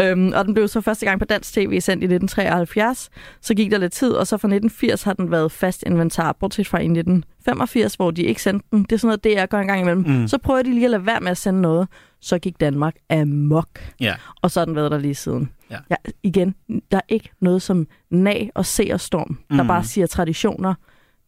Øhm, 0.00 0.32
og 0.34 0.44
den 0.44 0.54
blev 0.54 0.68
så 0.68 0.80
første 0.80 1.06
gang 1.06 1.18
på 1.18 1.24
dansk 1.24 1.52
tv 1.52 1.80
sendt 1.80 2.02
i 2.02 2.06
1973. 2.06 3.10
Så 3.40 3.54
gik 3.54 3.70
der 3.70 3.78
lidt 3.78 3.92
tid, 3.92 4.10
og 4.12 4.26
så 4.26 4.36
fra 4.36 4.48
1980 4.48 5.02
har 5.02 5.12
den 5.12 5.30
været 5.30 5.52
fast 5.52 5.84
inventar, 5.86 6.32
bortset 6.32 6.66
fra 6.66 6.78
i 6.78 6.84
1985, 6.84 7.94
hvor 7.94 8.10
de 8.10 8.22
ikke 8.22 8.42
sendte 8.42 8.66
den. 8.70 8.82
Det 8.82 8.92
er 8.92 8.96
sådan 8.96 9.18
noget, 9.24 9.38
DR 9.38 9.46
gør 9.46 9.58
en 9.60 9.66
gang 9.66 9.80
imellem. 9.80 10.04
Mm. 10.06 10.28
Så 10.28 10.38
prøver 10.38 10.62
de 10.62 10.70
lige 10.70 10.84
at 10.84 10.90
lade 10.90 11.06
være 11.06 11.20
med 11.20 11.30
at 11.30 11.38
sende 11.38 11.60
noget. 11.60 11.88
Så 12.20 12.38
gik 12.38 12.60
Danmark 12.60 12.94
amok. 13.10 13.68
Ja. 14.00 14.14
Og 14.42 14.50
så 14.50 14.60
har 14.60 14.64
den 14.64 14.74
været 14.76 14.90
der 14.90 14.98
lige 14.98 15.14
siden. 15.14 15.50
Ja. 15.70 15.78
Ja, 15.90 15.96
igen, 16.22 16.54
der 16.90 16.96
er 16.96 17.00
ikke 17.08 17.30
noget 17.40 17.62
som 17.62 17.86
nag 18.10 18.50
og 18.54 18.66
se 18.66 18.88
og 18.92 19.00
storm, 19.00 19.38
der 19.50 19.62
Mm. 19.62 19.68
bare 19.68 19.84
siger 19.84 20.06
traditioner, 20.06 20.74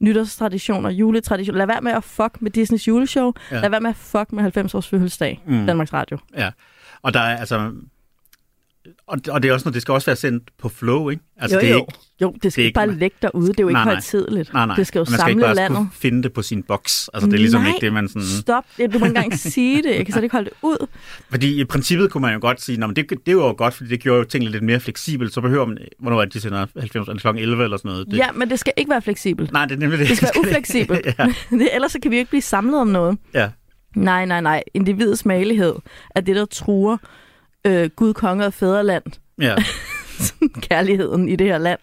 nytårstraditioner, 0.00 0.90
juletraditioner. 0.90 1.58
Lad 1.58 1.66
være 1.66 1.80
med 1.80 1.92
at 1.92 2.04
fuck 2.04 2.36
med 2.42 2.50
Disneys 2.50 2.88
juleshow. 2.88 3.32
Ja. 3.50 3.60
Lad 3.60 3.70
være 3.70 3.80
med 3.80 3.90
at 3.90 3.96
fuck 3.96 4.32
med 4.32 4.42
90 4.42 4.74
års 4.74 4.88
fødselsdag. 4.88 5.42
Mm. 5.46 5.66
Danmarks 5.66 5.92
Radio. 5.92 6.18
Ja, 6.36 6.50
og 7.02 7.14
der 7.14 7.20
er 7.20 7.36
altså... 7.36 7.70
Og, 9.06 9.18
og 9.30 9.42
det 9.42 9.48
er 9.48 9.52
også 9.52 9.64
noget, 9.64 9.74
det 9.74 9.82
skal 9.82 9.92
også 9.94 10.06
være 10.06 10.16
sendt 10.16 10.42
på 10.58 10.68
flow, 10.68 11.08
ikke? 11.08 11.22
Altså, 11.40 11.56
jo, 11.56 11.60
det 11.60 11.68
er 11.68 11.72
jo. 11.72 11.78
ikke, 11.78 11.92
jo, 12.22 12.34
det 12.42 12.52
skal 12.52 12.62
er 12.62 12.66
ikke 12.66 12.74
bare 12.74 12.86
ikke- 12.86 12.98
ligge 12.98 13.16
derude. 13.22 13.48
Det 13.48 13.60
er 13.60 13.62
jo 13.62 13.68
ikke 13.68 13.72
Nej, 13.74 13.84
nej. 13.84 13.94
højtidligt. 13.94 14.52
nej, 14.52 14.66
nej. 14.66 14.76
Det 14.76 14.86
skal 14.86 14.98
jo 14.98 15.02
man 15.02 15.06
skal 15.06 15.18
samle 15.18 15.30
ikke 15.32 15.40
bare 15.40 15.54
landet. 15.54 15.88
finde 15.92 16.22
det 16.22 16.32
på 16.32 16.42
sin 16.42 16.62
boks. 16.62 17.10
Altså, 17.14 17.26
det 17.26 17.34
er 17.34 17.38
ligesom 17.38 17.60
Nej, 17.60 17.68
ikke 17.74 17.80
det, 17.86 17.92
man 17.92 18.08
sådan... 18.08 18.22
Stop. 18.40 18.64
Ja, 18.78 18.86
Du 18.86 18.98
må 18.98 19.06
ikke 19.06 19.16
engang 19.18 19.38
sige 19.38 19.82
det. 19.82 19.90
Jeg 19.96 20.06
kan 20.06 20.12
slet 20.12 20.22
ikke 20.22 20.32
holde 20.32 20.50
det 20.50 20.56
ud. 20.62 20.86
Fordi 21.30 21.60
i 21.60 21.64
princippet 21.64 22.10
kunne 22.10 22.20
man 22.22 22.34
jo 22.34 22.38
godt 22.40 22.62
sige, 22.62 22.84
at 22.84 22.96
det, 22.96 23.10
det 23.26 23.36
var 23.36 23.46
jo 23.46 23.54
godt, 23.58 23.74
fordi 23.74 23.90
det 23.90 24.00
gjorde 24.00 24.18
jo 24.18 24.24
tingene 24.24 24.50
lidt 24.52 24.62
mere 24.64 24.80
fleksibelt. 24.80 25.34
Så 25.34 25.40
behøver 25.40 25.66
man, 25.66 25.78
hvornår 25.98 26.20
er 26.20 26.24
det, 26.24 26.34
de 26.34 26.40
sender 26.40 26.66
90 26.78 27.08
eller 27.08 27.32
kl. 27.32 27.38
11 27.38 27.64
eller 27.64 27.76
sådan 27.76 27.88
noget. 27.90 28.06
Det, 28.06 28.16
Ja, 28.16 28.32
men 28.34 28.50
det 28.50 28.58
skal 28.58 28.72
ikke 28.76 28.90
være 28.90 29.02
fleksibelt. 29.02 29.52
Nej, 29.52 29.64
det 29.66 29.74
er 29.74 29.78
nemlig 29.78 29.98
det. 29.98 30.08
Det 30.08 30.16
skal 30.16 30.30
være 30.34 30.40
ufleksibelt. 30.48 31.06
ja, 31.18 31.24
Det, 31.58 31.68
ellers 31.74 31.92
så 31.92 31.98
kan 32.02 32.10
vi 32.10 32.16
jo 32.16 32.18
ikke 32.18 32.30
blive 32.30 32.42
samlet 32.42 32.80
om 32.80 32.86
noget. 32.88 33.18
ja. 33.34 33.50
Nej, 33.96 34.24
nej, 34.24 34.40
nej. 34.40 34.62
Individets 34.74 35.24
malighed 35.26 35.74
er 36.10 36.20
det, 36.20 36.36
der 36.36 36.44
truer 36.44 36.96
øh, 37.66 37.90
Gud, 37.96 38.14
konge 38.14 38.46
og 38.46 38.52
fædreland. 38.52 39.04
ja. 39.40 39.54
Kærligheden 40.68 41.28
i 41.28 41.36
det 41.36 41.46
her 41.46 41.58
land. 41.58 41.78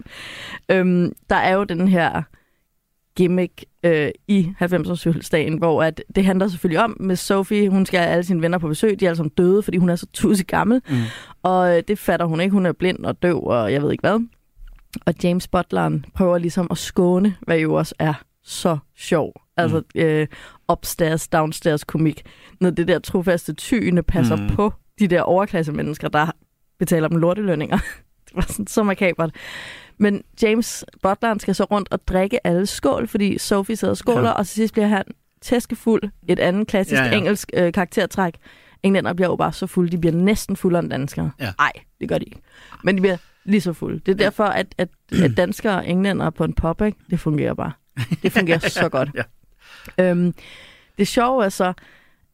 Øhm, 0.72 1.12
der 1.30 1.36
er 1.36 1.54
jo 1.56 1.64
den 1.64 1.88
her 1.88 2.22
gimmick 3.18 3.64
øh, 3.84 4.10
i 4.28 4.52
90-års 4.62 5.04
fødselsdagen, 5.04 5.58
hvor 5.58 5.84
at 5.84 6.04
det 6.16 6.26
handler 6.26 6.48
selvfølgelig 6.48 6.84
om 6.84 6.98
med 7.00 7.16
Sophie, 7.16 7.70
hun 7.70 7.86
skal 7.86 8.00
have 8.00 8.10
alle 8.12 8.24
sine 8.24 8.42
venner 8.42 8.58
på 8.58 8.68
besøg, 8.68 9.00
de 9.00 9.06
er 9.06 9.10
alle 9.10 9.18
sammen 9.18 9.32
døde, 9.38 9.62
fordi 9.64 9.78
hun 9.78 9.90
er 9.90 9.96
så 9.96 10.06
tusse 10.14 10.44
gammel, 10.44 10.82
Mm. 10.90 10.96
og 11.44 11.78
øh, 11.78 11.84
det 11.88 12.00
fatter 12.00 12.26
hun 12.26 12.42
ikke, 12.42 12.54
hun 12.54 12.66
er 12.66 12.72
blind 12.72 13.06
og 13.06 13.22
døv, 13.22 13.44
og 13.44 13.74
jeg 13.74 13.82
ved 13.82 13.92
ikke 13.92 14.02
hvad. 14.02 14.20
Og 15.06 15.14
James 15.24 15.48
Butleren 15.48 16.06
prøver 16.14 16.38
ligesom 16.38 16.68
at 16.72 16.78
skåne, 16.78 17.36
hvad 17.42 17.60
jo 17.60 17.74
også 17.74 17.96
er 18.00 18.14
så 18.46 18.78
sjov. 18.96 19.34
Altså 19.58 19.84
mm. 19.96 20.02
øh, 20.02 20.28
upstairs, 20.72 21.28
downstairs 21.28 21.84
komik. 21.84 22.24
Når 22.62 22.70
det 22.70 22.88
der 22.88 23.00
trofaste 23.00 23.54
tyende 23.54 24.04
passer 24.04 24.36
mm. 24.36 24.48
på 24.48 24.74
de 25.00 25.08
der 25.08 25.22
overklasse 25.22 25.72
mennesker, 25.72 26.08
der 26.08 26.32
betaler 26.80 27.08
dem 27.08 27.18
lortelønninger. 27.18 27.78
det 28.26 28.36
var 28.36 28.42
sådan 28.42 28.68
så 28.68 28.84
makabert. 28.84 29.36
Men 29.98 30.24
James 30.42 30.86
Butleren 31.04 31.40
skal 31.40 31.56
så 31.56 31.64
rundt 31.64 31.88
og 31.92 32.08
drikke 32.08 32.48
alle 32.48 32.66
skål, 32.66 33.08
fordi 33.08 33.38
Sophie 33.38 33.76
sidder 33.76 33.92
og 33.92 33.98
skåler, 33.98 34.30
ja. 34.30 34.32
og 34.32 34.48
til 34.48 34.56
sidst 34.56 34.74
bliver 34.74 34.88
han 34.88 35.04
tæskefuld. 35.42 36.04
Et 36.28 36.40
andet 36.40 36.68
klassisk 36.68 37.02
ja, 37.02 37.06
ja. 37.06 37.18
engelsk 37.18 37.50
øh, 37.54 37.74
karaktertræk. 37.74 38.34
Englænder 38.84 39.14
bliver 39.14 39.30
jo 39.30 39.36
bare 39.36 39.54
så 39.54 39.68
fulde, 39.68 39.92
de 39.92 39.98
bliver 39.98 40.16
næsten 40.16 40.56
fuldere 40.56 40.84
end 40.84 40.90
danskere. 40.90 41.32
Ja. 41.40 41.54
Nej, 41.58 41.72
det 42.00 42.10
gør 42.10 42.18
de 42.18 42.26
ikke. 42.26 42.42
Men 42.84 42.96
de 42.96 43.02
bliver 43.02 43.18
lige 43.46 43.62
så 43.62 43.74
fulde. 43.74 44.00
Det 44.00 44.12
er 44.12 44.16
derfor, 44.16 44.44
at, 44.44 44.68
at, 44.78 44.90
at 45.24 45.38
danskere 45.38 45.76
og 45.76 45.88
englænder 45.88 46.30
på 46.30 46.44
en 46.44 46.54
pop, 46.54 46.82
ikke? 46.82 46.98
det 47.10 47.20
fungerer 47.20 47.54
bare. 47.54 47.72
Det 48.24 48.32
fungerer 48.32 48.60
så 48.82 48.90
godt. 48.90 49.10
Ja. 49.16 49.24
Øhm, 50.04 50.34
det 50.98 51.08
sjove 51.08 51.46
er 51.46 51.50
så, 51.50 51.74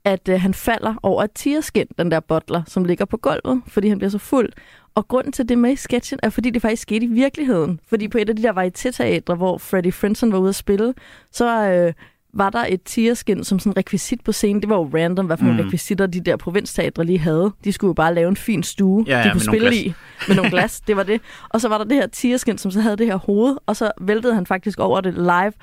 at 0.06 0.30
øh, 0.30 0.42
han 0.42 0.54
falder 0.54 0.96
over 1.04 1.24
et 1.24 1.32
tierskin, 1.32 1.88
den 1.98 2.12
der 2.12 2.20
butler, 2.20 2.64
som 2.68 2.86
ligger 2.86 3.06
på 3.06 3.18
gulvet, 3.18 3.62
fordi 3.68 3.90
han 3.90 3.98
bliver 3.98 4.10
så 4.10 4.18
fuld. 4.18 4.50
Og 4.96 5.08
grunden 5.08 5.32
til 5.32 5.50
det 5.50 5.58
med 5.58 5.72
i 5.72 5.76
sketchen 5.76 6.20
er, 6.24 6.30
fordi 6.30 6.50
det 6.50 6.62
faktisk 6.62 6.82
skete 6.82 7.06
i 7.06 7.10
virkeligheden. 7.10 7.80
Fordi 7.88 8.08
på 8.08 8.18
et 8.18 8.30
af 8.30 8.36
de 8.36 8.44
der 8.44 8.54
varietéteatre, 8.54 9.36
hvor 9.36 9.58
Freddie 9.58 9.92
Frinson 9.92 10.32
var 10.32 10.40
ude 10.40 10.50
at 10.50 10.56
spille, 10.56 10.94
så 11.32 11.70
øh, 11.70 11.94
var 12.34 12.50
der 12.50 12.66
et 12.70 12.84
tierskin 12.84 13.44
som 13.44 13.60
sådan 13.60 13.78
rekvisit 13.78 14.24
på 14.24 14.32
scenen. 14.32 14.62
Det 14.62 14.70
var 14.70 14.76
jo 14.76 14.90
random, 14.94 15.26
hvad 15.26 15.38
for 15.38 15.46
nogle 15.46 15.62
Mm. 15.62 15.66
rekvisitter 15.68 16.06
de 16.08 16.20
der 16.20 16.38
provinsteatre 16.38 17.04
lige 17.06 17.20
havde. 17.20 17.52
De 17.64 17.72
skulle 17.72 17.90
jo 17.90 17.94
bare 17.94 18.14
lave 18.16 18.30
en 18.30 18.36
fin 18.36 18.64
stue, 18.64 19.06
Ja, 19.08 19.18
ja, 19.18 19.24
de 19.24 19.32
kunne 19.32 19.42
spille 19.42 19.68
glas. 19.70 19.76
i 19.82 19.94
med 20.28 20.36
nogle 20.36 20.52
glas. 20.52 20.82
Det 20.82 20.96
var 20.96 21.04
det. 21.04 21.22
Og 21.50 21.62
så 21.62 21.68
var 21.70 21.78
der 21.78 21.86
det 21.86 21.98
her 21.98 22.08
tierskin, 22.08 22.58
som 22.58 22.72
så 22.72 22.82
havde 22.82 22.96
det 22.98 23.06
her 23.08 23.16
hoved, 23.16 23.58
og 23.66 23.76
så 23.76 23.92
væltede 24.02 24.34
han 24.36 24.46
faktisk 24.46 24.80
over 24.80 25.02
det 25.02 25.14
live. 25.14 25.54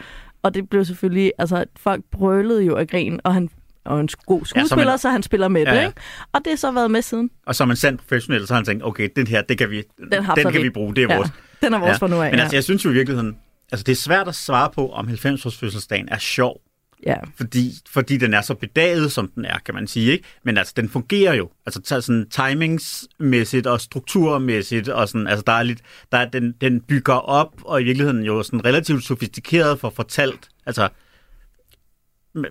Og 0.42 0.54
det 0.54 0.68
blev 0.70 0.84
selvfølgelig, 0.84 1.32
altså 1.38 1.64
folk 1.76 2.04
brølede 2.12 2.64
jo 2.64 2.76
af 2.76 2.88
grin, 2.88 3.20
og 3.24 3.34
han 3.34 3.48
og 3.84 4.00
en 4.00 4.08
god 4.26 4.44
skuespiller, 4.46 4.82
ja, 4.84 4.90
man- 4.90 4.98
så 4.98 5.10
han 5.10 5.22
spiller 5.22 5.48
med 5.48 5.62
Ja, 5.66 5.74
det, 5.76 5.86
ikke? 5.86 6.00
Og 6.32 6.40
det 6.44 6.50
har 6.50 6.56
så 6.56 6.70
været 6.72 6.90
med 6.90 7.02
siden. 7.02 7.30
Og 7.46 7.54
som 7.54 7.70
en 7.70 7.76
sand 7.76 7.98
professionel, 7.98 8.46
så 8.46 8.54
har 8.54 8.58
han 8.58 8.64
tænkt, 8.64 8.84
okay, 8.84 9.08
den 9.16 9.26
her, 9.26 9.42
det 9.42 9.58
kan 9.58 9.70
vi, 9.70 9.76
Den, 9.98 10.10
den, 10.36 10.52
kan 10.52 10.62
vi. 10.62 10.70
bruge, 10.70 10.94
det 10.96 11.04
er 11.04 11.08
ja. 11.10 11.16
vores. 11.16 11.30
Den 11.62 11.74
er 11.74 11.78
vores 11.78 11.90
ja. 11.90 11.96
fra 11.96 12.08
nu 12.08 12.16
af. 12.22 12.30
Men 12.30 12.34
ja. 12.34 12.40
altså, 12.42 12.56
jeg 12.56 12.64
synes 12.64 12.84
jo 12.84 12.90
i 12.90 12.92
virkeligheden, 12.92 13.36
altså 13.72 13.84
det 13.84 13.92
er 13.92 13.96
svært 13.96 14.28
at 14.28 14.34
svare 14.34 14.70
på, 14.74 14.90
om 14.92 15.08
90-års 15.08 15.56
fødselsdagen 15.56 16.08
er 16.08 16.18
sjov, 16.18 16.60
ja. 17.06 17.16
fordi, 17.36 17.72
fordi 17.90 18.16
den 18.16 18.34
er 18.34 18.40
så 18.40 18.54
bedaget, 18.54 19.12
som 19.12 19.28
den 19.34 19.44
er, 19.44 19.58
kan 19.58 19.74
man 19.74 19.86
sige, 19.86 20.12
ikke? 20.12 20.24
Men 20.44 20.58
altså, 20.58 20.72
den 20.76 20.88
fungerer 20.88 21.34
jo. 21.34 21.50
Altså, 21.66 22.00
sådan 22.00 22.26
timingsmæssigt 22.30 23.66
og 23.66 23.80
strukturmæssigt, 23.80 24.88
og 24.88 25.08
sådan, 25.08 25.26
altså, 25.26 25.44
der 25.46 25.52
er 25.52 25.62
lidt, 25.62 25.80
der 26.12 26.18
er, 26.18 26.24
den, 26.30 26.54
den 26.60 26.80
bygger 26.80 27.14
op, 27.14 27.52
og 27.64 27.80
i 27.80 27.84
virkeligheden 27.84 28.22
jo 28.22 28.42
sådan 28.42 28.64
relativt 28.64 29.04
sofistikeret 29.04 29.80
for 29.80 29.90
fortalt. 29.90 30.48
Altså, 30.66 30.88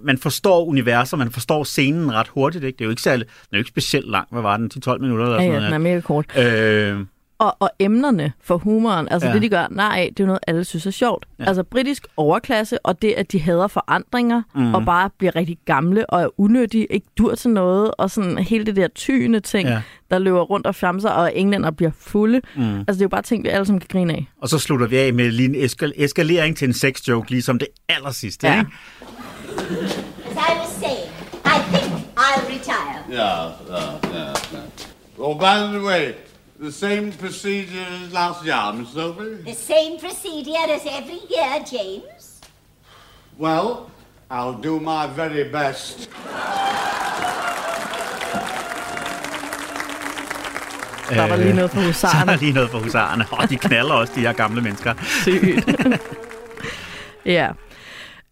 man- 0.03 0.17
forstår 0.17 0.65
universer, 0.65 1.17
man 1.17 1.31
forstår 1.31 1.63
scenen 1.63 2.13
ret 2.13 2.27
hurtigt, 2.27 2.63
ikke? 2.63 2.77
Det 2.77 2.83
er 2.83 2.85
jo 2.85 2.89
ikke 2.89 3.01
særlig, 3.01 3.25
den 3.25 3.33
er 3.51 3.57
jo 3.57 3.59
ikke 3.59 3.69
specielt 3.69 4.09
lang, 4.09 4.27
hvad 4.31 4.41
var 4.41 4.57
den, 4.57 4.71
10-12 4.87 4.97
minutter 4.97 5.25
eller 5.25 5.41
Ja, 5.41 5.47
sådan 5.47 5.59
ja, 5.61 5.65
den 5.65 5.73
er 5.73 5.77
mega 5.77 6.01
kort. 6.01 6.37
Øh, 6.37 6.99
Og, 7.39 7.55
og 7.59 7.69
emnerne 7.79 8.31
for 8.41 8.57
humoren, 8.57 9.07
altså 9.11 9.27
ja. 9.27 9.33
Det, 9.33 9.41
de 9.41 9.49
gør, 9.49 9.67
nej, 9.71 10.09
det 10.09 10.19
er 10.19 10.23
jo 10.23 10.25
noget, 10.25 10.39
alle 10.47 10.65
synes 10.65 10.85
er 10.85 10.91
sjovt. 10.91 11.25
Ja. 11.39 11.43
Altså 11.45 11.63
britisk 11.63 12.07
overklasse, 12.17 12.85
og 12.85 13.01
det, 13.01 13.13
at 13.13 13.31
de 13.31 13.39
hader 13.41 13.67
forandringer, 13.67 14.41
mm. 14.55 14.73
og 14.73 14.85
bare 14.85 15.09
bliver 15.17 15.35
rigtig 15.35 15.57
gamle 15.65 16.09
og 16.09 16.21
er 16.21 16.39
unødige, 16.39 16.85
ikke 16.89 17.07
dur 17.17 17.35
til 17.35 17.49
noget, 17.51 17.91
og 17.97 18.11
sådan 18.11 18.37
hele 18.37 18.65
det 18.65 18.75
der 18.75 18.87
tyende 18.87 19.39
ting, 19.39 19.67
ja. 19.69 19.81
Der 20.11 20.19
løber 20.19 20.41
rundt 20.41 20.67
og 20.67 20.75
flamser, 20.75 21.09
og 21.09 21.31
englænder 21.37 21.71
bliver 21.71 21.91
fulde. 21.99 22.41
Mm. 22.55 22.77
Altså 22.79 22.93
det 22.93 23.01
er 23.01 23.05
jo 23.05 23.09
bare 23.09 23.21
ting, 23.21 23.43
vi 23.43 23.49
alle 23.49 23.65
sammen 23.65 23.79
kan 23.79 23.87
grine 23.91 24.13
af. 24.13 24.27
og 24.41 24.49
så 24.49 24.59
slutter 24.59 24.87
vi 24.87 24.97
af 24.97 25.13
med 25.13 25.31
lige 25.31 25.49
en 25.49 25.55
eskal- 25.65 26.03
eskalering 26.03 26.57
til 26.57 26.67
en 26.67 26.73
sex 26.73 27.07
joke, 27.07 27.29
ligesom 27.31 27.59
det 27.59 27.67
aller 27.89 28.11
sidste, 28.11 28.47
Ja. 28.47 28.59
ikke? 28.59 28.71
As 30.25 30.33
I 30.33 30.57
was 30.59 30.69
saying, 30.79 31.09
I 31.45 31.59
think 31.73 31.93
I'll 32.17 32.45
retire. 32.53 32.99
Yeah, 33.11 33.51
yeah, 33.69 34.15
yeah, 34.15 34.35
yeah. 34.53 35.19
Oh, 35.19 35.35
by 35.39 35.77
the 35.77 35.85
way, 35.85 36.11
the 36.59 36.71
same 36.71 37.11
procedure 37.11 37.85
as 38.03 38.13
last 38.13 38.43
year, 38.45 38.73
Miss 38.73 38.89
Sophie? 38.89 39.35
The 39.43 39.53
same 39.53 39.99
procedure 39.99 40.69
as 40.69 40.85
every 40.85 41.19
year, 41.29 41.63
James. 41.71 42.41
Well, 43.37 43.89
I'll 44.31 44.53
do 44.53 44.79
my 44.79 45.07
very 45.07 45.51
best. 45.51 46.09
Der 51.09 51.27
var 51.27 51.35
lige 51.35 51.53
noget 51.53 51.71
for 51.71 51.77
Så 51.77 51.81
er 51.81 51.87
husarerne. 51.87 52.31
der 52.31 52.37
lige 52.37 52.51
noget 52.53 52.69
for 52.69 52.79
husarerne. 52.79 53.25
Og 53.31 53.49
de 53.49 53.57
knaller 53.57 53.93
også, 53.93 54.13
de 54.15 54.19
her 54.19 54.33
gamle 54.33 54.61
mennesker. 54.61 54.93
Sygt. 55.21 55.79
ja. 57.25 57.49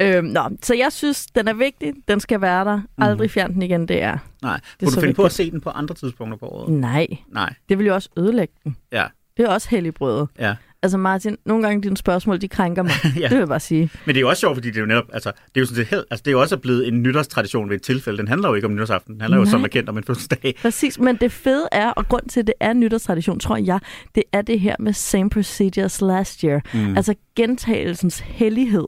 Øhm, 0.01 0.25
nå, 0.25 0.49
så 0.63 0.73
jeg 0.75 0.91
synes, 0.91 1.25
den 1.25 1.47
er 1.47 1.53
vigtig. 1.53 1.93
Den 2.07 2.19
skal 2.19 2.41
være 2.41 2.65
der. 2.65 2.81
Aldrig 2.97 3.31
fjern 3.31 3.53
den 3.53 3.61
igen, 3.61 3.87
det 3.87 4.01
er. 4.01 4.17
Nej. 4.41 4.59
Kunne 4.79 4.91
du 4.95 4.99
finde 5.01 5.13
på 5.13 5.21
vigtigt. 5.23 5.25
at 5.25 5.31
se 5.45 5.51
den 5.51 5.61
på 5.61 5.69
andre 5.69 5.95
tidspunkter 5.95 6.37
på 6.37 6.45
året? 6.45 6.73
Nej, 6.73 7.07
Nej. 7.31 7.53
det 7.69 7.77
vil 7.79 7.87
jo 7.87 7.93
også 7.93 8.09
ødelægge 8.17 8.53
den. 8.63 8.77
Ja. 8.91 9.05
Det 9.37 9.45
er 9.45 9.49
også 9.49 9.69
helligbrødet. 9.69 10.27
Ja. 10.39 10.55
Altså 10.83 10.97
Martin, 10.97 11.37
nogle 11.45 11.63
gange 11.67 11.81
dine 11.83 11.97
spørgsmål, 11.97 12.41
de 12.41 12.47
krænker 12.47 12.83
mig. 12.83 12.91
ja. 13.21 13.21
Det 13.23 13.31
vil 13.31 13.37
jeg 13.37 13.47
bare 13.47 13.59
sige. 13.59 13.89
Men 14.05 14.15
det 14.15 14.19
er 14.19 14.21
jo 14.21 14.29
også 14.29 14.39
sjovt, 14.39 14.55
fordi 14.55 14.67
det 14.67 14.75
er 14.77 14.79
jo 14.81 14.85
netop, 14.85 15.03
altså, 15.13 15.29
det 15.31 15.55
er 15.55 15.59
jo 15.59 15.65
sådan 15.65 15.75
set 15.75 15.87
helt, 15.87 16.05
altså, 16.11 16.21
det 16.23 16.27
er 16.27 16.31
jo 16.31 16.41
også 16.41 16.57
blevet 16.57 16.87
en 16.87 17.03
nytårstradition 17.03 17.69
ved 17.69 17.75
et 17.75 17.81
tilfælde. 17.81 18.17
Den 18.17 18.27
handler 18.27 18.49
jo 18.49 18.55
ikke 18.55 18.67
om 18.67 18.73
nytårsaften. 18.75 19.13
Den 19.13 19.21
handler 19.21 19.37
jo 19.37 19.43
Nej. 19.43 19.51
som 19.51 19.61
bekendt 19.61 19.89
om 19.89 19.97
en 19.97 20.03
fødselsdag. 20.03 20.55
Præcis, 20.61 20.99
men 20.99 21.15
det 21.15 21.31
fede 21.31 21.67
er, 21.71 21.89
og 21.89 22.07
grund 22.07 22.29
til, 22.29 22.39
at 22.39 22.47
det 22.47 22.53
er 22.59 22.73
nytårstradition, 22.73 23.39
tror 23.39 23.57
jeg, 23.57 23.79
det 24.15 24.23
er 24.31 24.41
det 24.41 24.59
her 24.59 24.75
med 24.79 24.93
same 24.93 25.29
procedures 25.29 26.01
last 26.01 26.41
year. 26.41 26.61
Mm. 26.73 26.97
Altså 26.97 27.15
gentagelsens 27.35 28.19
hellighed. 28.19 28.85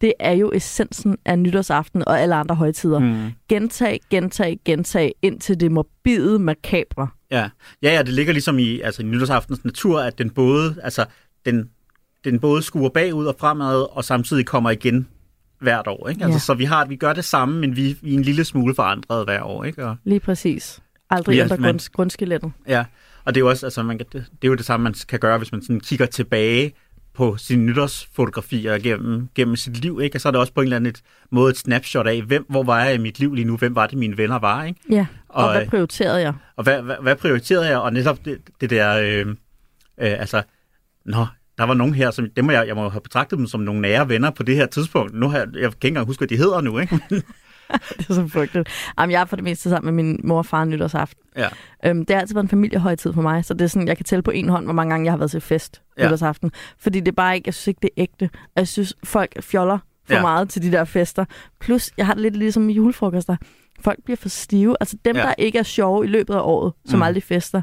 Det 0.00 0.12
er 0.20 0.32
jo 0.32 0.52
essensen 0.54 1.16
af 1.24 1.38
nytårsaften 1.38 2.08
og 2.08 2.20
alle 2.20 2.34
andre 2.34 2.54
højtider. 2.54 2.98
Mm. 2.98 3.30
Gentag, 3.48 4.00
gentag, 4.10 4.58
gentag, 4.64 5.12
indtil 5.22 5.60
det 5.60 5.72
morbide 5.72 6.38
makabre. 6.38 7.08
Ja. 7.30 7.48
ja, 7.82 7.94
ja, 7.94 8.02
det 8.02 8.08
ligger 8.12 8.32
ligesom 8.32 8.58
i, 8.58 8.80
altså, 8.80 9.02
i 9.02 9.04
nytårsaftens 9.04 9.64
natur, 9.64 10.00
at 10.00 10.18
den 10.18 10.30
både, 10.30 10.76
altså, 10.82 11.04
den, 11.46 11.70
den 12.24 12.40
både 12.40 12.62
skuer 12.62 12.88
bagud 12.88 13.26
og 13.26 13.36
fremad, 13.38 13.96
og 13.96 14.04
samtidig 14.04 14.46
kommer 14.46 14.70
igen 14.70 15.08
hvert 15.60 15.86
år. 15.86 16.08
Ikke? 16.08 16.24
Altså, 16.24 16.36
Ja. 16.36 16.38
Så 16.40 16.54
vi, 16.54 16.64
har, 16.64 16.84
vi 16.84 16.96
gør 16.96 17.12
det 17.12 17.24
samme, 17.24 17.60
men 17.60 17.76
vi, 17.76 17.96
vi 18.02 18.14
er 18.14 18.18
en 18.18 18.22
lille 18.22 18.44
smule 18.44 18.74
forandret 18.74 19.24
hver 19.24 19.42
år. 19.42 19.64
Ikke? 19.64 19.86
Og, 19.86 19.96
Lige 20.04 20.20
præcis. 20.20 20.80
Aldrig 21.10 21.36
Ja, 21.36 21.42
ændre 21.42 21.78
grundskelettet. 21.92 22.52
Ja, 22.68 22.84
og 23.24 23.34
det 23.34 23.40
er 23.40 23.44
jo 23.44 23.48
også, 23.48 23.66
altså, 23.66 23.82
man 23.82 23.98
kan, 23.98 24.06
det, 24.12 24.24
det 24.42 24.48
er 24.48 24.48
jo 24.48 24.54
det 24.54 24.64
samme, 24.64 24.84
man 24.84 24.94
kan 25.08 25.18
gøre, 25.18 25.38
hvis 25.38 25.52
man 25.52 25.62
sådan 25.62 25.80
kigger 25.80 26.06
tilbage 26.06 26.72
på 27.16 27.36
sine 27.36 27.64
nytårsfotografier 27.64 28.78
gennem, 28.78 29.28
gennem 29.34 29.56
sit 29.56 29.76
liv, 29.76 30.00
ikke? 30.02 30.16
Og 30.16 30.20
så 30.20 30.28
er 30.28 30.32
det 30.32 30.40
også 30.40 30.52
på 30.52 30.60
en 30.60 30.64
eller 30.64 30.76
anden 30.76 30.90
et, 30.90 31.02
måde 31.30 31.50
et 31.50 31.56
snapshot 31.56 32.06
af, 32.06 32.22
hvem, 32.22 32.46
hvor 32.48 32.62
var 32.62 32.84
jeg 32.84 32.94
i 32.94 32.98
mit 32.98 33.18
liv 33.18 33.34
lige 33.34 33.44
nu, 33.44 33.56
hvem 33.56 33.74
var 33.74 33.86
det, 33.86 33.98
mine 33.98 34.16
venner 34.16 34.38
var, 34.38 34.64
ikke? 34.64 34.80
Ja, 34.90 35.06
og, 35.28 35.44
og 35.44 35.52
hvad 35.52 35.62
øh, 35.62 35.68
prioriterede 35.68 36.20
jeg? 36.20 36.34
Og 36.56 36.64
hvad, 36.64 36.82
hvad, 36.82 36.96
hvad 37.02 37.16
prioriterede 37.16 37.68
jeg? 37.68 37.78
Og 37.78 37.92
netop 37.92 38.24
det, 38.24 38.38
det 38.60 38.70
der, 38.70 38.98
øh, 38.98 39.26
øh, 39.28 39.34
altså, 39.98 40.42
nå, 41.04 41.26
der 41.58 41.64
var 41.64 41.74
nogen 41.74 41.94
her, 41.94 42.10
som, 42.10 42.28
dem 42.36 42.44
må 42.44 42.52
jeg, 42.52 42.66
jeg 42.66 42.74
må 42.74 42.88
have 42.88 43.00
betragtet 43.00 43.38
dem 43.38 43.46
som 43.46 43.60
nogle 43.60 43.80
nære 43.80 44.08
venner 44.08 44.30
på 44.30 44.42
det 44.42 44.56
her 44.56 44.66
tidspunkt. 44.66 45.14
Nu 45.14 45.28
har 45.28 45.38
jeg, 45.38 45.46
jeg 45.54 45.60
kan 45.60 45.66
ikke 45.68 45.88
engang 45.88 46.06
huske, 46.06 46.20
hvad 46.20 46.28
de 46.28 46.36
hedder 46.36 46.60
nu, 46.60 46.78
ikke? 46.78 47.00
Det 47.98 48.10
er 48.10 48.14
så 48.14 48.28
frygteligt. 48.28 48.68
Jamen, 48.98 49.10
jeg 49.12 49.20
er 49.20 49.24
for 49.24 49.36
det 49.36 49.44
meste 49.44 49.70
sammen 49.70 49.94
med 49.94 50.04
min 50.04 50.20
mor 50.24 50.38
og 50.38 50.46
far 50.46 50.64
nytårsaften. 50.64 51.22
ja. 51.36 51.48
Øhm, 51.84 52.04
det 52.06 52.14
har 52.16 52.20
altid 52.20 52.34
været 52.34 52.44
en 52.44 52.48
familiehøjtid 52.48 53.12
for 53.12 53.22
mig, 53.22 53.44
så 53.44 53.54
det 53.54 53.64
er 53.64 53.68
sådan, 53.68 53.88
jeg 53.88 53.96
kan 53.96 54.04
tælle 54.04 54.22
på 54.22 54.30
en 54.30 54.48
hånd, 54.48 54.64
hvor 54.64 54.72
mange 54.72 54.90
gange 54.90 55.04
jeg 55.04 55.12
har 55.12 55.18
været 55.18 55.30
til 55.30 55.40
fest 55.40 55.82
Ja. 55.98 56.04
nytårsaften. 56.06 56.52
Fordi 56.78 57.00
det 57.00 57.08
er 57.08 57.12
bare 57.16 57.34
ikke, 57.36 57.46
jeg 57.48 57.54
synes 57.54 57.66
ikke, 57.66 57.78
det 57.82 57.90
er 57.96 58.02
ægte. 58.02 58.30
Jeg 58.56 58.68
synes, 58.68 58.94
folk 59.04 59.42
fjoller 59.42 59.78
for 60.04 60.14
Ja. 60.14 60.20
meget 60.22 60.48
til 60.48 60.62
de 60.62 60.72
der 60.72 60.84
fester. 60.84 61.24
Plus, 61.60 61.90
jeg 61.96 62.06
har 62.06 62.14
det 62.14 62.22
lidt 62.22 62.36
ligesom 62.36 62.62
med 62.62 62.74
julefrokoster. 62.74 63.36
Folk 63.80 63.98
bliver 64.04 64.16
for 64.16 64.28
stive. 64.28 64.76
Altså 64.80 64.96
dem, 65.04 65.16
Ja. 65.16 65.22
der 65.22 65.34
ikke 65.38 65.58
er 65.58 65.62
sjove 65.62 66.04
i 66.04 66.08
løbet 66.08 66.34
af 66.34 66.40
året, 66.40 66.72
som 66.86 66.98
mm. 66.98 67.02
aldrig 67.02 67.22
fester, 67.22 67.62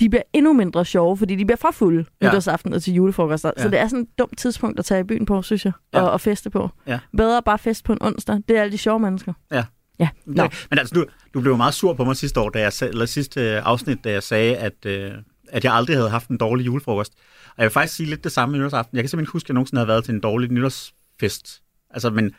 de 0.00 0.08
bliver 0.08 0.22
endnu 0.32 0.52
mindre 0.52 0.84
sjove, 0.84 1.16
fordi 1.16 1.36
de 1.36 1.44
bliver 1.44 1.56
for 1.56 1.70
fulde 1.72 1.98
Ja. 2.20 2.26
ja. 2.26 2.30
nytårsaften 2.30 2.72
og 2.72 2.82
til 2.82 2.94
julefrokoster. 2.94 3.48
Ja. 3.56 3.60
Ja. 3.62 3.62
Så 3.62 3.70
det 3.70 3.78
er 3.78 3.88
sådan 3.88 4.02
et 4.02 4.18
dumt 4.18 4.38
tidspunkt 4.38 4.78
at 4.78 4.84
tage 4.84 5.00
i 5.00 5.04
byen 5.04 5.26
på, 5.26 5.42
synes 5.42 5.64
jeg, 5.64 5.72
Ja. 5.94 6.00
og, 6.02 6.10
og 6.10 6.20
feste 6.20 6.50
på. 6.50 6.70
Ja. 6.86 6.98
Bedre 7.16 7.42
bare 7.42 7.58
fest 7.58 7.84
på 7.84 7.92
en 7.92 7.98
onsdag. 8.00 8.36
Det 8.48 8.56
er 8.56 8.60
alle 8.62 8.72
de 8.72 8.78
sjove 8.78 9.00
mennesker. 9.00 9.32
Ja. 9.52 9.64
Ja, 9.98 10.08
Nå. 10.26 10.42
Okay. 10.42 10.56
Men 10.70 10.78
altså, 10.78 10.94
du, 10.94 11.04
du 11.34 11.40
blev 11.40 11.56
meget 11.56 11.74
sur 11.74 11.94
på 11.94 12.04
mig 12.04 12.16
sidste 12.16 12.40
år, 12.40 12.48
da 12.50 12.58
jeg 12.60 12.72
eller 12.82 13.06
sidste 13.06 13.40
øh, 13.40 13.62
afsnit, 13.64 14.04
da 14.04 14.10
jeg 14.10 14.22
sagde, 14.22 14.56
at, 14.56 14.86
øh, 14.86 15.10
at 15.48 15.64
jeg 15.64 15.74
aldrig 15.74 15.96
havde 15.96 16.10
haft 16.10 16.28
en 16.28 16.36
dårlig 16.38 16.66
julefrokost. 16.66 17.12
Og 17.46 17.54
jeg 17.58 17.64
vil 17.64 17.70
faktisk 17.70 17.96
sige 17.96 18.08
lidt 18.08 18.24
det 18.24 18.32
samme 18.32 18.58
nytårsaften. 18.58 18.96
Jeg 18.96 19.02
kan 19.02 19.08
simpelthen 19.08 19.22
ikke 19.24 19.32
huske, 19.32 19.46
at 19.46 19.48
jeg 19.48 19.54
nogensinde 19.54 19.78
havde 19.80 19.88
været 19.88 20.04
til 20.04 20.14
en 20.14 20.20
dårlig 20.20 20.50
nytårsfest. 20.52 21.62
Altså, 21.90 22.10
men 22.10 22.30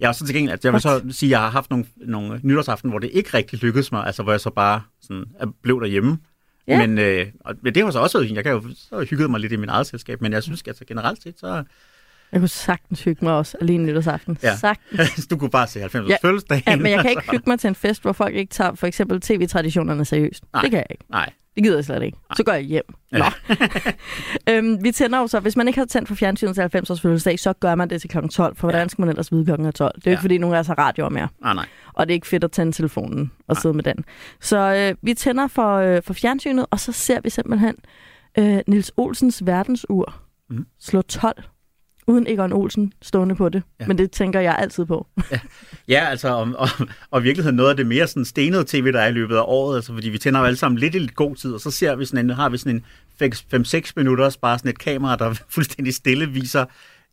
jeg 0.00 0.08
er 0.08 0.12
så 0.12 0.26
til 0.26 0.34
gengæld, 0.34 0.52
at 0.52 0.64
jeg 0.64 0.72
vil 0.72 0.80
så 0.80 1.02
sige, 1.10 1.28
at 1.28 1.30
jeg 1.30 1.40
har 1.40 1.50
haft 1.50 1.70
nogle, 1.70 1.84
nogle 1.96 2.40
nytårsaften, 2.42 2.90
hvor 2.90 2.98
det 2.98 3.10
ikke 3.12 3.30
rigtig 3.34 3.58
lykkedes 3.62 3.92
mig, 3.92 4.06
altså 4.06 4.22
hvor 4.22 4.32
jeg 4.32 4.40
så 4.40 4.50
bare 4.50 4.82
sådan, 5.02 5.24
blev 5.62 5.80
derhjemme. 5.80 6.18
Ja. 6.68 6.86
Men, 6.86 6.98
øh, 6.98 7.26
og, 7.40 7.54
det 7.64 7.76
har 7.84 7.90
så 7.90 7.98
også 7.98 8.18
været. 8.18 8.30
Jeg 8.34 8.44
kan 8.44 8.52
jo 8.52 8.62
så 8.76 9.06
hygget 9.10 9.30
mig 9.30 9.40
lidt 9.40 9.52
i 9.52 9.56
min 9.56 9.68
eget 9.68 9.86
selskab, 9.86 10.20
men 10.22 10.32
jeg 10.32 10.42
synes 10.42 10.62
altså 10.66 10.84
generelt 10.84 11.22
set, 11.22 11.38
så 11.40 11.64
Jeg 12.32 12.40
kunne 12.40 12.48
sagtens 12.48 13.04
hygge 13.04 13.24
mig 13.24 13.34
også 13.34 13.56
alene 13.60 13.84
nytårsaften. 13.86 14.38
Ja. 14.42 14.56
Sagtens. 14.56 15.26
du 15.30 15.36
kunne 15.36 15.50
bare 15.50 15.66
se 15.66 15.80
90 15.80 16.08
Ja. 16.10 16.16
fødselsdagen. 16.22 16.62
Ja, 16.66 16.76
men 16.76 16.92
jeg 16.92 17.00
kan 17.02 17.10
ikke 17.16 17.30
hygge 17.30 17.44
mig 17.46 17.60
til 17.60 17.68
en 17.68 17.74
fest, 17.74 18.02
hvor 18.02 18.12
folk 18.12 18.34
ikke 18.34 18.50
tager 18.50 18.74
for 18.74 18.86
eksempel 18.86 19.20
tv-traditionerne 19.20 20.04
seriøst. 20.04 20.44
Nej. 20.52 20.62
Det 20.62 20.70
kan 20.70 20.78
jeg 20.78 20.86
ikke. 20.90 21.04
Nej, 21.10 21.30
Det 21.58 21.64
gider 21.64 21.76
jeg 21.76 21.84
slet 21.84 22.02
ikke. 22.02 22.18
Så 22.36 22.42
går 22.44 22.52
jeg 22.52 22.62
hjem. 22.62 22.82
Nå. 23.12 23.24
øhm, 24.50 24.84
vi 24.84 24.92
tænder 24.92 25.18
jo 25.18 25.26
så, 25.26 25.40
hvis 25.40 25.56
man 25.56 25.68
ikke 25.68 25.78
har 25.78 25.86
tændt 25.86 26.08
for 26.08 26.14
fjernsynet 26.14 26.54
til 26.54 26.60
90 26.60 26.90
års 26.90 27.00
fødselsdag, 27.00 27.38
så 27.38 27.52
gør 27.52 27.74
man 27.74 27.90
det 27.90 28.00
til 28.00 28.10
kl. 28.10 28.18
12, 28.28 28.56
for 28.56 28.66
hvordan 28.70 28.88
skal 28.88 29.02
man 29.02 29.08
ellers 29.08 29.32
vide 29.32 29.44
klokken 29.44 29.66
er 29.66 29.70
12? 29.70 29.92
Det 29.94 30.06
er 30.06 30.10
jo 30.10 30.10
Ja. 30.10 30.14
ikke, 30.14 30.20
fordi 30.20 30.38
nogen 30.38 30.54
af 30.56 30.60
os 30.60 30.66
har 30.66 30.74
radioer 30.78 31.08
mere. 31.08 31.28
Ah, 31.44 31.56
nej. 31.56 31.66
Og 31.94 32.06
det 32.06 32.12
er 32.12 32.14
ikke 32.14 32.26
fedt 32.26 32.44
at 32.44 32.52
tænde 32.52 32.72
telefonen 32.72 33.30
og 33.48 33.56
sidde 33.56 33.74
med 33.74 33.82
den. 33.84 34.04
Så 34.40 34.58
øh, 34.58 34.96
vi 35.02 35.14
tænder 35.14 35.46
for, 35.48 35.74
øh, 35.76 36.02
for 36.02 36.12
fjernsynet, 36.14 36.66
og 36.70 36.80
så 36.80 36.92
ser 36.92 37.20
vi 37.20 37.30
simpelthen 37.30 37.74
øh, 38.38 38.58
Nils 38.66 38.92
Olsens 38.96 39.46
verdensur 39.46 40.14
Mm. 40.50 40.66
slå 40.80 41.02
12, 41.02 41.42
uden 42.08 42.26
Egon 42.28 42.52
Olsen 42.52 42.92
stående 43.02 43.34
på 43.34 43.48
det. 43.48 43.58
Ja. 43.78 43.84
Ja. 43.84 43.88
Men 43.88 43.98
det 43.98 44.10
tænker 44.10 44.40
jeg 44.40 44.56
altid 44.58 44.84
på. 44.84 45.06
Ja, 45.88 46.04
altså, 46.10 46.28
og, 46.28 46.48
og, 46.56 46.68
og 47.10 47.22
virkeligheden 47.22 47.56
noget 47.56 47.70
af 47.70 47.76
det 47.76 47.86
mere 47.86 48.06
sådan 48.06 48.24
stenede 48.24 48.64
tv, 48.68 48.92
der 48.92 49.00
er 49.00 49.08
i 49.08 49.12
løbet 49.12 49.36
af 49.36 49.42
året, 49.46 49.76
altså, 49.76 49.92
fordi 49.92 50.08
vi 50.08 50.18
tænder 50.18 50.40
jo 50.40 50.46
alle 50.46 50.56
sammen 50.56 50.78
lidt 50.78 50.94
i 50.94 50.98
lidt 50.98 51.14
god 51.14 51.36
tid, 51.36 51.52
og 51.52 51.60
så 51.60 51.70
ser 51.70 51.96
vi 51.96 52.04
sådan 52.04 52.24
en, 52.24 52.30
har 52.30 52.48
vi 52.48 52.58
sådan 52.58 52.82
en 53.22 53.34
5-6 53.54 53.92
minutter, 53.96 54.36
bare 54.42 54.58
sådan 54.58 54.70
et 54.70 54.78
kamera, 54.78 55.16
der 55.16 55.34
fuldstændig 55.54 55.94
stille 55.94 56.28
viser 56.28 56.64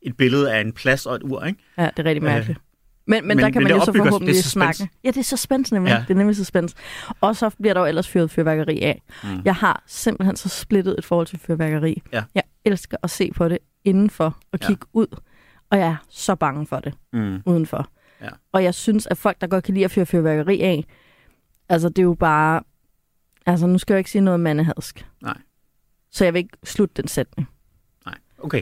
et 0.01 0.17
billede 0.17 0.53
af 0.53 0.61
en 0.61 0.71
plads 0.73 1.05
og 1.05 1.15
et 1.15 1.23
ur, 1.23 1.43
ikke? 1.45 1.59
Ja, 1.77 1.89
det 1.97 1.99
er 1.99 2.09
rigtig 2.09 2.23
mærkeligt. 2.23 2.59
Men, 3.07 3.27
men, 3.27 3.27
men- 3.27 3.37
der 3.37 3.49
kan 3.51 3.63
men 3.63 3.63
man 3.63 3.79
jo 3.79 3.85
så 3.85 3.93
forhåbentlig 3.93 4.43
snakke. 4.43 4.89
Ja, 5.03 5.07
det 5.09 5.17
er 5.17 5.23
suspense 5.23 5.73
nemlig. 5.73 5.89
Ja. 5.89 5.95
Ja. 5.95 6.01
Det 6.07 6.13
er 6.13 6.17
nemlig 6.17 6.35
suspense. 6.35 6.75
Og 7.21 7.35
så 7.35 7.49
bliver 7.49 7.73
der 7.73 7.81
jo 7.81 7.87
ellers 7.87 8.07
fyret 8.07 8.31
fyrværkeri 8.31 8.81
af. 8.81 9.01
Mm. 9.23 9.29
Jeg 9.45 9.55
har 9.55 9.83
simpelthen 9.87 10.35
så 10.35 10.49
splittet 10.49 10.95
et 10.97 11.05
forhold 11.05 11.27
til 11.27 11.39
fyrværkeri. 11.39 12.01
Ja. 12.13 12.23
Jeg 12.35 12.43
elsker 12.65 12.97
at 13.03 13.09
se 13.09 13.31
på 13.35 13.49
det 13.49 13.57
indenfor 13.85 14.37
og 14.51 14.59
Ja. 14.61 14.67
kigge 14.67 14.85
ud. 14.93 15.07
Og 15.69 15.77
jeg 15.77 15.87
er 15.87 15.95
så 16.09 16.35
bange 16.35 16.67
for 16.67 16.79
det 16.79 16.93
Mm. 17.13 17.41
udenfor. 17.45 17.89
Ja. 18.21 18.29
Og 18.51 18.63
jeg 18.63 18.73
synes, 18.73 19.07
at 19.07 19.17
folk, 19.17 19.41
der 19.41 19.47
godt 19.47 19.63
kan 19.63 19.73
lide 19.73 19.85
at 19.85 19.91
fyre 19.91 20.05
fyrværkeri 20.05 20.61
af, 20.61 20.85
altså 21.69 21.89
det 21.89 21.99
er 21.99 22.03
jo 22.03 22.13
bare... 22.13 22.61
Altså 23.45 23.67
nu 23.67 23.77
skal 23.77 23.93
jeg 23.93 23.97
jo 23.97 23.99
ikke 23.99 24.11
sige 24.11 24.21
noget 24.21 24.39
mandehadsk. 24.39 25.05
Nej. 25.21 25.37
Så 26.11 26.23
jeg 26.23 26.33
vil 26.33 26.39
ikke 26.39 26.57
slutte 26.63 27.01
den 27.01 27.07
sætning. 27.07 27.49
Nej, 28.05 28.15
okay. 28.39 28.61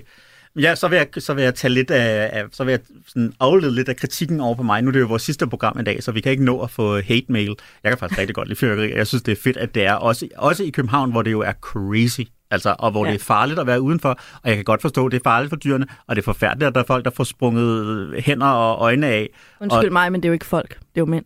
Ja, 0.56 0.76
så 0.76 0.88
vil 0.88 0.96
jeg, 0.96 1.08
så 1.18 1.34
vil 1.34 1.44
jeg 1.44 1.56
tage 1.56 1.74
lidt 1.74 1.92
af, 1.92 2.30
af 2.34 2.46
så 2.52 2.64
vil 2.64 2.72
jeg 2.72 2.80
sådan 3.08 3.34
aflede 3.40 3.76
lidt 3.76 3.90
af 3.90 3.96
kritikken 3.96 4.40
over 4.40 4.56
på 4.56 4.64
mig. 4.64 4.82
Nu 4.82 4.88
er 4.88 4.92
det 4.92 5.00
jo 5.00 5.06
vores 5.06 5.22
sidste 5.22 5.48
program 5.48 5.80
i 5.80 5.84
dag, 5.84 6.04
så 6.04 6.12
vi 6.12 6.22
kan 6.22 6.32
ikke 6.32 6.46
nå 6.46 6.62
at 6.62 6.70
få 6.72 7.02
hate 7.02 7.26
mail. 7.30 7.56
Jeg 7.84 7.92
kan 7.92 7.98
faktisk 7.98 8.20
rigtig 8.20 8.36
godt 8.36 8.48
lide 8.48 8.60
fyrværkeri, 8.60 8.98
jeg 8.98 9.08
synes, 9.08 9.24
det 9.24 9.32
er 9.32 9.42
fedt, 9.44 9.58
at 9.58 9.76
det 9.76 9.86
er 9.86 9.94
også, 9.94 10.28
også 10.38 10.64
i 10.64 10.70
København, 10.70 11.12
hvor 11.12 11.22
det 11.22 11.32
jo 11.32 11.40
er 11.40 11.54
crazy. 11.62 12.22
Altså, 12.54 12.76
og 12.80 12.92
hvor 12.92 13.06
ja. 13.06 13.10
Ja. 13.10 13.14
det 13.14 13.22
er 13.22 13.26
farligt 13.26 13.60
at 13.60 13.68
være 13.68 13.82
udenfor, 13.82 14.10
og 14.10 14.50
jeg 14.50 14.56
kan 14.56 14.66
godt 14.66 14.82
forstå, 14.82 15.06
at 15.06 15.12
det 15.12 15.20
er 15.20 15.24
farligt 15.24 15.50
for 15.50 15.56
dyrene, 15.58 15.86
og 16.08 16.16
det 16.16 16.22
er 16.22 16.26
forfærdeligt, 16.26 16.68
at 16.68 16.76
der 16.76 16.82
er 16.82 16.86
folk, 16.88 17.06
der 17.06 17.12
får 17.12 17.24
sprunget 17.24 18.16
hænder 18.26 18.48
og 18.48 18.82
øjne 18.82 19.08
af, 19.08 19.30
Undskyld 19.62 19.88
Og- 19.88 19.94
mig, 19.94 20.12
men 20.12 20.22
det 20.22 20.26
er 20.28 20.30
jo 20.30 20.34
ikke 20.34 20.46
folk. 20.46 20.70
Det 20.70 20.78
er 20.96 21.02
jo 21.02 21.06
mænd. 21.06 21.26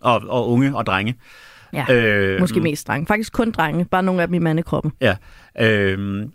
og, 0.00 0.22
og 0.28 0.48
unge 0.50 0.76
og 0.76 0.86
drenge. 0.86 1.14
Ja. 1.72 1.94
Øh, 1.94 2.40
Måske 2.40 2.60
mest 2.60 2.86
drenge. 2.86 3.06
Faktisk 3.06 3.32
kun 3.32 3.50
drenge. 3.50 3.84
Bare 3.84 4.02
nogle 4.02 4.22
af 4.22 4.28
dem 4.28 4.34
i 4.34 4.38
mandekroppen. 4.38 4.92
Ja. 5.00 5.16
Øhm, 5.60 6.32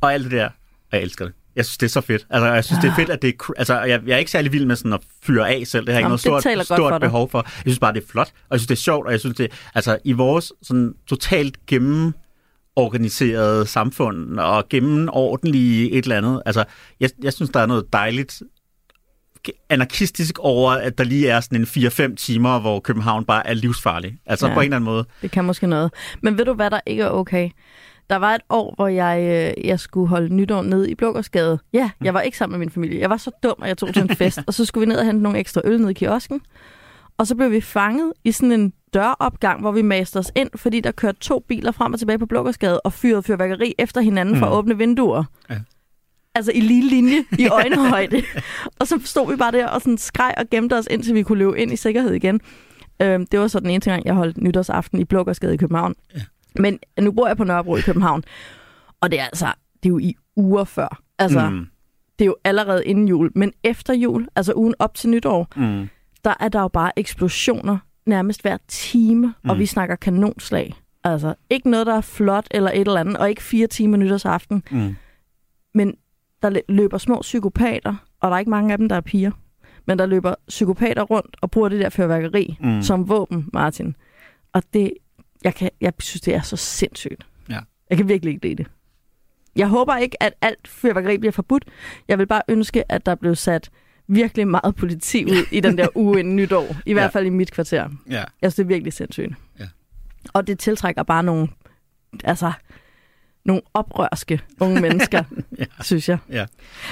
og 0.00 0.12
alt 0.14 0.24
det 0.24 0.32
der, 0.32 0.44
og 0.46 0.52
jeg 0.92 1.02
elsker 1.02 1.24
det. 1.24 1.34
Jeg 1.56 1.64
synes, 1.64 1.78
det 1.78 1.86
er 1.86 1.90
så 1.90 2.00
fedt. 2.00 2.26
Altså, 2.30 2.46
jeg 2.52 2.64
synes, 2.64 2.80
det 2.82 2.90
er 2.90 2.94
fedt, 2.94 3.10
at 3.10 3.22
det 3.22 3.28
er... 3.40 3.52
Altså, 3.56 3.80
jeg, 3.80 4.00
jeg 4.06 4.14
er 4.14 4.18
ikke 4.18 4.30
særlig 4.30 4.52
vild 4.52 4.66
med 4.66 4.76
sådan 4.76 4.92
at 4.92 5.00
fyre 5.22 5.48
af 5.50 5.62
selv. 5.66 5.86
Det 5.86 5.94
har 5.94 6.00
jeg 6.00 6.00
ikke 6.00 6.08
noget 6.08 6.20
stort, 6.20 6.66
stort 6.66 6.92
for 6.92 6.98
behov 6.98 7.30
for. 7.30 7.38
Jeg 7.46 7.52
synes 7.62 7.78
bare, 7.78 7.92
det 7.94 8.02
er 8.02 8.06
flot, 8.10 8.28
og 8.48 8.50
jeg 8.50 8.60
synes, 8.60 8.66
det 8.66 8.74
er 8.74 8.80
sjovt, 8.80 9.06
og 9.06 9.12
jeg 9.12 9.20
synes, 9.20 9.36
det 9.36 9.52
Altså, 9.74 9.98
i 10.04 10.12
vores 10.12 10.52
sådan 10.62 10.94
totalt 11.06 11.66
gennemorganiserede 12.76 13.66
samfund, 13.66 14.38
og 14.38 14.68
gennemordentlige 14.68 15.90
et 15.90 16.02
eller 16.02 16.16
andet, 16.16 16.42
altså, 16.46 16.64
jeg, 17.00 17.10
jeg 17.22 17.32
synes, 17.32 17.50
der 17.50 17.60
er 17.60 17.66
noget 17.66 17.92
dejligt 17.92 18.42
anarkistisk 19.68 20.38
over, 20.38 20.70
at 20.72 20.98
der 20.98 21.04
lige 21.04 21.28
er 21.28 21.40
sådan 21.40 21.60
en 21.60 21.66
4-5 22.12 22.14
timer, 22.14 22.60
hvor 22.60 22.80
København 22.80 23.24
bare 23.24 23.46
er 23.46 23.54
livsfarlig. 23.54 24.18
Altså 24.26 24.46
Ja. 24.48 24.54
på 24.54 24.60
en 24.60 24.64
eller 24.64 24.76
anden 24.76 24.84
måde. 24.84 25.04
Det 25.22 25.30
kan 25.30 25.44
måske 25.44 25.66
noget. 25.66 25.92
Men 26.22 26.38
ved 26.38 26.44
du, 26.44 26.54
hvad 26.54 26.70
der 26.70 26.80
ikke 26.86 27.02
er 27.02 27.08
okay? 27.08 27.50
Der 28.10 28.16
var 28.16 28.34
et 28.34 28.40
år, 28.50 28.74
hvor 28.76 28.88
jeg, 28.88 29.20
øh, 29.58 29.66
jeg 29.66 29.80
skulle 29.80 30.08
holde 30.08 30.34
nytår 30.34 30.62
ned 30.62 30.86
i 30.88 30.94
Blågårdsgade. 30.94 31.58
Ja, 31.72 31.90
jeg 32.04 32.14
var 32.14 32.20
ikke 32.20 32.38
sammen 32.38 32.58
med 32.58 32.66
min 32.66 32.70
familie. 32.70 33.00
Jeg 33.00 33.10
var 33.10 33.16
så 33.16 33.30
dum, 33.42 33.54
at 33.62 33.68
jeg 33.68 33.78
tog 33.78 33.94
til 33.94 34.02
en 34.02 34.16
fest. 34.16 34.38
og 34.46 34.54
så 34.54 34.64
skulle 34.64 34.86
vi 34.86 34.88
ned 34.88 34.98
og 34.98 35.06
hente 35.06 35.22
nogle 35.22 35.38
ekstra 35.38 35.60
øl 35.64 35.80
ned 35.80 35.90
i 35.90 35.92
kiosken. 35.92 36.40
Og 37.18 37.26
så 37.26 37.34
blev 37.36 37.50
vi 37.50 37.60
fanget 37.60 38.12
i 38.24 38.32
sådan 38.32 38.52
en 38.52 38.72
døropgang, 38.94 39.60
hvor 39.60 39.72
vi 39.72 39.82
maste 39.82 40.16
os 40.18 40.32
ind, 40.36 40.50
fordi 40.56 40.80
der 40.80 40.90
kørte 40.92 41.18
to 41.20 41.44
biler 41.48 41.72
frem 41.72 41.92
og 41.92 41.98
tilbage 41.98 42.18
på 42.18 42.26
Blågårdsgade 42.26 42.80
og 42.80 42.92
fyrede 42.92 43.22
fyrværkeri 43.22 43.74
efter 43.78 44.00
hinanden 44.00 44.36
for 44.36 44.46
Mm. 44.46 44.52
at 44.52 44.56
åbne 44.58 44.78
vinduer. 44.78 45.24
Ja. 45.50 45.58
Altså 46.34 46.52
i 46.54 46.60
lige 46.60 46.88
linje, 46.88 47.24
i 47.38 47.48
øjenhøjde. 47.60 48.22
og 48.80 48.86
så 48.86 49.00
stod 49.04 49.30
vi 49.30 49.36
bare 49.36 49.52
der 49.52 49.68
og 49.68 49.80
sådan 49.80 49.98
skreg 49.98 50.34
og 50.38 50.44
gemte 50.50 50.74
os, 50.78 50.88
indtil 50.90 51.14
vi 51.14 51.22
kunne 51.22 51.38
løbe 51.38 51.58
ind 51.58 51.72
i 51.72 51.76
sikkerhed 51.76 52.12
igen. 52.12 52.40
Øhm, 53.02 53.26
det 53.26 53.40
var 53.40 53.48
så 53.48 53.60
den 53.60 53.70
eneste 53.70 53.90
gang, 53.90 54.04
jeg 54.06 54.14
holdt 54.14 54.36
nytårsaften 54.42 54.98
i 55.00 55.04
Blågårdsgade 55.04 55.54
i 55.54 55.56
København. 55.56 55.94
Ja. 56.14 56.20
Men 56.58 56.78
nu 57.00 57.12
bor 57.12 57.26
jeg 57.26 57.36
på 57.36 57.44
Nørrebro 57.44 57.76
i 57.76 57.80
København, 57.80 58.22
og 59.00 59.10
det 59.10 59.20
er 59.20 59.24
altså, 59.24 59.46
det 59.82 59.88
er 59.88 59.90
jo 59.90 59.98
i 59.98 60.14
uger 60.36 60.64
før. 60.64 61.02
Altså, 61.18 61.48
mm. 61.50 61.56
Mm, 61.56 61.66
det 62.18 62.24
er 62.24 62.26
jo 62.26 62.36
allerede 62.44 62.84
inden 62.84 63.08
jul. 63.08 63.30
Men 63.34 63.52
efter 63.64 63.94
jul, 63.94 64.28
altså 64.36 64.52
ugen 64.56 64.74
op 64.78 64.94
til 64.94 65.10
nytår, 65.10 65.48
mm, 65.56 65.88
der 66.24 66.34
er 66.40 66.48
der 66.48 66.60
jo 66.60 66.68
bare 66.68 66.98
eksplosioner 66.98 67.78
nærmest 68.06 68.42
hver 68.42 68.56
time, 68.68 69.34
mm. 69.44 69.50
og 69.50 69.58
vi 69.58 69.66
snakker 69.66 69.96
kanonslag. 69.96 70.74
Altså, 71.04 71.34
ikke 71.50 71.70
noget, 71.70 71.86
der 71.86 71.94
er 71.94 72.00
flot 72.00 72.46
eller 72.50 72.70
et 72.70 72.80
eller 72.80 73.00
andet, 73.00 73.16
og 73.16 73.28
ikke 73.28 73.42
fire 73.42 73.66
timer 73.66 73.96
nytårsaften, 73.96 74.62
mm. 74.70 74.96
men 75.74 75.94
der 76.42 76.50
lø- 76.50 76.64
løber 76.68 76.98
små 76.98 77.18
psykopater, 77.20 77.94
og 78.20 78.30
der 78.30 78.34
er 78.34 78.38
ikke 78.38 78.50
mange 78.50 78.72
af 78.72 78.78
dem, 78.78 78.88
der 78.88 78.96
er 78.96 79.00
piger, 79.00 79.30
men 79.86 79.98
der 79.98 80.06
løber 80.06 80.34
psykopater 80.48 81.02
rundt 81.02 81.36
og 81.40 81.50
bruger 81.50 81.68
det 81.68 81.80
der 81.80 81.88
fyrværkeri 81.88 82.56
mm. 82.60 82.82
som 82.82 83.08
våben, 83.08 83.48
Martin. 83.52 83.96
Og 84.52 84.62
det, 84.72 84.92
jeg, 85.44 85.54
kan, 85.54 85.70
jeg 85.80 85.92
synes, 85.98 86.20
det 86.20 86.34
er 86.34 86.40
så 86.40 86.56
sindssygt. 86.56 87.26
Ja. 87.48 87.58
Jeg 87.90 87.96
kan 87.96 88.08
virkelig 88.08 88.32
ikke 88.34 88.46
lide 88.46 88.56
det. 88.62 88.66
Jeg 89.56 89.68
håber 89.68 89.96
ikke, 89.96 90.22
at 90.22 90.32
alt 90.40 90.68
fyrværkeri 90.68 91.18
bliver 91.18 91.32
forbudt. 91.32 91.64
Jeg 92.08 92.18
vil 92.18 92.26
bare 92.26 92.42
ønske, 92.48 92.92
at 92.92 93.06
der 93.06 93.14
blev 93.14 93.34
sat 93.34 93.70
virkelig 94.14 94.48
meget 94.48 94.76
politi 94.76 95.24
ud 95.24 95.46
i 95.52 95.60
den 95.60 95.78
der 95.78 95.86
uge 95.94 96.20
inden 96.20 96.36
nytår. 96.36 96.76
I 96.86 96.92
hvert 96.92 97.02
Ja. 97.02 97.08
fald 97.08 97.26
i 97.26 97.30
mit 97.30 97.52
kvarter. 97.52 97.88
Ja. 98.10 98.14
Jeg 98.42 98.52
synes, 98.52 98.54
det 98.54 98.62
er 98.62 98.66
virkelig 98.66 98.92
sindssygt. 98.92 99.34
Ja. 99.60 99.68
Og 100.32 100.46
det 100.46 100.58
tiltrækker 100.58 101.02
bare 101.02 101.22
nogle, 101.22 101.48
altså, 102.24 102.52
nogle 103.44 103.62
oprørske 103.74 104.40
unge 104.60 104.80
mennesker, 104.80 105.22
Ja. 105.58 105.64
synes 105.80 106.08
jeg. 106.08 106.18
Ja. 106.30 106.46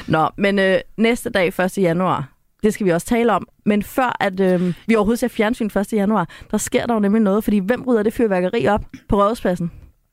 Nå, 0.09 0.29
men 0.37 0.59
øh, 0.59 0.79
næste 0.97 1.31
dag, 1.31 1.47
1. 1.61 1.79
januar, 1.79 2.29
det 2.63 2.75
skal 2.75 2.87
vi 2.87 2.91
også 2.93 3.07
tale 3.07 3.33
om. 3.33 3.49
Men 3.65 3.83
før 3.83 4.17
at 4.21 4.41
øh, 4.41 4.75
vi 4.87 4.95
overhovedet 4.95 5.19
ser 5.19 5.29
fjernsyn 5.29 5.67
1. 5.67 5.93
januar, 5.93 6.29
der 6.51 6.59
sker 6.59 6.87
der 6.87 6.95
jo 6.95 7.01
nemlig 7.01 7.23
noget, 7.23 7.45
fordi 7.45 7.59
hvem 7.59 7.83
rydder 7.83 8.03
det 8.03 8.13
fyrværkeri 8.13 8.67
op 8.67 8.85
på 9.09 9.23
rådhuspladsen? 9.23 9.71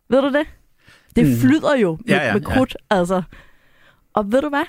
Ved 0.10 0.22
du 0.22 0.28
det? 0.28 0.46
Det 1.16 1.26
Mm. 1.26 1.36
flyder 1.36 1.76
jo 1.78 1.92
med, 2.06 2.16
Ja, 2.16 2.26
ja, 2.28 2.34
med 2.34 2.42
ja. 2.42 2.54
krudt, 2.56 2.78
altså. 2.90 3.22
Og 4.14 4.32
ved 4.32 4.42
du 4.42 4.50
hvad? 4.50 4.64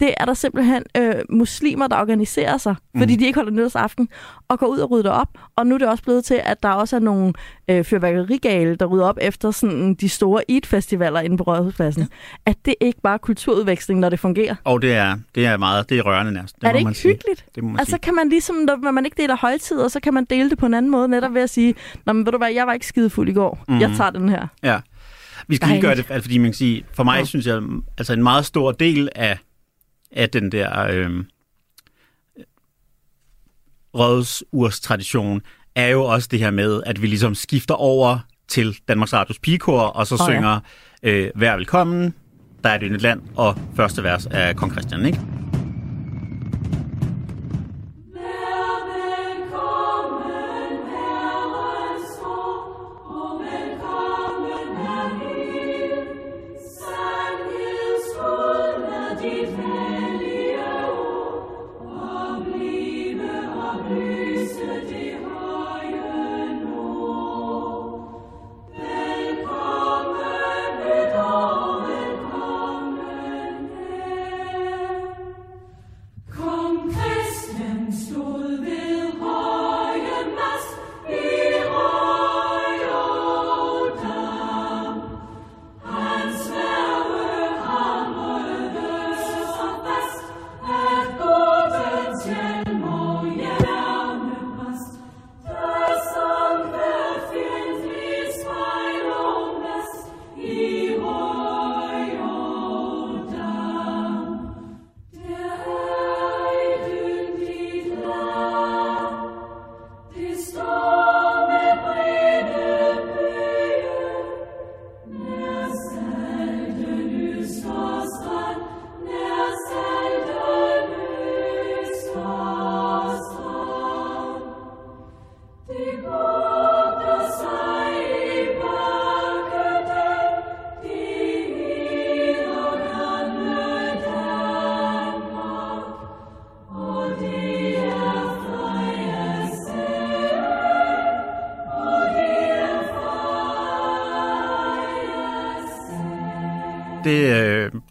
Det 0.00 0.14
er 0.16 0.24
der 0.24 0.34
simpelthen 0.34 0.82
øh, 0.96 1.14
muslimer, 1.30 1.86
der 1.86 1.96
organiserer 2.00 2.56
sig, 2.58 2.74
Mm. 2.94 3.00
fordi 3.00 3.16
de 3.16 3.26
ikke 3.26 3.36
holder 3.38 3.52
nytårsaften, 3.52 4.08
og 4.48 4.58
går 4.58 4.66
ud 4.66 4.78
og 4.78 4.90
rydder 4.90 5.10
op. 5.10 5.28
Og 5.56 5.66
nu 5.66 5.74
er 5.74 5.78
det 5.78 5.88
også 5.88 6.04
blevet 6.04 6.24
til, 6.24 6.40
at 6.44 6.62
der 6.62 6.68
også 6.68 6.96
er 6.96 7.00
nogle 7.00 7.32
øh, 7.70 7.84
fyrværkerigale, 7.84 8.76
der 8.76 8.86
rydder 8.86 9.04
op 9.06 9.18
efter 9.20 9.50
sådan, 9.50 9.94
de 9.94 10.08
store 10.08 10.50
Eid-festivaler 10.50 11.20
inde 11.20 11.36
på 11.36 11.44
Rådhuspladsen. 11.44 12.02
Ja. 12.02 12.50
At 12.50 12.56
det 12.64 12.74
ikke 12.80 13.00
bare 13.00 13.14
er 13.14 13.18
kulturudveksling, 13.18 14.00
når 14.00 14.08
det 14.08 14.20
fungerer. 14.20 14.54
Og 14.64 14.82
det 14.82 14.94
er, 14.94 15.16
det 15.34 15.46
er 15.46 15.56
meget, 15.56 15.88
det 15.88 15.98
er 15.98 16.02
rørende 16.02 16.32
næsten. 16.32 16.66
er 16.66 16.72
det 16.72 16.78
ikke 16.78 16.84
man 16.84 16.94
sige. 16.94 17.12
hyggeligt? 17.14 17.44
Det 17.54 17.62
må 17.64 17.70
man 17.70 17.78
Altså 17.78 17.90
sige. 17.90 18.00
kan 18.00 18.14
man 18.14 18.28
ligesom, 18.28 18.56
når 18.56 18.90
man 18.90 19.04
ikke 19.04 19.22
deler 19.22 19.36
højtider, 19.36 19.88
så 19.88 20.00
kan 20.00 20.14
man 20.14 20.24
dele 20.24 20.50
det 20.50 20.58
på 20.58 20.66
en 20.66 20.74
anden 20.74 20.90
måde, 20.90 21.08
netop 21.08 21.34
ved 21.34 21.42
at 21.42 21.50
sige, 21.50 21.74
Nå, 22.06 22.12
men 22.12 22.26
ved 22.26 22.32
du 22.32 22.38
hvad, 22.38 22.50
jeg 22.52 22.66
var 22.66 22.72
ikke 22.72 22.86
skide 22.86 23.10
fuld 23.10 23.28
i 23.28 23.32
går. 23.32 23.58
Mhm. 23.68 23.74
Mm. 23.76 23.80
Jeg 23.80 23.90
tager 23.96 24.10
den 24.10 24.28
her. 24.28 24.46
Ja. 24.62 24.80
Vi 25.48 25.56
skal 25.56 25.68
lige 25.68 25.80
gøre 25.80 25.94
det, 25.94 26.06
altså, 26.10 26.22
fordi 26.22 26.38
man 26.38 26.46
kan 26.46 26.54
sige, 26.54 26.84
for 26.94 27.04
mig 27.04 27.18
Ja. 27.18 27.24
synes 27.24 27.46
jeg, 27.46 27.62
altså 27.98 28.12
en 28.12 28.22
meget 28.22 28.44
stor 28.44 28.72
del 28.72 29.08
af, 29.14 29.38
af 30.16 30.30
den 30.30 30.52
der 30.52 30.86
øh, 30.90 31.24
rådsurstradition 33.94 35.42
er 35.74 35.88
jo 35.88 36.04
også 36.04 36.28
det 36.30 36.38
her 36.38 36.50
med, 36.50 36.82
at 36.86 37.02
vi 37.02 37.06
ligesom 37.06 37.34
skifter 37.34 37.74
over 37.74 38.18
til 38.48 38.78
Danmarks 38.88 39.12
Radios 39.12 39.38
pigekor, 39.38 39.80
og 39.80 40.06
så 40.06 40.14
oh, 40.14 40.18
ja. 40.20 40.34
synger 40.34 40.60
øh, 41.02 41.30
Vær 41.34 41.56
velkommen, 41.56 42.14
der 42.64 42.70
er 42.70 42.74
et 42.74 42.82
yndigt 42.82 43.02
land, 43.02 43.22
og 43.36 43.58
første 43.76 44.02
vers 44.02 44.26
af 44.26 44.56
Kong 44.56 44.72
Christian, 44.72 45.06
ikke? 45.06 45.20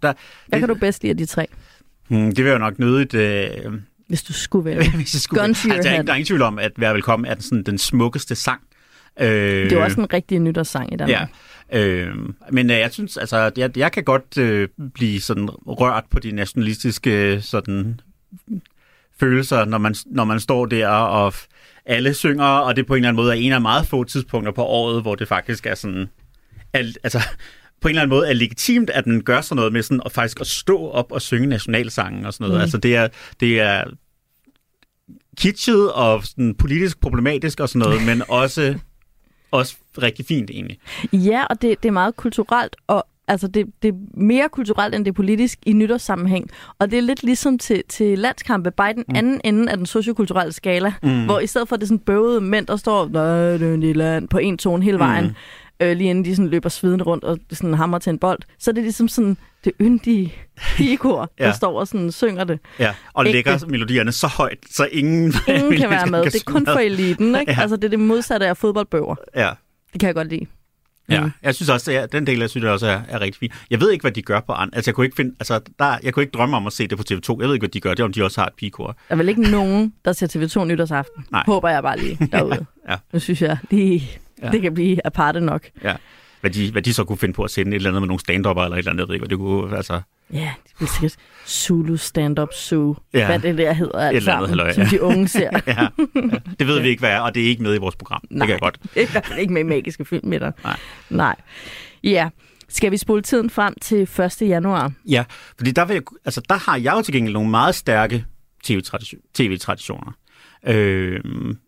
Der, 0.05 0.13
Hvad 0.47 0.59
kan 0.59 0.69
du 0.69 0.75
bedst 0.75 1.01
lide 1.01 1.11
af 1.11 1.17
de 1.17 1.25
tre, 1.25 1.47
hmm, 2.07 2.35
det 2.35 2.45
vil 2.45 2.51
jo 2.51 2.57
nok 2.57 2.79
nødigt... 2.79 3.13
Øh, 3.13 3.49
hvis 4.07 4.23
du 4.23 4.33
skulle 4.33 4.65
vælge? 4.65 4.91
hvis 4.95 5.13
jeg 5.13 5.21
skulle, 5.21 5.41
Gun 5.41 5.49
altså, 5.49 5.67
der, 5.67 5.89
er, 5.89 6.01
der 6.01 6.11
er 6.11 6.15
ingen 6.15 6.25
tvivl 6.25 6.41
om, 6.41 6.59
at 6.59 6.71
Vær 6.77 6.93
Velkommen 6.93 7.25
er 7.25 7.33
den, 7.33 7.43
sådan, 7.43 7.63
den 7.63 7.77
smukkeste 7.77 8.35
sang. 8.35 8.61
Øh, 9.19 9.27
Det 9.27 9.71
er 9.71 9.75
jo 9.77 9.83
også 9.83 10.01
en 10.01 10.13
rigtig 10.13 10.39
nytårssang 10.39 10.93
i 10.93 10.95
Danmark. 10.95 11.29
Ja. 11.71 11.79
Øh, 11.79 12.15
men 12.51 12.69
øh, 12.71 12.77
jeg 12.77 12.91
synes, 12.91 13.17
altså, 13.17 13.51
jeg, 13.57 13.77
jeg 13.77 13.91
kan 13.91 14.03
godt 14.03 14.37
øh, 14.37 14.67
blive 14.93 15.21
sådan 15.21 15.49
rørt 15.49 16.03
på 16.11 16.19
de 16.19 16.31
nationalistiske 16.31 17.41
sådan, 17.41 17.99
følelser, 19.19 19.65
når 19.65 19.77
man, 19.77 19.95
når 20.05 20.23
man 20.23 20.39
står 20.39 20.65
der 20.65 20.87
og 20.87 21.33
alle 21.85 22.13
synger, 22.13 22.45
og 22.45 22.75
det 22.75 22.87
på 22.87 22.93
en 22.93 22.97
eller 22.97 23.09
anden 23.09 23.23
måde 23.23 23.31
er 23.31 23.37
en 23.41 23.51
af 23.51 23.61
meget 23.61 23.87
få 23.87 24.03
tidspunkter 24.03 24.51
på 24.51 24.63
året, 24.63 25.01
hvor 25.01 25.15
det 25.15 25.27
faktisk 25.27 25.65
er 25.65 25.75
sådan, 25.75 26.09
al, 26.73 26.95
altså 27.03 27.19
på 27.85 27.89
en 27.89 27.91
eller 27.91 28.01
anden 28.01 28.15
måde 28.17 28.29
er 28.29 28.33
legitimt, 28.33 28.89
at 28.89 29.05
den 29.05 29.23
gør 29.23 29.41
sådan 29.41 29.55
noget 29.55 29.73
med 29.73 29.83
sådan, 29.83 30.01
at 30.05 30.11
faktisk 30.11 30.41
at 30.41 30.47
stå 30.47 30.87
op 30.89 31.11
og 31.11 31.21
synge 31.21 31.47
nationalsangen 31.47 32.25
og 32.25 32.33
sådan 32.33 32.43
noget. 32.43 32.57
Mm. 32.57 32.61
Altså 32.61 32.77
det 32.77 32.95
er, 32.95 33.07
det 33.39 33.59
er 33.59 33.83
kitschet 35.37 35.91
og 35.93 36.25
sådan 36.25 36.55
politisk 36.55 36.99
problematisk 37.01 37.59
og 37.59 37.69
sådan 37.69 37.79
noget, 37.87 38.05
men 38.05 38.21
også, 38.41 38.75
også 39.51 39.75
rigtig 40.01 40.25
fint 40.25 40.49
egentlig. 40.49 40.77
Ja, 41.13 41.43
og 41.49 41.61
det, 41.61 41.83
det 41.83 41.89
er 41.89 41.93
meget 41.93 42.15
kulturelt, 42.15 42.75
og 42.87 43.05
altså 43.27 43.47
det, 43.47 43.65
det 43.81 43.87
er 43.87 43.93
mere 44.13 44.49
kulturelt, 44.49 44.95
end 44.95 45.05
det 45.05 45.11
er 45.11 45.15
politisk 45.15 45.59
i 45.65 45.73
nytårssammenhæng. 45.73 46.49
Og 46.79 46.91
det 46.91 46.97
er 46.97 47.01
lidt 47.01 47.23
ligesom 47.23 47.57
til, 47.57 47.83
til 47.89 48.19
landskampe, 48.19 48.71
bare 48.71 48.91
i 48.91 48.93
den 48.93 49.03
Mm. 49.09 49.15
anden 49.15 49.41
ende 49.43 49.71
af 49.71 49.77
den 49.77 49.85
sociokulturelle 49.85 50.53
skala, 50.53 50.93
mm. 51.03 51.25
hvor 51.25 51.39
i 51.39 51.47
stedet 51.47 51.69
for 51.69 51.75
det 51.75 51.87
sådan 51.87 51.99
bøvede 51.99 52.41
mænd, 52.41 52.67
der 52.67 52.75
står 52.75 53.07
"Nå, 53.07 53.53
det 53.57 53.89
er 53.89 53.93
land 53.95 54.27
på 54.27 54.37
en 54.37 54.57
tone 54.57 54.83
hele 54.83 54.99
vejen, 54.99 55.25
mm. 55.25 55.33
Øh, 55.79 55.97
lige 55.97 56.09
inden 56.09 56.25
de 56.25 56.35
sådan 56.35 56.49
løber 56.49 56.69
svidende 56.69 57.03
rundt 57.03 57.23
og 57.23 57.37
sådan 57.51 57.73
hammer 57.73 57.99
til 57.99 58.09
en 58.09 58.19
bold, 58.19 58.39
så 58.59 58.71
er 58.71 58.73
det 58.73 58.83
ligesom 58.83 59.07
sådan 59.07 59.37
det 59.63 59.71
yndige 59.81 60.33
pigekor, 60.77 61.19
ja. 61.39 61.43
Ja. 61.43 61.49
der 61.49 61.55
står 61.55 61.79
og 61.79 61.87
sådan 61.87 62.11
synger 62.11 62.43
det. 62.43 62.59
Ja, 62.79 62.93
og 63.13 63.25
Ægte. 63.25 63.31
lægger 63.33 63.67
melodierne 63.67 64.11
så 64.11 64.27
højt, 64.27 64.57
så 64.71 64.87
ingen, 64.91 65.33
Ingen 65.47 65.77
kan 65.81 65.89
være 65.89 66.07
med. 66.07 66.23
Det 66.23 66.35
er 66.35 66.43
kun 66.45 66.65
for 66.65 66.79
eliten, 66.79 67.35
ikke? 67.39 67.51
Ja. 67.57 67.61
Altså 67.61 67.75
det 67.75 67.83
er 67.83 67.89
det 67.89 67.99
modsatte 67.99 68.47
af 68.47 68.57
fodboldbøger. 68.57 69.15
Ja, 69.35 69.51
Det 69.93 69.99
kan 69.99 70.07
jeg 70.07 70.15
godt 70.15 70.27
lide. 70.27 70.45
ja. 71.09 71.21
Mm. 71.25 71.31
Jeg 71.43 71.55
synes 71.55 71.69
også, 71.69 71.91
at 71.91 72.11
den 72.11 72.27
del, 72.27 72.39
jeg 72.39 72.49
synes 72.49 72.63
jeg 72.63 72.71
også 72.71 72.87
er, 72.87 73.01
er 73.09 73.21
rigtig 73.21 73.39
fin. 73.39 73.51
Jeg 73.69 73.79
ved 73.81 73.91
ikke, 73.91 74.01
hvad 74.03 74.11
de 74.11 74.21
gør 74.21 74.39
på 74.39 74.51
andre. 74.51 74.75
Altså, 74.75 74.89
jeg 74.91 74.95
kunne 74.95 75.05
ikke 75.05 75.15
finde, 75.15 75.35
altså, 75.39 75.59
der, 75.79 75.97
jeg 76.03 76.13
kunne 76.13 76.23
ikke 76.23 76.31
drømme 76.37 76.57
om 76.57 76.67
at 76.67 76.73
se 76.73 76.87
det 76.87 76.97
på 76.97 77.03
TV2. 77.11 77.37
Jeg 77.41 77.47
ved 77.47 77.53
ikke, 77.55 77.61
hvad 77.61 77.69
de 77.69 77.79
gør. 77.79 77.89
Det 77.89 77.99
er, 77.99 78.03
om 78.03 78.13
de 78.13 78.23
også 78.23 78.41
har 78.41 78.47
et 78.47 78.53
pigekor. 78.57 78.87
Der 78.87 78.93
er 79.09 79.15
vel 79.15 79.29
ikke 79.29 79.41
nogen, 79.41 79.93
der 80.05 80.13
ser 80.13 80.27
TV2 80.27 80.63
nytårsaften. 80.65 81.25
Nej. 81.31 81.43
Håber 81.45 81.69
jeg 81.69 81.83
bare 81.83 81.99
lige 81.99 82.29
derude. 82.31 82.65
Ja. 82.89 82.95
Nu 83.13 83.19
synes 83.19 83.41
jeg 83.41 83.57
lige, 83.71 84.09
Ja. 84.43 84.51
det 84.51 84.61
kan 84.61 84.73
blive 84.73 85.05
aparte 85.07 85.41
nok. 85.41 85.61
Ja. 85.83 85.95
Hvad 86.41 86.51
de, 86.51 86.71
hvad 86.71 86.81
de 86.81 86.93
så 86.93 87.03
kunne 87.03 87.17
finde 87.17 87.33
på 87.33 87.43
at 87.43 87.51
sende 87.51 87.71
et 87.71 87.75
eller 87.75 87.89
andet 87.89 88.01
med 88.01 88.07
nogle 88.07 88.19
stand 88.19 88.45
eller 88.45 88.61
et 88.61 88.77
eller 88.77 88.91
andet. 88.91 89.01
Jeg 89.01 89.07
ved 89.07 89.15
ikke, 89.15 89.27
det 89.27 89.37
kunne, 89.37 89.77
altså, 89.77 90.01
Ja, 90.33 90.51
det 90.63 90.71
bliver 90.77 90.89
sikkert 90.89 91.15
Zulu 91.47 91.97
Stand-Up 91.97 92.53
Zoo. 92.53 92.95
Ja. 93.13 93.25
Hvad 93.25 93.39
det 93.39 93.57
der 93.57 93.73
hedder 93.73 93.99
alt 93.99 94.17
eller 94.17 94.33
andet 94.33 94.49
sammen, 94.49 94.49
halløj, 94.49 94.73
som 94.73 94.83
ja. 94.83 94.89
de 94.89 95.01
unge 95.01 95.27
ser. 95.27 95.49
ja, 95.67 95.73
ja. 95.81 95.87
Det 96.59 96.67
ved 96.67 96.81
vi 96.81 96.87
ikke, 96.87 96.99
hvad 96.99 97.09
er, 97.09 97.19
og 97.19 97.35
det 97.35 97.43
er 97.43 97.47
ikke 97.47 97.63
med 97.63 97.75
i 97.75 97.77
vores 97.77 97.95
program. 97.95 98.21
Det 98.29 98.39
kan 98.39 98.49
jeg 98.49 98.59
godt. 98.59 98.79
Det 98.93 99.09
i 99.09 99.11
hvert 99.11 99.25
fald 99.25 99.39
ikke 99.39 99.53
med 99.53 99.61
i 99.61 99.65
magiske 99.65 100.05
film 100.05 100.27
med 100.27 100.39
dig. 100.39 100.51
Nej. 100.63 100.77
Nej. 101.09 101.35
Ja. 102.03 102.29
Skal 102.69 102.91
vi 102.91 102.97
spole 102.97 103.21
tiden 103.21 103.49
frem 103.49 103.73
til 103.81 104.01
1. 104.01 104.41
januar? 104.41 104.91
Ja, 105.05 105.23
fordi 105.57 105.71
der, 105.71 105.85
vil 105.85 105.93
jeg, 105.93 106.03
altså, 106.25 106.41
der 106.49 106.55
har 106.55 106.77
jeg 106.77 106.93
jo 106.97 107.01
til 107.01 107.13
gengæld 107.13 107.33
nogle 107.33 107.49
meget 107.49 107.75
stærke 107.75 108.25
TV-tradition- 108.67 109.31
TV-traditioner. 109.33 110.11
Øh, 110.67 111.19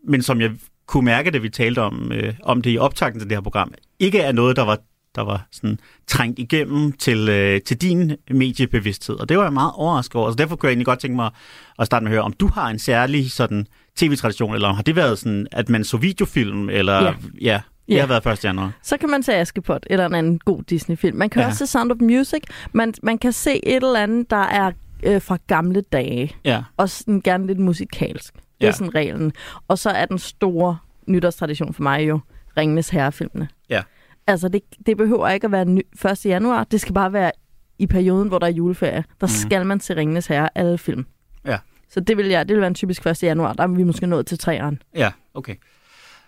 men 0.08 0.22
som 0.22 0.40
jeg 0.40 0.50
kunne 0.88 1.04
mærke, 1.04 1.30
da 1.30 1.38
vi 1.38 1.48
talte 1.48 1.82
om, 1.82 2.12
øh, 2.12 2.34
om 2.42 2.62
det 2.62 2.70
i 2.70 2.78
optakten 2.78 3.20
til 3.20 3.28
det 3.30 3.36
her 3.36 3.42
program, 3.42 3.72
ikke 3.98 4.18
er 4.20 4.32
noget, 4.32 4.56
der 4.56 4.62
var, 4.64 4.78
der 5.14 5.22
var 5.22 5.46
sådan 5.52 5.78
trængt 6.06 6.38
igennem 6.38 6.92
til, 6.92 7.28
øh, 7.28 7.60
til 7.60 7.76
din 7.76 8.12
mediebevidsthed. 8.30 9.16
Og 9.20 9.28
det 9.28 9.36
var 9.38 9.42
jeg 9.44 9.52
meget 9.52 9.72
overrasket 9.74 10.14
over. 10.16 10.30
Så 10.30 10.36
derfor 10.36 10.56
kunne 10.56 10.66
jeg 10.68 10.72
egentlig 10.72 10.86
godt 10.86 10.98
tænke 10.98 11.16
mig 11.16 11.30
at 11.78 11.86
starte 11.86 12.04
med 12.04 12.10
at 12.12 12.14
høre, 12.14 12.22
om 12.22 12.32
du 12.32 12.46
har 12.54 12.68
en 12.70 12.78
særlig 12.78 13.30
sådan 13.30 13.66
tv-tradition, 13.96 14.54
eller 14.54 14.72
har 14.72 14.82
det 14.82 14.96
været 14.96 15.18
sådan, 15.18 15.46
at 15.52 15.68
man 15.68 15.84
så 15.84 15.96
videofilm, 15.96 16.68
eller 16.70 17.02
Ja. 17.02 17.12
ja 17.40 17.60
det 17.88 17.94
Ja. 17.94 18.00
har 18.00 18.06
været 18.06 18.26
1. 18.26 18.44
januar. 18.44 18.72
Så 18.82 18.96
kan 18.96 19.10
man 19.10 19.22
se 19.22 19.34
Askepot 19.34 19.86
eller 19.90 20.06
en 20.06 20.14
anden 20.14 20.38
god 20.38 20.62
Disney-film. 20.62 21.16
Man 21.16 21.30
kan 21.30 21.42
Ja. 21.42 21.46
også 21.48 21.58
se 21.58 21.66
Sound 21.66 21.92
of 21.92 21.96
Music. 22.00 22.42
Man, 22.72 22.94
man 23.02 23.18
kan 23.18 23.32
se 23.32 23.66
et 23.66 23.76
eller 23.76 24.00
andet, 24.00 24.30
der 24.30 24.36
er 24.36 24.70
øh, 25.02 25.22
fra 25.22 25.38
gamle 25.46 25.80
dage. 25.92 26.36
Ja, 26.44 26.62
og 26.76 26.90
sådan 26.90 27.20
gerne 27.20 27.46
lidt 27.46 27.58
musikalsk. 27.58 28.34
Det 28.60 28.64
er 28.64 28.68
Ja. 28.68 28.72
sådan 28.72 28.94
reglen. 28.94 29.32
Og 29.68 29.78
så 29.78 29.90
er 29.90 30.04
den 30.06 30.18
store 30.18 30.78
nytårstradition 31.06 31.74
for 31.74 31.82
mig 31.82 32.08
jo 32.08 32.20
Ringenes 32.56 32.88
Herre-filmene. 32.88 33.48
Ja. 33.70 33.82
Altså, 34.26 34.48
det, 34.48 34.62
det 34.86 34.96
behøver 34.96 35.28
ikke 35.28 35.44
at 35.44 35.52
være 35.52 35.64
ny, 35.64 35.80
1. 36.12 36.26
januar. 36.26 36.64
Det 36.64 36.80
skal 36.80 36.94
bare 36.94 37.12
være 37.12 37.32
i 37.78 37.86
perioden, 37.86 38.28
hvor 38.28 38.38
der 38.38 38.46
er 38.46 38.50
juleferie. 38.50 39.04
Der 39.20 39.26
Mhm. 39.26 39.28
skal 39.28 39.66
man 39.66 39.80
se 39.80 39.96
Ringenes 39.96 40.26
Herre, 40.26 40.48
alle 40.54 40.78
film. 40.78 41.06
Ja. 41.44 41.58
Så 41.90 42.00
det 42.00 42.16
vil, 42.16 42.26
jeg, 42.26 42.48
det 42.48 42.54
vil 42.54 42.60
være 42.60 42.68
en 42.68 42.74
typisk 42.74 43.06
1. 43.06 43.22
januar. 43.22 43.52
Der 43.52 43.62
er 43.62 43.66
vi 43.68 43.82
måske 43.82 44.06
nået 44.06 44.26
til 44.26 44.38
træeren. 44.38 44.82
Ja, 44.94 45.10
okay. 45.34 45.54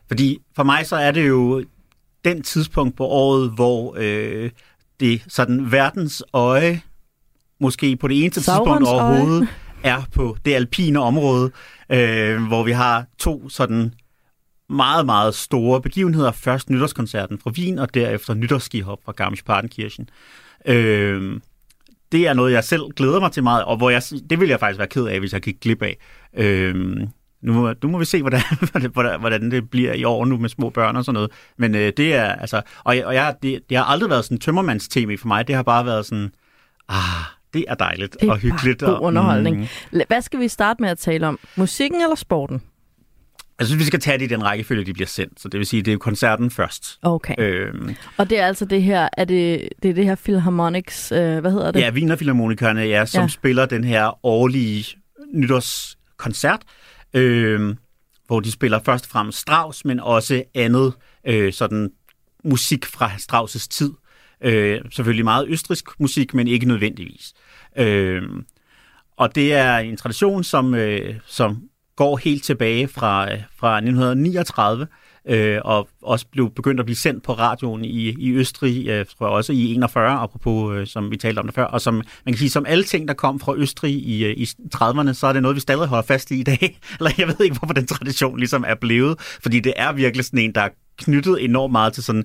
Fordi 0.09 0.39
for 0.57 0.63
mig 0.63 0.87
så 0.87 0.97
er 0.97 1.11
det 1.11 1.29
jo 1.29 1.65
den 2.25 2.43
tidspunkt 2.43 2.97
på 2.97 3.05
året, 3.07 3.51
hvor 3.55 3.95
øh, 3.99 4.51
det 5.01 5.23
sådan 5.29 5.73
verdens 5.73 6.23
øje, 6.33 6.81
måske 7.61 7.97
på 7.97 8.09
det 8.09 8.23
eneste 8.25 8.43
Saurons 8.43 8.89
tidspunkt 8.89 9.41
øje 9.41 9.49
er 9.85 10.03
på 10.15 10.37
det 10.45 10.55
alpine 10.55 10.99
område, 11.01 11.51
øh, 11.93 12.43
hvor 12.43 12.63
vi 12.65 12.73
har 12.73 13.05
to 13.19 13.49
sådan 13.49 13.95
meget, 14.69 15.07
meget 15.07 15.35
store 15.35 15.81
begivenheder. 15.81 16.33
Først 16.33 16.71
nytårskoncerten 16.71 17.39
fra 17.39 17.51
Wien, 17.51 17.79
og 17.79 17.95
derefter 17.95 18.35
nytårsskihop 18.35 18.99
fra 19.05 19.13
Garmisch-Partenkirchen. 19.21 20.05
Øh, 20.67 21.41
det 22.13 22.27
er 22.27 22.33
noget, 22.35 22.53
jeg 22.53 22.65
selv 22.65 22.83
glæder 22.97 23.21
mig 23.21 23.33
til 23.33 23.43
meget, 23.43 23.65
og 23.65 23.77
hvor 23.77 23.91
jeg, 23.91 24.03
det 24.31 24.41
vil 24.41 24.49
jeg 24.49 24.61
faktisk 24.61 24.79
være 24.79 24.89
ked 24.89 25.07
af, 25.07 25.19
hvis 25.21 25.33
jeg 25.33 25.41
gik 25.41 25.61
glip 25.61 25.83
af. 25.83 25.97
Øh, 26.37 26.75
nu, 27.43 27.53
må- 27.53 27.75
nu 27.83 27.89
må 27.89 27.99
vi 27.99 28.05
se, 28.05 28.23
hvordan, 28.23 28.41
hvordan, 28.93 29.21
hvordan 29.21 29.51
det 29.51 29.71
bliver 29.71 29.93
i 29.93 30.05
år 30.05 30.25
nu 30.25 30.37
med 30.37 30.49
små 30.49 30.71
børn 30.71 30.97
og 30.97 31.05
sådan 31.05 31.15
noget. 31.15 31.31
Men 31.59 31.75
øh, 31.75 31.93
det 31.97 32.15
er, 32.15 32.25
altså, 32.33 32.63
og, 32.85 32.97
jeg, 32.97 33.07
og 33.07 33.15
jeg, 33.15 33.35
det, 33.43 33.61
det 33.69 33.77
har 33.77 33.85
aldrig 33.85 34.11
været 34.11 34.25
sådan 34.25 34.39
tømmermands-tv 34.39 35.17
for 35.19 35.29
mig. 35.29 35.49
Det 35.49 35.55
har 35.55 35.63
bare 35.63 35.87
været 35.87 36.07
sådan, 36.07 36.33
ah, 36.89 37.25
det 37.55 37.65
er 37.69 37.75
dejligt 37.75 38.17
Det 38.21 38.29
er 38.29 38.33
og 38.33 38.39
hyggeligt. 38.39 38.81
god 38.81 38.89
og, 38.89 39.03
underholdning. 39.03 39.69
Mm, 39.93 40.01
Hvad 40.09 40.23
skal 40.23 40.41
vi 40.41 40.49
starte 40.49 40.83
med 40.83 40.89
at 40.91 40.99
tale 40.99 41.27
om? 41.29 41.39
Musikken 41.57 42.01
eller 42.03 42.17
sporten? 42.17 42.63
jeg 43.59 43.67
synes, 43.67 43.81
vi 43.81 43.85
skal 43.85 44.01
tage 44.01 44.19
det 44.19 44.25
i 44.25 44.29
den 44.29 44.45
rækkefølge, 44.45 44.85
de 44.85 44.93
bliver 44.93 45.07
sendt. 45.07 45.41
Så 45.41 45.49
det 45.49 45.59
vil 45.59 45.67
sige, 45.67 45.83
det 45.83 45.93
er 45.93 45.99
koncerten 45.99 46.51
først. 46.51 46.99
Okay. 47.03 47.35
Øhm, 47.39 47.95
Og 48.17 48.31
det 48.31 48.39
er 48.41 48.47
altså 48.47 48.65
det 48.65 48.83
her, 48.83 49.09
er 49.17 49.25
det, 49.25 49.69
det 49.83 49.91
er 49.91 49.95
det 49.95 50.05
her 50.05 50.15
Philharmonics, 50.15 51.13
øh, 51.13 51.39
hvad 51.39 51.51
hedder 51.53 51.71
det? 51.71 51.81
ja, 51.81 51.91
Wiener 51.91 52.17
Philharmonikerne, 52.17 52.81
ja, 52.81 53.07
som 53.07 53.23
Ja. 53.23 53.29
spiller 53.29 53.67
den 53.67 53.85
her 53.85 54.27
årlige 54.27 54.85
nytårskoncert, 55.35 56.61
øhm, 57.15 57.77
hvor 58.27 58.41
de 58.41 58.53
spiller 58.53 58.79
først 58.85 59.05
og 59.05 59.11
fremmest 59.11 59.39
Strauss, 59.39 59.85
men 59.85 60.01
også 60.01 60.43
andet 60.55 60.93
øh, 61.27 61.53
sådan 61.53 61.91
musik 62.45 62.87
fra 62.87 63.11
Strauss' 63.11 63.67
tid. 63.71 63.91
Øh, 64.45 64.81
selvfølgelig 64.91 65.25
meget 65.25 65.49
østrisk 65.49 65.85
musik, 65.99 66.35
men 66.35 66.49
ikke 66.49 66.67
nødvendigvis. 66.67 67.35
Øh, 67.77 68.23
og 69.17 69.35
det 69.35 69.53
er 69.53 69.77
en 69.79 69.97
tradition, 69.97 70.45
som, 70.45 70.75
øh, 70.75 71.15
som 71.27 71.63
går 71.97 72.17
helt 72.17 72.45
tilbage 72.45 72.89
fra, 72.89 73.33
øh, 73.33 73.39
fra 73.57 73.77
1939, 73.77 74.87
øh, 75.29 75.59
og 75.65 75.89
også 76.03 76.27
blev 76.33 76.51
begyndt 76.51 76.81
at 76.81 76.87
blive 76.87 76.97
sendt 76.97 77.25
på 77.25 77.33
radioen 77.33 77.85
i, 77.85 78.09
i 78.19 78.31
Østrig, 78.33 78.89
øh, 78.89 79.07
tror 79.07 79.27
jeg 79.27 79.35
også 79.35 79.53
i 79.53 79.75
41, 79.75 80.13
apropos, 80.13 80.77
øh, 80.77 80.87
som 80.87 81.11
vi 81.11 81.17
talte 81.17 81.39
om 81.39 81.47
det 81.47 81.55
før, 81.55 81.65
og 81.65 81.81
som 81.81 81.95
man 81.95 82.05
kan 82.27 82.37
sige, 82.37 82.51
som 82.51 82.67
alle 82.67 82.85
ting, 82.85 83.09
der 83.09 83.15
kom 83.15 83.41
fra 83.41 83.55
Østrig 83.57 83.93
i, 83.93 84.25
øh, 84.25 84.35
i 84.37 84.45
30'erne, 84.75 85.13
så 85.13 85.27
er 85.27 85.33
det 85.33 85.43
noget, 85.43 85.55
vi 85.55 85.61
stadig 85.61 85.87
holder 85.87 86.03
fast 86.03 86.31
i 86.31 86.41
i 86.41 86.43
dag. 86.43 86.79
Eller 86.99 87.11
jeg 87.19 87.29
ved 87.29 87.41
ikke, 87.41 87.59
hvorfor 87.59 87.75
den 87.75 87.87
tradition 87.87 88.39
ligesom 88.39 88.65
er 88.69 88.75
blevet, 88.75 89.21
fordi 89.21 89.61
det 89.61 89.73
er 89.77 89.93
virkelig 89.93 90.25
sådan 90.25 90.41
en, 90.41 90.55
der 90.55 90.61
er 90.61 90.69
knyttet 90.99 91.45
enormt 91.45 91.73
meget 91.73 91.93
til 91.93 92.03
sådan 92.03 92.25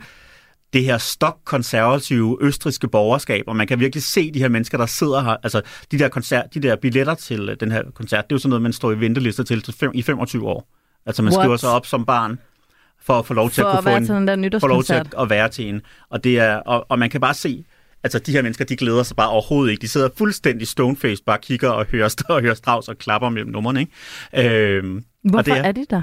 det 0.75 0.83
her 0.83 0.97
stok-konservative 0.97 2.37
østriske 2.41 2.87
borgerskab, 2.87 3.43
og 3.47 3.55
man 3.55 3.67
kan 3.67 3.79
virkelig 3.79 4.03
se 4.03 4.31
de 4.31 4.39
her 4.39 4.49
mennesker, 4.49 4.77
der 4.77 4.85
sidder 4.85 5.23
her. 5.23 5.37
Altså, 5.43 5.61
de 5.91 5.99
der, 5.99 6.09
koncert, 6.09 6.45
de 6.53 6.59
der 6.59 6.75
billetter 6.75 7.15
til 7.15 7.49
øh, 7.49 7.57
den 7.59 7.71
her 7.71 7.83
koncert, 7.93 8.23
det 8.23 8.31
er 8.31 8.35
jo 8.35 8.39
sådan 8.39 8.49
noget, 8.49 8.61
man 8.61 8.73
står 8.73 8.91
i 8.91 8.99
ventelister 8.99 9.43
til, 9.43 9.61
til 9.61 9.73
fem, 9.73 9.91
i 9.93 10.01
25 10.01 10.47
år. 10.47 10.69
Altså, 11.05 11.21
man 11.21 11.33
What? 11.33 11.43
skriver 11.43 11.57
sig 11.57 11.69
op 11.69 11.85
som 11.85 12.05
barn 12.05 12.39
for 13.01 13.19
at 13.19 13.25
få 13.25 13.33
lov 13.33 13.49
til 13.49 13.61
For 13.61 13.69
at 13.69 13.71
kunne 13.71 13.77
at 13.77 13.83
få 13.83 13.89
være 13.89 13.97
en, 13.97 14.05
til 14.05 14.43
den 14.43 14.51
der 14.51 14.59
få 14.59 14.67
lov 14.67 14.83
til 14.83 14.93
at, 14.93 15.15
at 15.19 15.29
være 15.29 15.49
til 15.49 15.69
en. 15.69 15.81
Og, 16.09 16.23
det 16.23 16.39
er, 16.39 16.55
og, 16.55 16.85
og 16.89 16.99
man 16.99 17.09
kan 17.09 17.21
bare 17.21 17.33
se, 17.33 17.65
altså 18.03 18.19
de 18.19 18.31
her 18.31 18.41
mennesker, 18.41 18.65
de 18.65 18.75
glæder 18.75 19.03
sig 19.03 19.15
bare 19.17 19.29
overhovedet 19.29 19.71
ikke. 19.71 19.81
De 19.81 19.87
sidder 19.87 20.09
fuldstændig 20.17 20.67
stonefaced, 20.67 21.25
bare 21.25 21.37
kigger 21.41 21.69
og 21.69 21.85
hører, 21.85 22.15
og 22.29 22.41
hører 22.41 22.53
Strauss 22.53 22.87
og 22.87 22.97
klapper 22.97 23.29
mellem 23.29 23.51
numrene. 23.51 23.79
Ikke? 24.33 24.77
Øhm, 24.77 25.03
Hvorfor 25.23 25.37
og 25.37 25.45
det 25.45 25.53
er, 25.53 25.63
er 25.63 25.71
de 25.71 25.85
der? 25.89 26.01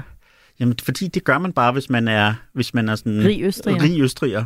Jamen, 0.59 0.75
fordi 0.83 1.07
det 1.07 1.23
gør 1.23 1.37
man 1.37 1.53
bare, 1.53 1.71
hvis 1.71 1.89
man 1.89 2.07
er, 2.07 2.33
hvis 2.53 2.73
man 2.73 2.89
er 2.89 2.95
sådan 2.95 3.23
Rig 3.23 3.43
østriger. 3.43 3.83
rig 3.83 4.01
østriger. 4.01 4.45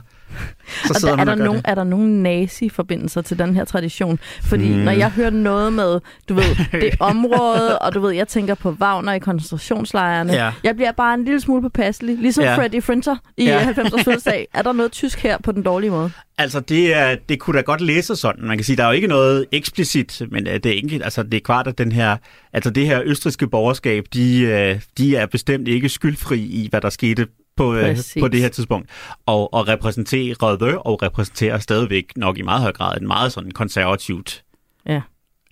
Så 0.86 0.94
Og 0.96 1.18
der, 1.18 1.22
er, 1.22 1.26
der 1.26 1.36
nogen, 1.36 1.58
det. 1.58 1.62
er 1.68 1.76
der 1.76 1.84
nogen 1.84 2.24
nazi-forbindelser 2.24 3.22
til 3.22 3.40
den 3.40 3.56
her 3.56 3.66
tradition? 3.66 4.20
Fordi 4.44 4.70
mm. 4.70 4.76
når 4.80 4.92
jeg 4.92 5.10
hører 5.12 5.30
noget 5.30 5.74
med, 5.74 6.00
du 6.30 6.34
ved, 6.34 6.56
det 6.72 6.90
område, 7.12 7.80
og 7.80 7.94
du 7.94 8.00
ved, 8.00 8.12
jeg 8.12 8.28
tænker 8.28 8.56
på 8.56 8.72
Wagner 8.82 9.14
i 9.14 9.20
koncentrationslejrene, 9.20 10.34
Ja. 10.34 10.52
jeg 10.64 10.76
bliver 10.76 10.92
bare 10.92 11.14
en 11.14 11.24
lille 11.26 11.42
smule 11.42 11.62
påpasselig. 11.62 12.18
Ligesom 12.18 12.44
Ja. 12.44 12.56
Freddie 12.58 12.82
Frinter 12.82 13.16
i 13.38 13.44
Ja. 13.46 13.54
ja. 13.60 13.72
90'ers 13.72 14.04
fødselsdag. 14.04 14.48
Er 14.54 14.62
der 14.62 14.72
noget 14.74 14.92
tysk 14.92 15.20
her 15.20 15.38
på 15.44 15.52
den 15.52 15.64
dårlige 15.64 15.90
måde? 15.92 16.12
Altså, 16.38 16.60
det, 16.60 16.96
er, 16.96 17.16
det 17.30 17.40
kunne 17.40 17.58
da 17.58 17.62
godt 17.62 17.82
læse 17.82 18.16
sådan. 18.16 18.44
Man 18.46 18.58
kan 18.58 18.64
sige, 18.66 18.76
der 18.76 18.84
er 18.84 18.88
jo 18.88 18.94
ikke 18.94 19.08
noget 19.08 19.46
eksplicit, 19.52 20.22
men 20.32 20.48
øh, 20.48 20.54
det 20.54 20.66
er 20.66 20.74
ikke, 20.74 21.00
altså, 21.04 21.24
det 21.24 21.34
er 21.34 21.40
klart, 21.46 21.68
at 21.68 21.78
den 21.78 21.92
her, 21.92 22.18
altså, 22.54 22.70
det 22.70 22.86
her 22.88 23.02
østriske 23.06 23.48
borgerskab, 23.48 24.04
de, 24.14 24.42
øh, 24.42 24.80
de 24.98 25.16
er 25.16 25.26
bestemt 25.26 25.68
ikke 25.68 25.90
skyldfri 25.90 26.40
i, 26.40 26.68
hvad 26.70 26.82
der 26.82 26.90
skete 26.90 27.28
på, 27.58 27.76
øh, 27.76 27.98
på 28.20 28.28
det 28.28 28.40
her 28.42 28.48
tidspunkt. 28.50 28.90
Og, 29.26 29.54
og 29.54 29.68
repræsenterede 29.68 30.78
og 30.78 31.02
repræsenterer 31.02 31.60
stadigvæk 31.60 32.06
nok 32.16 32.38
i 32.38 32.42
meget 32.42 32.62
høj 32.62 32.72
grad 32.72 32.98
et 32.98 33.04
meget 33.04 33.32
sådan 33.32 33.52
konservativt 33.52 34.44
Ja. 34.90 35.02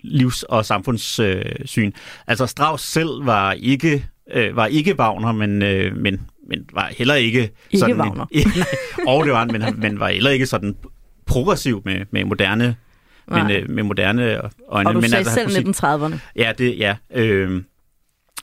livs- 0.04 0.42
og 0.42 0.64
samfundssyn. 0.64 1.24
Øh, 1.24 1.42
syn. 1.64 1.92
altså 2.26 2.46
Strauss 2.46 2.84
selv 2.84 3.26
var 3.26 3.52
ikke 3.52 4.06
øh, 4.34 4.56
var 4.56 4.66
ikke 4.66 4.94
Wagner, 4.98 5.32
men, 5.32 5.62
øh, 5.62 5.96
men, 5.96 6.20
men 6.48 6.64
var 6.72 6.90
heller 6.98 7.14
ikke... 7.14 7.40
Ikke 7.40 7.78
sådan, 7.78 8.00
Wagner. 8.00 8.26
Nej, 8.34 8.66
og 9.16 9.24
det 9.24 9.32
var 9.32 9.38
han, 9.38 9.48
men, 9.52 9.80
men 9.80 10.00
var 10.00 10.08
heller 10.08 10.30
ikke 10.30 10.46
sådan 10.46 10.76
progressiv 11.26 11.82
med, 11.84 12.04
med 12.10 12.24
moderne 12.24 12.76
men, 13.28 13.50
øh, 13.50 13.70
med 13.70 13.82
moderne 13.82 14.40
øjne. 14.68 14.88
Og 14.88 14.94
du 14.94 15.00
men 15.00 15.10
sagde 15.10 15.18
altså, 15.18 15.34
selv 15.34 15.46
musik- 15.48 15.84
1930'erne. 15.84 16.32
Ja, 16.36 16.52
det, 16.58 16.78
ja. 16.78 16.96
Øh, 17.14 17.62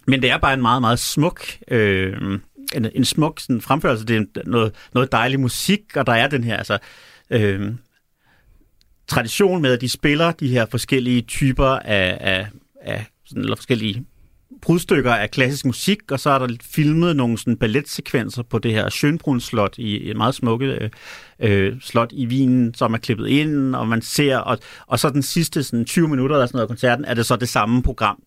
men 0.07 0.22
det 0.22 0.32
er 0.32 0.38
bare 0.38 0.53
en 0.53 0.61
meget, 0.61 0.82
meget 0.82 0.99
smuk, 0.99 1.45
øh, 1.68 2.39
en, 2.76 2.88
en 2.96 3.06
smuk 3.06 3.40
sådan, 3.40 3.62
fremførelse. 3.62 4.06
Det 4.06 4.16
er 4.16 4.20
en- 4.20 4.30
noget, 4.46 4.74
noget 4.94 5.12
dejlig 5.12 5.40
musik, 5.40 5.82
og 5.96 6.06
der 6.08 6.14
er 6.14 6.28
den 6.28 6.44
her 6.44 6.58
altså, 6.58 6.78
øh, 7.30 7.72
tradition 9.08 9.62
med, 9.62 9.74
at 9.74 9.82
de 9.82 9.90
spiller 9.90 10.32
de 10.32 10.48
her 10.48 10.66
forskellige 10.72 11.22
typer 11.22 11.66
af, 11.68 12.18
af, 12.22 12.48
af 12.82 13.06
sådan, 13.26 13.44
eller 13.44 13.56
forskellige 13.56 14.06
brudstykker 14.62 15.14
af 15.14 15.32
klassisk 15.32 15.66
musik, 15.66 16.12
og 16.12 16.20
så 16.20 16.30
er 16.30 16.40
der 16.40 16.56
filmet 16.64 17.16
nogle 17.16 17.38
sådan 17.38 17.58
balletsekvenser 17.58 18.44
på 18.44 18.60
det 18.60 18.72
her 18.72 18.90
Schönbrunn 18.90 19.40
slot 19.40 19.78
i 19.78 20.10
et 20.10 20.18
meget 20.18 20.36
smukke 20.36 20.66
øh, 20.66 20.90
øh, 21.40 21.76
slot 21.82 22.10
i 22.12 22.28
Wien, 22.28 22.74
som 22.74 22.94
er 22.94 22.98
klippet 22.98 23.28
ind, 23.28 23.76
og 23.76 23.88
man 23.88 24.02
ser, 24.02 24.38
og, 24.38 24.58
og 24.88 25.00
så 25.00 25.10
den 25.10 25.22
sidste 25.22 25.64
sådan 25.64 25.86
20 25.86 26.08
minutter 26.08 26.36
eller 26.36 26.46
sådan 26.46 26.58
noget 26.58 26.66
af 26.66 26.70
koncerten, 26.70 27.06
er 27.06 27.14
det 27.14 27.26
så 27.26 27.36
det 27.36 27.50
samme 27.50 27.84
program 27.84 28.24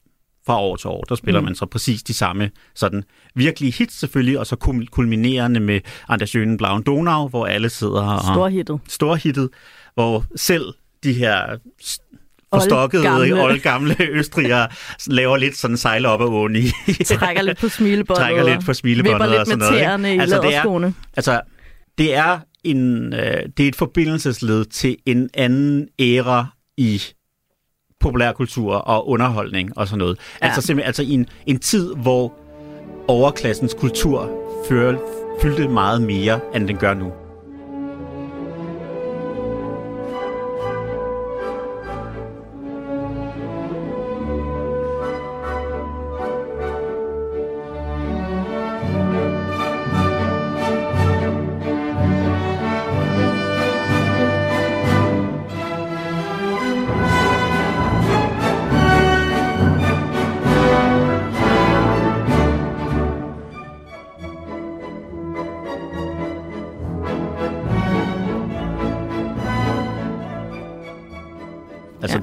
fra 0.47 0.61
år 0.61 0.77
til 0.77 0.89
år. 0.89 1.05
Der 1.09 1.15
spiller 1.15 1.41
mm. 1.41 1.45
man 1.45 1.55
så 1.55 1.67
præcis 1.67 2.03
de 2.03 2.15
samme 2.15 2.51
sådan 2.75 3.05
virkelige 3.35 3.73
hits 3.73 3.99
selvfølgelig, 3.99 4.39
og 4.39 4.47
så 4.47 4.57
kul- 4.65 4.87
kulminerende 4.87 5.61
med 5.61 5.81
Anders 6.09 6.35
Schönen 6.37 6.57
Blauen 6.57 6.83
Donau, 6.83 7.29
hvor 7.29 7.47
alle 7.47 7.69
sidder 7.69 8.03
og 8.03 8.21
Storhittet. 8.35 8.81
storhittet, 8.89 9.49
hvor 9.95 10.25
selv 10.37 10.65
de 11.05 11.13
her 11.13 11.57
forstokkede, 12.55 13.03
Oldgamle. 13.09 13.43
oldgamle 13.43 13.97
østrigere 14.19 14.69
laver 15.07 15.37
lidt 15.37 15.57
sådan 15.57 15.77
sejler 15.77 16.09
op 16.09 16.21
ad 16.21 16.27
åen 16.27 16.57
i. 16.57 16.63
Trækker 17.05 17.43
lidt 17.43 17.59
på 17.59 17.69
smilebåndet. 17.69 18.21
Trækker 18.23 18.45
lidt 18.45 18.65
på 18.67 18.75
smilebåndet 18.75 19.29
lidt 19.31 19.41
og 19.41 19.47
sådan 19.47 19.59
noget, 19.59 20.11
ikke? 20.11 20.23
Altså, 20.23 20.41
det 20.43 20.55
er-. 20.55 20.93
Altså, 21.17 21.41
det 21.99 22.15
er, 22.15 22.39
en, 22.65 23.13
øh, 23.13 23.37
det 23.57 23.65
er 23.65 23.69
et 23.69 23.77
forbindelsesled 23.77 24.65
til 24.65 24.97
en 25.07 25.31
anden 25.35 25.89
æra 26.01 26.47
i 26.77 27.03
populærkultur 28.07 28.75
og 28.75 29.09
underholdning 29.09 29.79
og 29.79 29.89
sådan 29.89 29.99
noget. 29.99 30.19
Ja. 30.43 30.47
Altså 30.47 30.61
simpelthen 30.61 30.87
altså 30.87 31.03
i 31.03 31.11
en, 31.11 31.27
en 31.47 31.59
tid, 31.59 31.95
hvor 31.95 32.33
overklassens 33.09 33.75
kultur 33.75 34.31
fører, 34.69 34.99
fyldte 35.43 35.69
meget 35.69 36.03
mere, 36.03 36.41
end 36.55 36.69
den 36.69 36.77
gør 36.77 36.95
nu. 36.95 37.13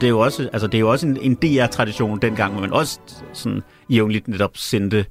Det 0.03 0.07
er 0.07 0.11
jo 0.11 0.19
også, 0.19 0.49
altså, 0.53 0.67
det 0.67 0.75
er 0.75 0.79
jo 0.79 0.89
også 0.91 1.07
en, 1.07 1.17
en 1.21 1.35
DR-tradition 1.35 2.19
dengang, 2.21 2.51
hvor 2.51 2.61
man 2.61 2.73
også 2.73 2.99
sådan 3.33 3.61
jævnligt 3.89 4.27
netop 4.27 4.57
sendte 4.57 5.05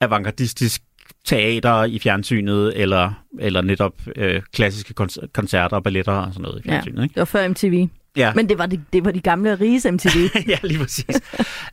avantgardistisk 0.00 0.82
teater 1.24 1.84
i 1.84 1.98
fjernsynet, 1.98 2.80
eller, 2.80 3.24
eller 3.40 3.60
netop 3.62 3.92
øh, 4.16 4.42
klassiske 4.52 4.94
kon- 5.00 5.26
koncerter 5.32 5.76
og 5.76 5.82
balletter 5.82 6.12
og 6.12 6.32
sådan 6.32 6.42
noget 6.42 6.58
i 6.64 6.68
Ja, 6.68 6.72
fjernsynet. 6.74 7.02
Ikke? 7.02 7.12
det 7.14 7.20
var 7.20 7.24
før 7.24 7.48
MTV. 7.48 7.88
Ja, 8.16 8.32
Men 8.34 8.48
det 8.48 8.58
var 8.58 8.66
de, 8.66 8.80
det 8.92 9.04
var 9.04 9.10
de 9.10 9.20
gamle 9.20 9.54
riges 9.54 9.86
MTV, 9.92 10.16
ja 10.48 10.58
lige 10.62 10.78
præcis. 10.78 11.20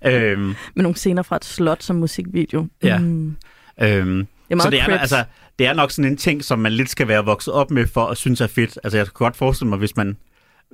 øhm, 0.06 0.42
med 0.76 0.84
nogle 0.84 0.96
scener 0.96 1.22
fra 1.24 1.36
et 1.36 1.46
slot 1.46 1.84
som 1.84 1.96
musikvideo. 1.96 2.68
Ja. 2.84 2.98
Mm. 2.98 3.36
øhm, 3.82 4.28
Det 4.50 4.58
er 4.58 4.60
så 4.62 4.70
det 4.70 4.80
er, 4.80 4.86
Crips. 4.86 5.00
altså, 5.02 5.24
det 5.60 5.68
er 5.68 5.74
nok 5.74 5.92
sådan 5.92 6.12
en 6.12 6.18
ting, 6.18 6.44
som 6.44 6.60
man 6.60 6.72
lidt 6.72 6.90
skal 6.90 7.08
være 7.08 7.26
vokset 7.26 7.54
op 7.54 7.72
med 7.72 7.88
for 7.88 8.06
at 8.06 8.18
synes 8.18 8.42
er 8.42 8.48
fedt. 8.48 8.80
Altså 8.84 8.98
jeg 8.98 9.06
kan 9.06 9.12
godt 9.16 9.36
forestille 9.36 9.70
mig, 9.70 9.80
hvis 9.80 9.96
man, 9.96 10.18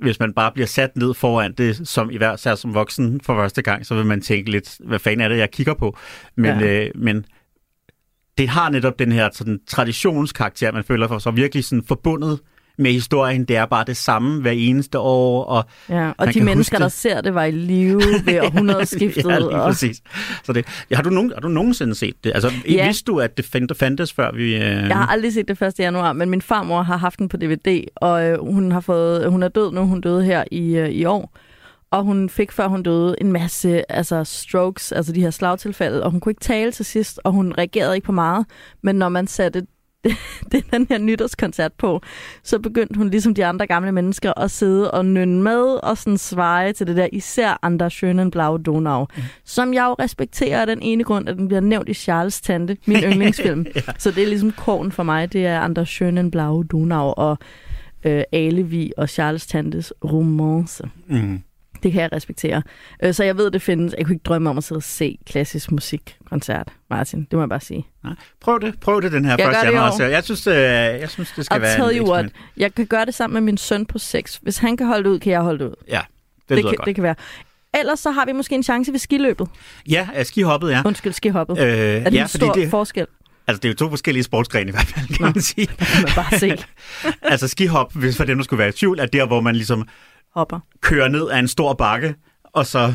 hvis 0.02 0.20
man 0.20 0.32
bare 0.32 0.52
bliver 0.52 0.66
sat 0.66 0.96
ned 0.96 1.14
foran 1.14 1.52
det, 1.52 1.88
som 1.88 2.10
i 2.10 2.16
hver 2.16 2.36
sær 2.36 2.54
som 2.54 2.74
voksen 2.74 3.20
for 3.20 3.34
første 3.34 3.62
gang, 3.62 3.86
så 3.86 3.94
vil 3.94 4.06
man 4.06 4.20
tænke 4.20 4.50
lidt, 4.50 4.76
hvad 4.80 4.98
fanden 4.98 5.20
er 5.20 5.28
det, 5.28 5.38
jeg 5.38 5.50
kigger 5.50 5.74
på? 5.74 5.96
Men, 6.36 6.60
Ja. 6.60 6.84
øh, 6.84 6.90
men 6.94 7.24
det 8.38 8.48
har 8.48 8.70
netop 8.70 8.98
den 8.98 9.12
her 9.12 9.28
sådan, 9.32 9.60
traditionskarakter, 9.66 10.72
man 10.72 10.84
føler 10.84 11.08
for 11.08 11.18
sig 11.18 11.36
virkelig 11.36 11.64
sådan 11.64 11.84
forbundet 11.84 12.40
med 12.78 12.92
historien. 12.92 13.44
Det 13.44 13.56
er 13.56 13.66
bare 13.66 13.84
det 13.86 13.96
samme 13.96 14.40
hver 14.42 14.50
eneste 14.50 14.98
år, 14.98 15.44
og 15.44 15.64
Ja, 15.88 16.10
og 16.18 16.34
de 16.34 16.40
mennesker, 16.40 16.78
der 16.78 16.88
ser 16.88 17.20
det, 17.20 17.34
var 17.34 17.44
i 17.44 17.50
live 17.50 18.02
ved 18.26 18.40
århundredeskiftet. 18.40 19.24
ja, 19.30 19.38
lige 19.38 19.48
og... 19.50 19.68
præcis. 19.68 20.02
Så 20.44 20.52
det, 20.52 20.66
ja, 20.90 20.96
har, 20.96 21.02
du 21.02 21.10
nogen, 21.10 21.32
har 21.34 21.40
du 21.40 21.48
nogensinde 21.48 21.94
set 21.94 22.14
det? 22.24 22.32
Altså, 22.34 22.50
Ja. 22.68 22.86
vidste 22.86 23.04
du, 23.12 23.20
at 23.20 23.36
det 23.36 23.44
fandt- 23.44 23.76
fandtes, 23.78 24.12
før 24.12 24.32
vi... 24.32 24.54
Øh... 24.54 24.60
Jeg 24.60 24.96
har 24.96 25.06
aldrig 25.06 25.32
set 25.32 25.48
det 25.48 25.62
1. 25.62 25.78
januar, 25.78 26.12
men 26.12 26.30
min 26.30 26.42
farmor 26.42 26.82
har 26.82 26.96
haft 26.96 27.18
den 27.18 27.28
på 27.28 27.36
DVD, 27.36 27.84
og 27.96 28.24
øh, 28.24 28.38
hun 28.40 28.72
har 28.72 28.80
fået, 28.80 29.30
hun 29.30 29.42
er 29.42 29.48
død 29.48 29.72
nu, 29.72 29.86
hun 29.86 30.00
døde 30.00 30.24
her 30.24 30.44
i, 30.50 30.76
øh, 30.76 30.88
i 30.90 31.04
år. 31.04 31.36
Og 31.90 32.02
hun 32.02 32.28
fik, 32.28 32.52
før 32.52 32.66
hun 32.68 32.82
døde, 32.82 33.16
en 33.20 33.32
masse 33.32 33.92
altså 33.92 34.24
strokes, 34.24 34.92
altså 34.92 35.12
de 35.12 35.20
her 35.20 35.30
slagtilfælde, 35.30 36.02
og 36.02 36.10
hun 36.10 36.20
kunne 36.20 36.30
ikke 36.30 36.40
tale 36.40 36.72
til 36.72 36.84
sidst, 36.84 37.20
og 37.24 37.32
hun 37.32 37.54
reagerede 37.58 37.94
ikke 37.94 38.04
på 38.06 38.12
meget. 38.12 38.46
Men 38.82 38.96
når 38.96 39.08
man 39.08 39.26
satte 39.26 39.62
det, 40.52 40.64
den 40.72 40.86
her 40.88 40.98
nytårskoncert 40.98 41.72
på, 41.72 42.00
så 42.42 42.58
begyndte 42.58 42.98
hun 42.98 43.10
ligesom 43.10 43.34
de 43.34 43.44
andre 43.44 43.66
gamle 43.66 43.92
mennesker 43.92 44.32
at 44.38 44.50
sidde 44.50 44.90
og 44.90 45.06
nynne 45.06 45.42
med 45.42 45.62
og 45.82 45.98
sådan 45.98 46.18
sveje 46.18 46.72
til 46.72 46.86
det 46.86 46.96
der, 46.96 47.08
især 47.12 47.58
Anders 47.62 48.02
Schönen 48.02 48.30
Blau 48.30 48.56
Donau, 48.56 49.06
mm. 49.16 49.22
som 49.44 49.74
jeg 49.74 49.84
jo 49.84 49.94
respekterer 49.98 50.60
af 50.60 50.66
den 50.66 50.82
ene 50.82 51.04
grund, 51.04 51.28
at 51.28 51.36
den 51.36 51.48
bliver 51.48 51.60
nævnt 51.60 51.88
i 51.88 51.94
Charles 51.94 52.40
Tante, 52.40 52.76
min 52.86 52.96
yndlingsfilm. 53.12 53.66
ja. 53.74 53.80
Så 53.98 54.10
det 54.10 54.22
er 54.22 54.28
ligesom 54.28 54.52
korn 54.52 54.92
for 54.92 55.02
mig, 55.02 55.32
det 55.32 55.46
er 55.46 55.60
Anders 55.60 56.00
Schönen 56.00 56.30
Blau 56.30 56.62
Donau 56.62 57.14
og 57.16 57.38
øh, 58.04 58.22
Alevi 58.32 58.92
og 58.96 59.08
Charles 59.08 59.46
Tantes 59.46 59.92
romance. 60.04 60.84
Mm. 61.06 61.40
Det 61.84 61.92
kan 61.92 62.02
jeg 62.02 62.12
respektere. 62.12 62.62
Øh, 63.02 63.14
så 63.14 63.24
jeg 63.24 63.36
ved, 63.36 63.50
det 63.50 63.62
findes. 63.62 63.94
Jeg 63.98 64.06
kunne 64.06 64.14
ikke 64.14 64.22
drømme 64.24 64.50
om 64.50 64.58
at 64.58 64.64
sidde 64.64 64.78
og 64.78 64.82
se 64.82 65.18
klassisk 65.26 65.70
musikkoncert, 65.72 66.68
Martin. 66.90 67.20
Det 67.20 67.32
må 67.32 67.40
jeg 67.40 67.48
bare 67.48 67.60
sige. 67.60 67.86
Nej. 68.04 68.12
Prøv 68.40 68.60
det. 68.60 68.80
Prøv 68.80 69.02
det 69.02 69.12
den 69.12 69.24
her 69.24 69.30
Jeg 69.32 69.38
gør 69.38 69.44
første 69.44 69.60
det 69.66 69.72
i 69.72 69.74
januar. 69.74 69.92
år. 69.92 69.96
Så 69.96 70.04
jeg 70.04 70.24
synes, 70.24 70.46
øh, 70.46 70.54
jeg 70.54 71.10
synes, 71.10 71.32
det 71.36 71.44
skal 71.44 71.54
Og 71.54 71.62
være 71.62 71.76
tell 71.88 71.98
you 72.00 72.12
what, 72.12 72.26
jeg 72.56 72.74
kan 72.74 72.86
gøre 72.86 73.04
det 73.06 73.14
sammen 73.14 73.34
med 73.34 73.40
min 73.42 73.56
søn 73.56 73.86
på 73.86 73.98
6. 73.98 74.36
Hvis 74.42 74.58
han 74.58 74.76
kan 74.76 74.86
holde 74.86 75.04
det 75.04 75.10
ud, 75.10 75.18
kan 75.18 75.32
jeg 75.32 75.40
holde 75.40 75.58
det 75.64 75.70
ud. 75.70 75.74
Ja, 75.88 76.00
det, 76.48 76.56
Det, 76.56 76.64
kan, 76.64 76.74
godt. 76.74 76.86
det 76.86 76.94
kan 76.94 77.04
være. 77.04 77.14
Ellers 77.80 78.00
så 78.00 78.10
har 78.10 78.26
vi 78.26 78.32
måske 78.32 78.54
en 78.54 78.62
chance 78.62 78.92
ved 78.92 78.98
skiløbet. 78.98 79.48
Ja, 79.88 80.08
er 80.14 80.24
skihoppet, 80.24 80.70
ja. 80.70 80.82
Undskyld, 80.84 81.12
skihoppet. 81.12 81.58
Øh, 81.58 81.66
er 81.68 82.04
det 82.04 82.14
ja, 82.14 82.22
en 82.22 82.28
stor 82.28 82.52
det, 82.52 82.70
forskel? 82.70 83.06
altså, 83.46 83.60
det 83.60 83.68
er 83.68 83.72
jo 83.72 83.76
to 83.76 83.88
forskellige 83.90 84.22
sportsgrene 84.24 84.68
i 84.68 84.70
hvert 84.70 84.86
fald, 84.86 85.06
kan 85.08 85.16
Nå. 85.20 85.26
man 85.26 85.40
sige. 85.42 85.66
Det 85.66 85.76
kan 85.94 86.02
man 86.02 86.10
bare 86.14 86.38
se. 86.38 86.56
altså 87.32 87.48
skihop, 87.48 87.94
hvis 87.94 88.16
for 88.16 88.24
dem, 88.24 88.36
der 88.38 88.44
skulle 88.44 88.58
være 88.58 88.68
i 88.68 88.72
tvivl, 88.72 88.98
er 88.98 89.06
der, 89.06 89.26
hvor 89.26 89.40
man 89.40 89.56
ligesom 89.56 89.88
Hopper. 90.34 90.60
kører 90.80 91.08
ned 91.08 91.28
af 91.28 91.38
en 91.38 91.48
stor 91.48 91.74
bakke, 91.74 92.14
og 92.44 92.66
så 92.66 92.94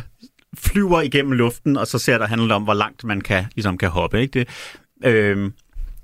flyver 0.57 1.01
igennem 1.01 1.31
luften, 1.31 1.77
og 1.77 1.87
så 1.87 1.99
ser 1.99 2.17
der 2.17 2.27
handler 2.27 2.55
om, 2.55 2.63
hvor 2.63 2.73
langt 2.73 3.03
man 3.03 3.21
kan, 3.21 3.45
ligesom 3.55 3.77
kan 3.77 3.89
hoppe. 3.89 4.21
Ikke? 4.21 4.39
Det, 4.39 4.47
øhm, 5.03 5.53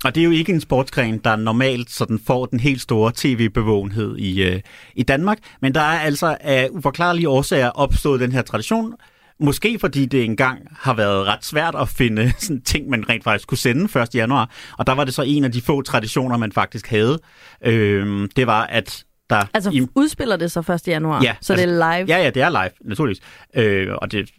og 0.04 0.14
det 0.14 0.20
er 0.20 0.24
jo 0.24 0.30
ikke 0.30 0.52
en 0.52 0.60
sportsgren, 0.60 1.18
der 1.18 1.36
normalt 1.36 1.90
sådan 1.90 2.20
får 2.26 2.46
den 2.46 2.60
helt 2.60 2.80
store 2.80 3.12
tv-bevågenhed 3.14 4.16
i, 4.16 4.42
øh, 4.42 4.60
i 4.94 5.02
Danmark, 5.02 5.38
men 5.62 5.74
der 5.74 5.80
er 5.80 6.00
altså 6.00 6.36
af 6.40 6.68
uforklarlige 6.70 7.28
årsager 7.28 7.68
opstået 7.70 8.20
den 8.20 8.32
her 8.32 8.42
tradition, 8.42 8.94
Måske 9.40 9.78
fordi 9.78 10.06
det 10.06 10.24
engang 10.24 10.68
har 10.80 10.94
været 10.94 11.26
ret 11.26 11.44
svært 11.44 11.74
at 11.74 11.88
finde 11.88 12.32
sådan 12.38 12.62
ting, 12.62 12.88
man 12.88 13.08
rent 13.08 13.24
faktisk 13.24 13.48
kunne 13.48 13.58
sende 13.58 14.00
1. 14.00 14.14
januar. 14.14 14.50
Og 14.78 14.86
der 14.86 14.92
var 14.92 15.04
det 15.04 15.14
så 15.14 15.22
en 15.22 15.44
af 15.44 15.52
de 15.52 15.62
få 15.62 15.82
traditioner, 15.82 16.36
man 16.36 16.52
faktisk 16.52 16.86
havde. 16.88 17.18
Øhm, 17.64 18.28
det 18.36 18.46
var, 18.46 18.66
at 18.66 19.04
der... 19.30 19.44
Altså, 19.54 19.70
i, 19.70 19.86
udspiller 19.94 20.36
det 20.36 20.52
så 20.52 20.72
1. 20.72 20.88
januar? 20.88 21.22
Ja, 21.22 21.36
så 21.40 21.52
altså- 21.52 21.66
det 21.66 21.74
er 21.74 21.96
live? 21.98 22.16
Ja, 22.16 22.22
ja, 22.24 22.30
det 22.30 22.42
er 22.42 22.48
live, 22.48 22.70
naturligvis. 22.84 23.20
Øh, 23.54 23.88
og, 24.02 24.12
det, 24.12 24.30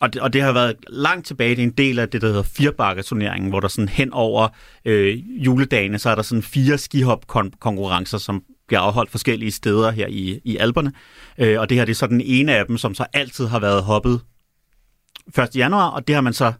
og, 0.00 0.12
det, 0.12 0.22
og 0.22 0.32
det 0.32 0.42
har 0.42 0.52
været 0.52 0.76
langt 0.88 1.26
tilbage. 1.26 1.50
Det 1.50 1.62
er 1.62 1.66
en 1.66 1.70
del 1.70 1.98
af 1.98 2.08
det, 2.08 2.22
der 2.22 2.28
hedder 2.28 2.42
firebakketurneringen, 2.42 3.50
hvor 3.50 3.60
der 3.60 3.68
sådan 3.68 3.88
hen 3.88 4.12
over 4.12 4.48
øh, 4.84 5.44
juledagene, 5.44 5.98
så 5.98 6.10
er 6.10 6.14
der 6.14 6.22
sådan 6.22 6.42
fire 6.42 6.78
skihop-konkurrencer, 6.78 8.18
som 8.18 8.42
bliver 8.66 8.80
afholdt 8.80 9.10
forskellige 9.10 9.50
steder 9.50 9.90
her 9.90 10.06
i, 10.06 10.40
i 10.44 10.56
Alperne. 10.56 10.92
Øh, 11.38 11.60
og 11.60 11.68
det 11.68 11.76
her 11.76 11.84
det 11.84 11.92
er 11.92 11.96
så 11.96 12.06
den 12.06 12.20
ene 12.20 12.56
af 12.56 12.66
dem, 12.66 12.78
som 12.78 12.94
så 12.94 13.06
altid 13.12 13.46
har 13.46 13.58
været 13.58 13.82
hoppet 13.82 14.20
1. 15.38 15.56
januar, 15.56 15.90
og 15.90 16.06
det 16.06 16.14
har 16.14 16.22
man 16.22 16.32
så 16.32 16.52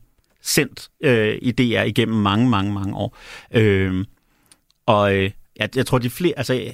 sendt 0.43 0.89
øh, 1.05 1.39
i 1.43 1.53
DR 1.53 1.83
igennem 1.83 2.17
mange, 2.17 2.51
mange, 2.51 2.73
mange 2.73 2.97
år. 2.97 3.17
Øh, 3.51 4.05
og 4.87 5.17
øh, 5.17 5.31
jeg, 5.57 5.77
jeg 5.77 5.87
tror, 5.87 5.99
de 5.99 6.11
flere, 6.11 6.35
altså, 6.37 6.73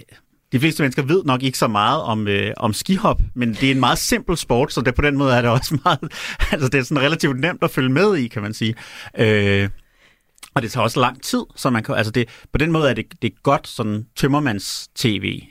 de 0.53 0.61
fleste 0.61 0.83
mennesker 0.83 1.03
ved 1.03 1.25
nok 1.25 1.43
ikke 1.43 1.59
så 1.59 1.69
meget 1.69 2.03
om, 2.03 2.29
øh, 2.29 2.53
om 2.57 2.73
skihop, 2.73 3.21
men 3.35 3.55
det 3.55 3.63
er 3.63 3.71
en 3.71 3.81
meget 3.81 3.99
simpel 3.99 4.37
sport, 4.37 4.73
så 4.73 4.81
det, 4.81 4.95
på 4.95 5.03
den 5.03 5.19
måde 5.19 5.35
er 5.35 5.43
det 5.43 5.51
også 5.51 5.79
meget, 5.85 6.13
altså 6.53 6.69
det 6.69 6.79
er 6.79 6.83
sådan 6.83 7.03
relativt 7.03 7.41
nemt 7.41 7.63
at 7.63 7.71
følge 7.71 7.91
med 7.91 8.17
i, 8.17 8.29
kan 8.29 8.43
man 8.43 8.55
sige. 8.55 8.75
Øh, 9.19 9.69
og 10.55 10.63
det 10.63 10.73
tager 10.73 10.85
også 10.85 11.01
lang 11.01 11.23
tid, 11.23 11.43
så 11.57 11.71
man 11.71 11.83
kan, 11.83 11.95
altså 11.95 12.13
det, 12.13 12.29
på 12.53 12.59
den 12.59 12.73
måde 12.73 12.91
er 12.91 12.95
det, 12.95 13.07
det 13.23 13.33
er 13.33 13.37
godt 13.43 13.69
sådan 13.69 14.07
tømmermands-tv. 14.17 15.43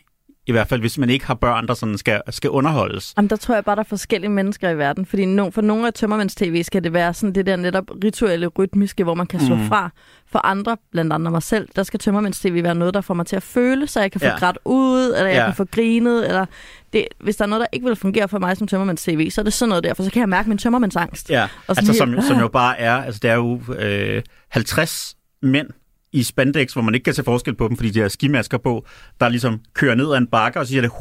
I 0.47 0.52
hvert 0.52 0.68
fald, 0.68 0.82
hvis 0.82 0.97
man 0.97 1.10
ikke 1.10 1.26
har 1.26 1.34
børn, 1.34 1.68
der 1.68 1.74
sådan 1.74 1.97
skal, 1.97 2.22
skal 2.30 2.50
underholdes. 2.50 3.14
Jamen, 3.18 3.30
der 3.30 3.36
tror 3.36 3.56
jeg 3.56 3.66
bare, 3.66 3.76
der 3.76 3.82
er 3.82 3.88
forskellige 3.88 4.30
mennesker 4.30 4.70
i 4.70 4.78
verden. 4.78 5.06
Fordi 5.06 5.26
no, 5.26 5.50
for 5.50 5.62
nogle 5.62 5.88
af 5.88 5.93
tømmermænds 5.93 6.36
tv 6.36 6.64
skal 6.64 6.84
det 6.84 6.93
være 6.93 7.14
sådan 7.14 7.36
det 7.36 7.45
der 7.45 7.56
netop 7.56 7.84
rituelle, 8.04 8.47
rytmiske, 8.47 9.04
hvor 9.04 9.14
man 9.14 9.28
kan 9.28 9.39
slå 9.39 9.56
mm. 9.56 9.68
fra. 9.68 9.89
For 10.32 10.45
andre, 10.45 10.77
blandt 10.91 11.13
andre 11.13 11.32
mig 11.32 11.43
selv, 11.43 11.67
der 11.75 11.84
skal 11.84 11.99
tømmermænds 11.99 12.39
tv 12.39 12.63
være 12.63 12.75
noget, 12.75 12.93
der 12.93 13.01
får 13.01 13.13
mig 13.13 13.25
til 13.25 13.36
at 13.36 13.43
føle, 13.43 13.88
så 13.88 13.99
jeg 14.01 14.11
kan 14.11 14.21
få 14.21 14.27
Ja. 14.27 14.38
grædt 14.39 14.57
ud, 14.65 15.05
eller 15.05 15.27
jeg 15.27 15.36
Ja. 15.38 15.45
kan 15.45 15.55
få 15.55 15.65
grinet. 15.65 16.27
Eller 16.27 16.45
det, 16.93 17.07
hvis 17.19 17.36
der 17.36 17.43
er 17.43 17.47
noget, 17.47 17.59
der 17.61 17.67
ikke 17.73 17.86
vil 17.86 17.95
fungere 17.95 18.27
for 18.27 18.39
mig 18.39 18.57
som 18.57 18.67
tømmermænds 18.67 19.03
tv, 19.03 19.30
så 19.32 19.41
er 19.41 19.43
det 19.43 19.53
sådan 19.53 19.69
noget 19.69 19.84
der, 19.84 19.93
for 19.93 20.03
så 20.03 20.11
kan 20.11 20.19
jeg 20.19 20.30
mærke 20.30 20.49
min 20.49 20.57
tømmermænds 20.57 20.95
angst. 20.95 21.30
Ja, 21.30 21.43
Og 21.43 21.49
altså 21.77 21.93
som, 21.93 22.09
helt- 22.13 22.23
som 22.25 22.39
jo 22.39 22.47
bare 22.47 22.80
er, 22.80 22.95
altså 22.95 23.19
det 23.23 23.30
er 23.32 23.36
jo 23.36 23.61
øh, 23.80 24.23
50 24.49 25.15
mænd 25.41 25.67
i 26.11 26.23
spandex, 26.23 26.73
hvor 26.73 26.82
man 26.82 26.93
ikke 26.95 27.03
kan 27.03 27.13
se 27.13 27.23
forskel 27.23 27.55
på 27.55 27.67
dem, 27.67 27.77
fordi 27.77 27.89
de 27.89 27.99
har 27.99 28.07
skimasker 28.07 28.57
på, 28.57 28.86
der 29.19 29.30
ligesom 29.30 29.61
kører 29.73 29.95
ned 29.95 30.11
ad 30.11 30.17
en 30.17 30.27
bakke, 30.27 30.59
og 30.59 30.65
så 30.65 30.69
siger 30.69 30.82
det... 30.82 30.91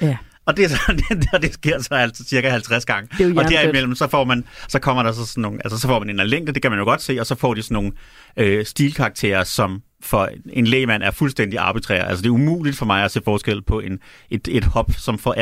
Ja. 0.00 0.16
Og 0.46 0.56
det, 0.56 0.70
det, 1.08 1.28
og 1.32 1.42
det 1.42 1.54
sker 1.54 1.82
så 1.82 1.94
altså 1.94 2.24
cirka 2.24 2.48
50 2.50 2.84
gange. 2.84 3.08
Det 3.18 3.36
er 3.36 3.42
og 3.42 3.50
derimellem, 3.50 3.94
så, 3.94 4.08
får 4.08 4.24
man, 4.24 4.44
så 4.68 4.78
kommer 4.78 5.02
der 5.02 5.12
så 5.12 5.26
sådan 5.26 5.42
nogle, 5.42 5.58
altså 5.64 5.78
så 5.78 5.86
får 5.88 5.98
man 5.98 6.20
en 6.20 6.26
længde, 6.26 6.52
det 6.52 6.62
kan 6.62 6.70
man 6.70 6.78
jo 6.80 6.84
godt 6.84 7.02
se, 7.02 7.16
og 7.20 7.26
så 7.26 7.34
får 7.34 7.54
de 7.54 7.62
sådan 7.62 7.74
nogle 7.74 7.92
øh, 8.36 8.64
stilkarakterer, 8.64 9.44
som 9.44 9.82
for 10.02 10.28
en 10.52 10.66
lægmand 10.66 11.02
er 11.02 11.10
fuldstændig 11.10 11.58
arbitrære. 11.58 12.08
Altså 12.08 12.22
det 12.22 12.28
er 12.28 12.32
umuligt 12.32 12.76
for 12.76 12.86
mig 12.86 13.04
at 13.04 13.10
se 13.10 13.20
forskel 13.24 13.62
på 13.62 13.80
en, 13.80 13.98
et, 14.30 14.48
et 14.50 14.64
hop, 14.64 14.90
som 14.98 15.18
får 15.18 15.34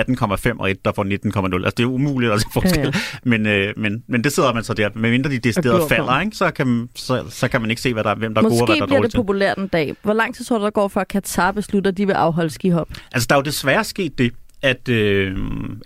18,5 0.53 0.59
og 0.61 0.71
et, 0.71 0.85
der 0.85 0.93
får 0.93 1.05
19,0. 1.05 1.55
Altså 1.55 1.75
det 1.77 1.83
er 1.83 1.87
umuligt 1.87 2.33
at 2.33 2.41
se 2.41 2.47
forskel. 2.53 2.81
Ja, 2.81 2.85
Ja. 2.85 3.19
Men, 3.25 3.47
øh, 3.47 3.73
men, 3.77 4.03
men 4.09 4.25
det 4.25 4.33
sidder 4.33 4.53
man 4.53 4.65
så 4.65 4.75
der. 4.75 4.89
Medmindre 4.95 5.31
de 5.31 5.35
glor 5.39 5.41
decideret 5.41 5.89
falder, 5.89 6.21
ikke? 6.21 6.37
Så, 6.37 6.51
kan, 6.51 6.67
man- 6.67 6.89
så, 6.97 7.25
så 7.31 7.49
kan 7.49 7.61
man 7.61 7.71
ikke 7.71 7.83
se, 7.83 7.93
hvad 7.93 8.05
der, 8.05 8.15
hvem 8.15 8.35
der 8.35 8.43
er 8.43 8.49
gode 8.49 8.63
og 8.63 8.67
hvad 8.67 8.67
Måske 8.67 8.79
der 8.79 8.83
er 8.83 8.87
bliver 8.87 8.99
dårlige 8.99 9.11
det 9.11 9.17
populært 9.19 9.59
en 9.59 9.69
dag. 9.69 9.97
Hvor 10.03 10.13
lang 10.13 10.35
tid 10.35 10.45
tror 10.45 10.59
du, 10.59 10.65
der 10.65 10.71
går, 10.71 10.89
før 10.89 11.05
Katar 11.05 11.53
beslutter, 11.53 11.91
at 11.91 11.97
de 11.97 12.07
vil 12.07 12.13
afholde 12.13 12.51
skihop? 12.51 12.89
Altså, 13.13 13.27
der 13.31 13.35
er 13.35 13.39
jo 13.39 13.43
desværre 13.43 13.85
sket 13.85 14.19
det, 14.19 14.33
at, 14.65 14.89
øh, 14.89 15.37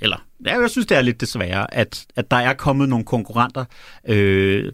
eller 0.01 0.17
ja, 0.47 0.61
jeg 0.61 0.71
synes, 0.71 0.87
det 0.87 0.97
er 0.97 1.03
lidt 1.03 1.21
desværre, 1.21 1.75
at, 1.75 2.07
at 2.17 2.31
der 2.31 2.37
er 2.37 2.55
kommet 2.55 2.89
nogle 2.89 3.05
konkurrenter 3.05 3.65
øh, 4.09 4.73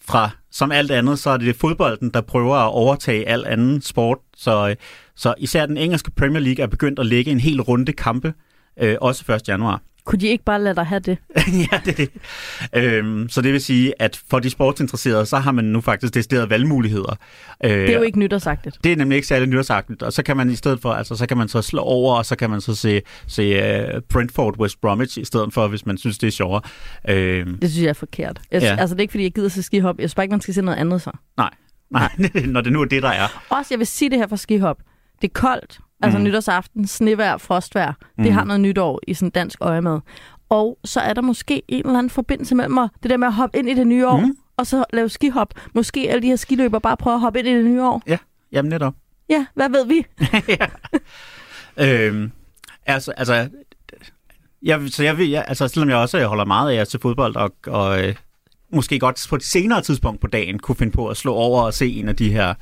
fra, 0.00 0.30
som 0.50 0.72
alt 0.72 0.90
andet, 0.90 1.18
så 1.18 1.30
er 1.30 1.36
det 1.36 1.56
fodbolden, 1.56 2.10
der 2.10 2.20
prøver 2.20 2.56
at 2.56 2.70
overtage 2.72 3.28
al 3.28 3.46
anden 3.46 3.82
sport. 3.82 4.18
Så, 4.36 4.68
øh, 4.68 4.76
så 5.16 5.34
især 5.38 5.66
den 5.66 5.76
engelske 5.76 6.10
Premier 6.10 6.40
League 6.40 6.62
er 6.62 6.66
begyndt 6.66 6.98
at 6.98 7.06
lægge 7.06 7.30
en 7.30 7.40
hel 7.40 7.60
runde 7.60 7.92
kampe, 7.92 8.34
øh, 8.80 8.96
også 9.00 9.32
1. 9.32 9.48
januar. 9.48 9.82
Kunne 10.04 10.18
de 10.20 10.26
ikke 10.28 10.44
bare 10.44 10.62
lade 10.62 10.74
dig 10.74 10.86
have 10.86 11.00
det? 11.00 11.18
ja, 11.72 11.80
det 11.84 12.00
er 12.00 12.06
det. 12.06 12.10
Øhm, 12.74 13.28
så 13.28 13.42
det 13.42 13.52
vil 13.52 13.60
sige, 13.60 13.92
at 14.02 14.20
for 14.30 14.38
de 14.38 14.50
sportsinteresserede, 14.50 15.26
så 15.26 15.36
har 15.38 15.52
man 15.52 15.64
nu 15.64 15.80
faktisk 15.80 16.14
decideret 16.14 16.50
valgmuligheder. 16.50 17.16
Øh, 17.64 17.70
Det 17.70 17.90
er 17.90 17.96
jo 17.96 18.02
ikke 18.02 18.18
nytårsagtigt. 18.18 18.78
det 18.84 18.92
er 18.92 18.96
nemlig 18.96 19.16
ikke 19.16 19.28
særlig 19.28 19.48
nytårsagtigt, 19.48 20.02
og 20.02 20.12
så 20.12 20.22
kan 20.22 20.36
man 20.36 20.50
i 20.50 20.56
stedet 20.56 20.80
for, 20.82 20.92
altså 20.92 21.16
så 21.16 21.26
kan 21.26 21.36
man 21.36 21.48
så 21.48 21.62
slå 21.62 21.80
over, 21.82 22.14
og 22.16 22.26
så 22.26 22.36
kan 22.36 22.50
man 22.50 22.60
så 22.60 22.74
se, 22.74 23.02
se 23.26 23.94
uh, 23.96 24.00
Brentford 24.08 24.58
West 24.58 24.80
Bromwich 24.80 25.18
i 25.18 25.24
stedet 25.24 25.52
for, 25.54 25.68
hvis 25.68 25.86
man 25.86 25.98
synes, 25.98 26.18
det 26.18 26.26
er 26.26 26.30
sjovere. 26.30 26.60
Øh, 27.08 27.46
Det 27.46 27.70
synes 27.70 27.82
jeg 27.82 27.88
er 27.88 27.92
forkert. 27.92 28.40
Jeg, 28.50 28.62
Ja. 28.62 28.76
Altså, 28.78 28.94
det 28.94 29.00
er 29.00 29.02
ikke, 29.02 29.12
fordi 29.12 29.24
jeg 29.24 29.32
gider 29.32 29.48
se 29.48 29.62
skihop. 29.62 29.98
Jeg 29.98 30.02
synes 30.02 30.14
bare 30.14 30.24
ikke, 30.24 30.32
man 30.32 30.40
skal 30.40 30.54
se 30.54 30.62
noget 30.62 30.78
andet 30.78 31.02
så. 31.02 31.10
nej, 31.36 31.50
nej, 31.90 32.10
når 32.46 32.60
det 32.60 32.72
nu 32.72 32.80
er 32.80 32.84
det, 32.84 33.02
der 33.02 33.08
er. 33.08 33.42
Også, 33.48 33.66
jeg 33.70 33.78
vil 33.78 33.86
sige 33.86 34.10
det 34.10 34.18
her 34.18 34.26
for 34.28 34.36
skihop. 34.36 34.76
Det 35.22 35.28
er 35.28 35.32
koldt. 35.40 35.78
Altså 36.02 36.18
Mm. 36.18 36.24
mm. 36.24 36.28
nytårsaften, 36.28 36.86
snevejr, 36.86 37.36
frostvejr. 37.36 37.90
Mm. 37.90 38.04
Mm. 38.18 38.24
Det 38.24 38.32
har 38.32 38.44
noget 38.44 38.60
nytår 38.60 39.00
i 39.08 39.14
sådan 39.14 39.30
dansk 39.30 39.58
øje 39.60 39.80
med. 39.80 40.00
Og 40.48 40.78
så 40.84 41.00
er 41.00 41.12
der 41.12 41.22
måske 41.22 41.62
en 41.68 41.86
eller 41.86 41.98
anden 41.98 42.10
forbindelse 42.10 42.54
mellem 42.54 42.78
at- 42.78 42.90
det 43.02 43.10
der 43.10 43.16
med 43.16 43.26
at 43.26 43.32
hoppe 43.34 43.58
ind 43.58 43.68
i 43.68 43.74
det 43.74 43.86
nye 43.86 44.06
år, 44.08 44.16
Mm. 44.20 44.26
mm. 44.26 44.36
og 44.56 44.66
så 44.66 44.84
lave 44.92 45.08
skihop. 45.08 45.54
Måske 45.74 46.10
alle 46.10 46.22
de 46.22 46.26
her 46.26 46.36
skiløber 46.36 46.78
bare 46.78 46.96
prøve 46.96 47.14
at 47.14 47.20
hoppe 47.20 47.38
ind 47.38 47.48
i 47.48 47.54
det 47.54 47.64
nye 47.64 47.82
år. 47.82 48.02
Jamen 48.52 48.68
netop. 48.70 48.94
Ja, 49.28 49.46
hvad 49.54 49.68
ved 49.70 49.86
vi? 49.86 50.06
Øhm, 51.76 52.32
altså, 52.86 53.10
altså, 53.16 53.48
jeg, 54.62 54.80
så 54.88 55.02
jeg, 55.02 55.18
vil, 55.18 55.28
jeg, 55.30 55.44
altså, 55.48 55.68
selvom 55.68 55.88
jeg 55.88 55.96
også 55.96 56.26
holder 56.26 56.44
meget 56.44 56.72
af 56.72 56.80
at 56.80 56.90
se 56.90 56.98
fodbold, 57.02 57.36
og, 57.36 57.52
og 57.66 58.04
øh, 58.08 58.14
måske 58.72 58.98
godt 58.98 59.26
på 59.30 59.36
et 59.36 59.44
senere 59.44 59.82
tidspunkt 59.82 60.20
på 60.20 60.26
dagen 60.26 60.58
kunne 60.58 60.76
finde 60.76 60.92
på 60.92 61.08
at 61.08 61.16
slå 61.16 61.34
over 61.34 61.62
og 61.62 61.74
se 61.74 61.88
en 61.92 62.08
af 62.08 62.16
de 62.16 62.32
her 62.32 62.54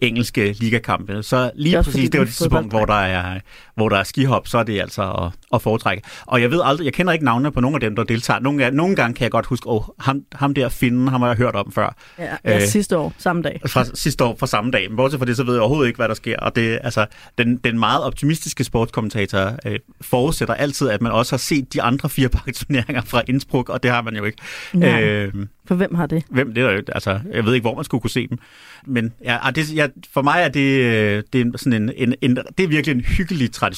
engelske 0.00 0.52
ligakampe. 0.52 1.22
Så 1.22 1.50
lige 1.54 1.76
præcis 1.76 1.92
fordi, 1.92 2.06
det 2.06 2.18
var 2.18 2.24
det 2.24 2.34
tidspunkt, 2.34 2.72
hvor 2.72 2.84
der, 2.84 2.94
er, 2.94 3.40
hvor 3.80 3.88
der 3.88 3.96
er 3.96 4.02
skihop, 4.02 4.48
så 4.48 4.58
er 4.58 4.62
det 4.62 4.80
altså 4.80 5.02
at, 5.12 5.32
at 5.54 5.62
foretrække. 5.62 6.02
Og 6.26 6.42
jeg 6.42 6.50
ved 6.50 6.60
aldrig, 6.64 6.84
jeg 6.84 6.92
kender 6.92 7.12
ikke 7.12 7.24
navnene 7.24 7.52
på 7.52 7.60
nogle 7.60 7.76
af 7.76 7.80
dem, 7.80 7.96
der 7.96 8.04
deltager. 8.04 8.40
Nogle, 8.40 8.70
nogle 8.70 8.96
gange 8.96 9.14
kan 9.14 9.22
jeg 9.22 9.30
godt 9.30 9.46
huske, 9.46 9.68
åh, 9.68 9.82
ham, 9.98 10.22
ham 10.32 10.54
der 10.54 10.68
finden, 10.68 11.08
ham 11.08 11.20
har 11.20 11.28
jeg 11.28 11.36
hørt 11.36 11.54
om 11.54 11.72
før. 11.72 11.96
Ja, 12.18 12.24
ja 12.44 12.56
Øh. 12.56 12.62
sidste 12.62 12.96
år, 12.98 13.14
samme 13.18 13.42
dag. 13.42 13.60
Fra 13.66 13.84
sidste 13.94 14.24
år 14.24 14.36
fra 14.40 14.46
samme 14.46 14.70
dag. 14.70 14.88
Men 14.88 14.96
bortset 14.96 15.18
fra 15.20 15.24
det, 15.26 15.36
så 15.36 15.44
ved 15.44 15.54
jeg 15.54 15.60
overhovedet 15.60 15.88
ikke, 15.88 15.96
hvad 15.96 16.08
der 16.08 16.14
sker. 16.14 16.36
Og 16.38 16.56
det, 16.56 16.78
altså, 16.82 17.06
den, 17.38 17.56
den 17.56 17.78
meget 17.78 18.02
optimistiske 18.04 18.64
sportskommentator 18.64 19.52
øh, 19.66 19.78
forudsætter 20.00 20.54
altid, 20.54 20.88
at 20.88 21.02
man 21.02 21.12
også 21.12 21.32
har 21.32 21.38
set 21.38 21.72
de 21.72 21.82
andre 21.82 22.08
fire 22.08 22.28
paketurneringer 22.28 23.02
fra 23.02 23.22
Innsbruck, 23.28 23.68
og 23.68 23.82
det 23.82 23.90
har 23.90 24.02
man 24.02 24.16
jo 24.16 24.24
ikke. 24.24 24.38
Nej. 24.72 25.02
Øh, 25.02 25.32
For 25.66 25.74
hvem 25.74 25.94
har 25.94 26.06
det? 26.06 26.24
hvem 26.30 26.54
det 26.54 26.62
er 26.62 26.66
der 26.66 26.74
jo, 26.74 26.82
altså, 26.88 27.20
jeg 27.32 27.44
ved 27.44 27.54
ikke, 27.54 27.64
hvor 27.64 27.74
man 27.74 27.84
skulle 27.84 28.00
kunne 28.00 28.10
se 28.10 28.26
dem. 28.28 28.38
Men 28.86 29.12
ja, 29.24 29.38
det, 29.54 29.74
jeg, 29.74 29.90
for 30.12 30.22
mig 30.22 30.42
er 30.42 30.48
det, 30.48 30.84
øh, 30.84 31.22
det 31.32 31.40
er 31.40 31.50
sådan 31.56 31.82
en, 31.82 31.92
en, 31.96 32.14
en, 32.20 32.36
det 32.58 32.64
er 32.64 32.68
virkelig 32.68 32.94
en 32.94 33.00
hyggelig 33.00 33.52
tradition 33.52 33.69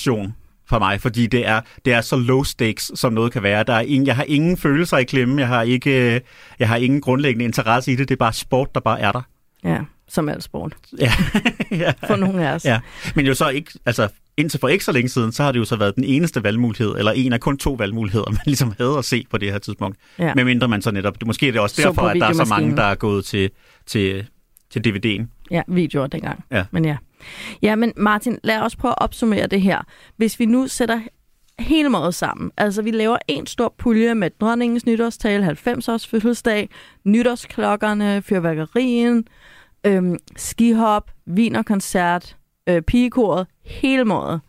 for 0.68 0.78
mig, 0.78 1.00
fordi 1.00 1.26
det 1.26 1.46
er, 1.46 1.60
det 1.84 1.92
er 1.92 2.00
så 2.00 2.16
low 2.16 2.42
stakes, 2.42 2.92
som 2.94 3.12
noget 3.12 3.32
kan 3.32 3.42
være. 3.42 3.64
Der 3.64 3.72
er 3.72 3.80
ingen, 3.80 4.06
jeg 4.06 4.16
har 4.16 4.24
ingen 4.24 4.56
følelser 4.56 4.98
i 4.98 5.04
klemme, 5.04 5.40
jeg 5.40 5.48
har, 5.48 5.62
ikke, 5.62 6.14
øh, 6.14 6.20
jeg 6.58 6.68
har 6.68 6.76
ingen 6.76 7.00
grundlæggende 7.00 7.44
interesse 7.44 7.92
i 7.92 7.96
det, 7.96 8.08
det 8.08 8.14
er 8.14 8.18
bare 8.18 8.32
sport, 8.32 8.74
der 8.74 8.80
bare 8.80 9.00
er 9.00 9.12
der. 9.12 9.22
Ja, 9.64 9.78
som 10.08 10.28
alt 10.28 10.42
sport. 10.42 10.74
Ja. 10.98 11.12
ja. 11.70 11.92
For 12.06 12.16
nogle 12.16 12.48
af 12.48 12.54
os. 12.54 12.64
Ja, 12.64 12.80
men 13.14 13.26
jo 13.26 13.34
så 13.34 13.48
ikke, 13.48 13.72
altså 13.86 14.08
indtil 14.36 14.60
for 14.60 14.68
ikke 14.68 14.84
så 14.84 14.92
længe 14.92 15.08
siden, 15.08 15.32
så 15.32 15.42
har 15.42 15.52
det 15.52 15.58
jo 15.58 15.64
så 15.64 15.76
været 15.76 15.96
den 15.96 16.04
eneste 16.04 16.42
valgmulighed, 16.42 16.94
eller 16.98 17.12
en 17.12 17.32
af 17.32 17.40
kun 17.40 17.58
to 17.58 17.72
valgmuligheder, 17.72 18.30
man 18.30 18.40
ligesom 18.46 18.74
havde 18.78 18.98
at 18.98 19.04
se 19.04 19.26
på 19.30 19.38
det 19.38 19.52
her 19.52 19.58
tidspunkt. 19.58 19.98
Ja. 20.18 20.34
Med 20.34 20.44
mindre 20.44 20.68
man 20.68 20.82
så 20.82 20.90
netop, 20.90 21.18
det, 21.18 21.26
måske 21.26 21.48
er 21.48 21.52
det 21.52 21.60
også 21.60 21.76
Så 21.76 21.82
derfor, 21.82 22.02
at 22.02 22.16
der 22.20 22.26
er 22.26 22.32
så 22.32 22.46
mange, 22.48 22.76
der 22.76 22.82
er 22.82 22.94
gået 22.94 23.24
til, 23.24 23.50
til, 23.86 24.26
til 24.70 24.80
DVD'en. 24.86 25.46
Ja, 25.50 25.62
videoer 25.68 26.06
dengang. 26.06 26.44
Ja. 26.50 26.64
Men 26.70 26.84
ja. 26.84 26.96
Ja, 27.62 27.76
men 27.76 27.92
Martin, 27.96 28.38
lad 28.42 28.60
os 28.60 28.76
prøve 28.76 28.92
at 28.92 29.02
opsummere 29.02 29.46
det 29.46 29.60
her. 29.60 29.78
Hvis 30.16 30.38
vi 30.38 30.46
nu 30.46 30.68
sætter 30.68 31.00
hele 31.58 31.88
måde 31.88 32.12
sammen, 32.12 32.50
altså 32.56 32.82
vi 32.82 32.90
laver 32.90 33.18
en 33.28 33.46
stor 33.46 33.74
pulje 33.78 34.14
med 34.14 34.30
dronningens 34.40 34.86
nytårstale, 34.86 35.46
90-års 35.66 36.06
fødselsdag, 36.06 36.68
nytårsklokkerne, 37.04 38.22
fyrværkerien, 38.22 39.24
øhm, 39.86 40.18
skihop, 40.36 41.10
vinerkoncert, 41.26 42.36
øh, 42.68 42.82
pigekoret, 42.82 43.46
hele 43.64 44.04
måden. 44.04 44.40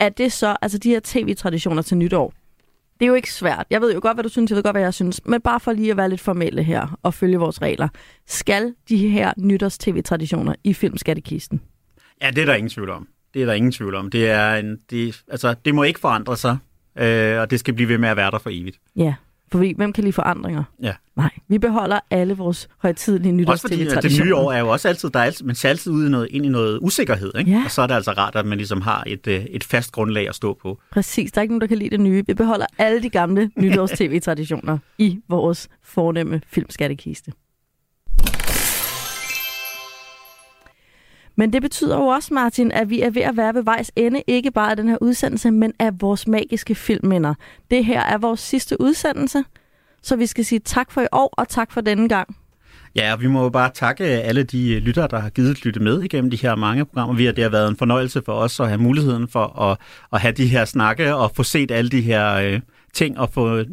Er 0.00 0.08
det 0.08 0.32
så, 0.32 0.56
altså 0.62 0.78
de 0.78 0.90
her 0.90 1.00
tv-traditioner 1.04 1.82
til 1.82 1.96
nytår, 1.96 2.32
det 3.00 3.06
er 3.06 3.08
jo 3.08 3.14
ikke 3.14 3.32
svært. 3.32 3.66
Jeg 3.70 3.80
ved 3.80 3.94
jo 3.94 4.00
godt, 4.02 4.16
hvad 4.16 4.24
du 4.24 4.28
synes, 4.28 4.50
jeg 4.50 4.56
ved 4.56 4.62
godt, 4.62 4.74
hvad 4.74 4.82
jeg 4.82 4.94
synes. 4.94 5.20
Men 5.24 5.40
bare 5.40 5.60
for 5.60 5.72
lige 5.72 5.90
at 5.90 5.96
være 5.96 6.08
lidt 6.08 6.20
formelle 6.20 6.62
her 6.62 6.98
og 7.02 7.14
følge 7.14 7.38
vores 7.38 7.62
regler. 7.62 7.88
Skal 8.26 8.74
de 8.88 9.08
her 9.08 9.32
nytårs-tv-traditioner 9.36 10.54
i 10.64 10.74
filmskattekisten? 10.74 11.60
Ja, 12.22 12.30
det 12.30 12.38
er 12.38 12.46
der 12.46 12.54
ingen 12.54 12.70
tvivl 12.70 12.90
om. 12.90 13.08
Det 13.34 13.42
er 13.42 13.46
der 13.46 13.52
ingen 13.52 13.72
tvivl 13.72 13.94
om. 13.94 14.10
Det, 14.10 14.30
er 14.30 14.54
en, 14.54 14.78
det, 14.90 15.22
altså, 15.28 15.54
det 15.64 15.74
må 15.74 15.82
ikke 15.82 16.00
forandre 16.00 16.36
sig, 16.36 16.56
øh, 16.98 17.40
og 17.40 17.50
det 17.50 17.60
skal 17.60 17.74
blive 17.74 17.88
ved 17.88 17.98
med 17.98 18.08
at 18.08 18.16
være 18.16 18.30
der 18.30 18.38
for 18.38 18.50
evigt. 18.52 18.80
Ja, 18.96 19.14
for 19.52 19.58
vi- 19.58 19.74
hvem 19.76 19.92
kan 19.92 20.04
lide 20.04 20.12
forandringer? 20.12 20.64
Ja. 20.82 20.92
Nej, 21.16 21.30
vi 21.48 21.58
beholder 21.58 22.00
alle 22.10 22.34
vores 22.36 22.68
fordi 23.62 23.86
at 23.96 24.02
det 24.02 24.20
nye 24.24 24.34
år 24.34 24.52
er 24.52 24.58
jo 24.58 24.68
også 24.68 24.88
altid, 24.88 25.10
der 25.10 25.18
er 25.20 25.24
altid, 25.24 25.44
man 25.46 25.54
ser 25.54 25.68
altid 25.68 25.92
ud 25.92 26.06
i 26.06 26.10
noget, 26.10 26.28
ind 26.30 26.46
i 26.46 26.48
noget 26.48 26.78
usikkerhed, 26.82 27.32
ikke? 27.38 27.50
Ja. 27.50 27.62
og 27.64 27.70
så 27.70 27.82
er 27.82 27.86
det 27.86 27.94
altså 27.94 28.10
rart, 28.12 28.36
at 28.36 28.46
man 28.46 28.58
ligesom 28.58 28.80
har 28.80 29.04
et, 29.06 29.26
øh, 29.26 29.44
et 29.44 29.64
fast 29.64 29.92
grundlag 29.92 30.28
at 30.28 30.34
stå 30.34 30.58
på. 30.62 30.80
Præcis, 30.92 31.32
der 31.32 31.38
er 31.38 31.42
ikke 31.42 31.52
nogen, 31.52 31.60
der 31.60 31.66
kan 31.66 31.78
lide 31.78 31.90
det 31.90 32.00
nye. 32.00 32.24
Vi 32.26 32.34
beholder 32.34 32.66
alle 32.78 33.02
de 33.02 33.10
gamle 33.10 33.50
nytårs-tv-traditioner 33.62 34.78
i 34.98 35.20
vores 35.28 35.68
fornemme 35.82 36.40
filmskattekiste. 36.46 37.32
Men 41.36 41.52
det 41.52 41.62
betyder 41.62 41.96
jo 41.96 42.06
også, 42.06 42.34
Martin, 42.34 42.72
at 42.72 42.90
vi 42.90 43.00
er 43.00 43.10
ved 43.10 43.22
at 43.22 43.36
være 43.36 43.54
ved 43.54 43.62
vejs 43.62 43.92
ende, 43.96 44.22
ikke 44.26 44.50
bare 44.50 44.70
af 44.70 44.76
den 44.76 44.88
her 44.88 44.98
udsendelse, 45.00 45.50
men 45.50 45.72
af 45.78 45.90
vores 46.00 46.28
magiske 46.28 46.74
filmminder. 46.74 47.34
Det 47.70 47.84
her 47.84 48.00
er 48.00 48.18
vores 48.18 48.40
sidste 48.40 48.80
udsendelse, 48.80 49.44
så 50.02 50.16
vi 50.16 50.26
skal 50.26 50.44
sige 50.44 50.58
tak 50.58 50.92
for 50.92 51.00
i 51.00 51.06
år, 51.12 51.34
og 51.36 51.48
tak 51.48 51.72
for 51.72 51.80
denne 51.80 52.08
gang. 52.08 52.36
Ja, 52.96 53.12
og 53.12 53.20
vi 53.20 53.26
må 53.26 53.42
jo 53.42 53.48
bare 53.48 53.70
takke 53.74 54.04
øh, 54.04 54.28
alle 54.28 54.42
de 54.42 54.74
øh, 54.74 54.82
lyttere, 54.82 55.08
der 55.10 55.18
har 55.18 55.30
givet 55.30 55.64
lytte 55.64 55.80
med 55.80 56.02
igennem 56.02 56.30
de 56.30 56.36
her 56.36 56.54
mange 56.54 56.84
programmer. 56.84 57.14
Vi 57.14 57.24
har, 57.24 57.32
det 57.32 57.44
har 57.44 57.50
været 57.50 57.68
en 57.68 57.76
fornøjelse 57.76 58.22
for 58.24 58.32
os 58.32 58.60
at 58.60 58.68
have 58.68 58.78
muligheden 58.78 59.28
for 59.28 59.60
at, 59.60 59.78
at 60.12 60.20
have 60.20 60.32
de 60.32 60.46
her 60.46 60.64
snakke 60.64 61.14
og 61.14 61.30
få 61.36 61.42
set 61.42 61.70
alle 61.70 61.90
de 61.90 62.00
her 62.00 62.34
øh, 62.34 62.60
ting 62.92 63.18
og 63.18 63.30
få 63.32 63.64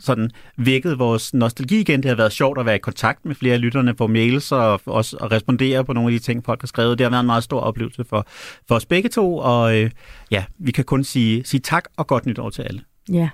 sådan 0.00 0.30
vækket 0.56 0.98
vores 0.98 1.34
nostalgi 1.34 1.80
igen. 1.80 2.02
Det 2.02 2.08
har 2.08 2.16
været 2.16 2.32
sjovt 2.32 2.58
at 2.58 2.66
være 2.66 2.76
i 2.76 2.78
kontakt 2.78 3.24
med 3.24 3.34
flere 3.34 3.54
af 3.54 3.60
lytterne 3.60 3.94
på 3.94 4.06
mails 4.06 4.52
og 4.52 4.80
også 4.86 5.16
at 5.16 5.32
respondere 5.32 5.84
på 5.84 5.92
nogle 5.92 6.12
af 6.14 6.20
de 6.20 6.24
ting, 6.24 6.44
folk 6.44 6.62
har 6.62 6.66
skrevet. 6.66 6.98
Det 6.98 7.04
har 7.04 7.10
været 7.10 7.20
en 7.20 7.26
meget 7.26 7.44
stor 7.44 7.60
oplevelse 7.60 8.04
for, 8.04 8.26
for 8.68 8.74
os 8.74 8.86
begge 8.86 9.08
to, 9.08 9.36
og 9.36 9.78
øh, 9.78 9.90
ja, 10.30 10.44
vi 10.58 10.72
kan 10.72 10.84
kun 10.84 11.04
sige, 11.04 11.44
sige 11.44 11.60
tak 11.60 11.84
og 11.96 12.06
godt 12.06 12.26
nytår 12.26 12.50
til 12.50 12.62
alle. 12.62 12.80
Ja, 13.12 13.28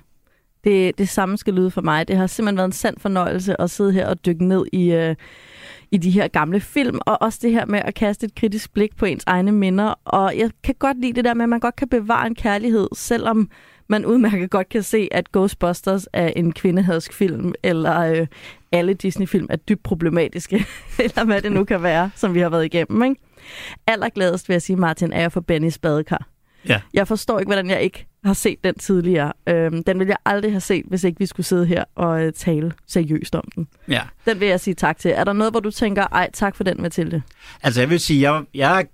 det, 0.64 0.98
det 0.98 1.08
samme 1.08 1.38
skal 1.38 1.54
lyde 1.54 1.70
for 1.70 1.80
mig. 1.80 2.08
Det 2.08 2.16
har 2.16 2.26
simpelthen 2.26 2.56
været 2.56 2.68
en 2.68 2.72
sand 2.72 2.96
fornøjelse 2.98 3.60
at 3.60 3.70
sidde 3.70 3.92
her 3.92 4.06
og 4.06 4.26
dykke 4.26 4.44
ned 4.44 4.66
i, 4.72 4.92
øh, 4.92 5.16
i 5.90 5.96
de 5.96 6.10
her 6.10 6.28
gamle 6.28 6.60
film, 6.60 6.98
og 7.06 7.22
også 7.22 7.38
det 7.42 7.50
her 7.50 7.66
med 7.66 7.78
at 7.84 7.94
kaste 7.94 8.26
et 8.26 8.34
kritisk 8.34 8.72
blik 8.72 8.96
på 8.96 9.04
ens 9.04 9.24
egne 9.26 9.52
minder. 9.52 9.94
Og 10.04 10.38
jeg 10.38 10.50
kan 10.64 10.74
godt 10.78 11.00
lide 11.00 11.12
det 11.12 11.24
der 11.24 11.34
med, 11.34 11.42
at 11.42 11.48
man 11.48 11.60
godt 11.60 11.76
kan 11.76 11.88
bevare 11.88 12.26
en 12.26 12.34
kærlighed, 12.34 12.88
selvom 12.94 13.50
man 13.93 14.07
udmærket 14.07 14.51
godt 14.51 14.68
kan 14.68 14.82
se, 14.82 15.09
at 15.11 15.32
Ghostbusters 15.32 16.09
er 16.12 16.28
en 16.28 16.53
kvindehadsk 16.53 17.12
film, 17.12 17.53
eller 17.62 18.01
øh, 18.01 18.26
alle 18.72 18.95
Disney-film 18.95 19.47
er 19.51 19.57
dybt 19.57 19.82
problematiske, 19.82 20.66
eller 21.05 21.24
hvad 21.24 21.43
det 21.43 21.53
nu 21.53 21.64
kan 21.64 21.82
være, 21.82 22.11
som 22.14 22.34
vi 22.34 22.40
har 22.40 22.49
været 22.49 22.64
igennem. 22.64 23.03
Ikke? 23.03 23.20
Allergladest 23.86 24.49
vil 24.49 24.55
jeg 24.55 24.62
sige, 24.62 24.76
Martin, 24.76 25.12
er 25.12 25.20
jeg 25.20 25.32
for 25.32 25.40
Bennys 25.40 25.78
badekar. 25.78 26.28
Ja. 26.68 26.80
Jeg 26.95 27.09
forstår 27.09 27.38
ikke, 27.38 27.49
hvordan 27.49 27.70
jeg 27.70 27.82
ikke 27.82 28.07
har 28.24 28.32
set 28.32 28.64
den 28.64 28.74
tidligere. 28.74 29.32
Øhm, 29.47 29.84
den 29.84 29.99
ville 29.99 30.11
jeg 30.11 30.32
aldrig 30.32 30.53
have 30.53 30.61
set, 30.61 30.84
hvis 30.88 31.05
ikke 31.05 31.18
vi 31.18 31.26
skulle 31.26 31.47
sidde 31.47 31.66
her 31.66 31.84
og 31.95 32.22
øh, 32.22 32.32
tale 32.32 32.72
seriøst 32.86 33.34
om 33.34 33.49
den. 33.55 33.68
Ja. 33.88 34.03
Den 34.24 34.40
vil 34.40 34.49
jeg 34.49 34.61
sige 34.61 34.74
tak 34.74 34.99
til. 34.99 35.11
Er 35.11 35.24
der 35.24 35.32
noget, 35.32 35.53
hvor 35.53 35.61
du 35.61 35.70
tænker, 35.70 36.03
ej, 36.03 36.30
tak 36.32 36.57
for 36.57 36.64
den, 36.64 36.82
Mathilde? 36.82 37.22
Altså 37.62 37.80
jeg 37.80 37.90
vil 37.90 38.01
sige, 38.01 38.32
jeg, 38.32 38.45
jeg 38.55 38.86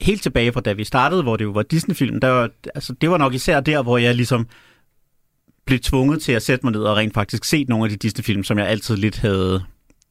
helt 0.00 0.22
tilbage 0.22 0.52
fra 0.52 0.60
da 0.60 0.72
vi 0.72 0.84
startede, 0.84 1.22
hvor 1.22 1.36
det 1.36 1.44
jo 1.44 1.50
var 1.50 1.62
Disney-film, 1.62 2.20
der 2.20 2.28
var, 2.28 2.50
altså, 2.74 2.92
det 2.92 3.10
var 3.10 3.18
nok 3.18 3.34
især 3.34 3.60
der, 3.60 3.82
hvor 3.82 3.98
jeg 3.98 4.14
ligesom 4.14 4.48
blev 5.66 5.78
tvunget 5.78 6.22
til 6.22 6.32
at 6.32 6.42
sætte 6.42 6.66
mig 6.66 6.72
ned 6.72 6.82
og 6.82 6.96
rent 6.96 7.14
faktisk 7.14 7.44
se 7.44 7.64
nogle 7.68 7.84
af 7.84 7.90
de 7.90 7.96
Disney-film, 7.96 8.44
som 8.44 8.58
jeg 8.58 8.66
altid 8.66 8.96
lidt 8.96 9.18
havde, 9.18 9.62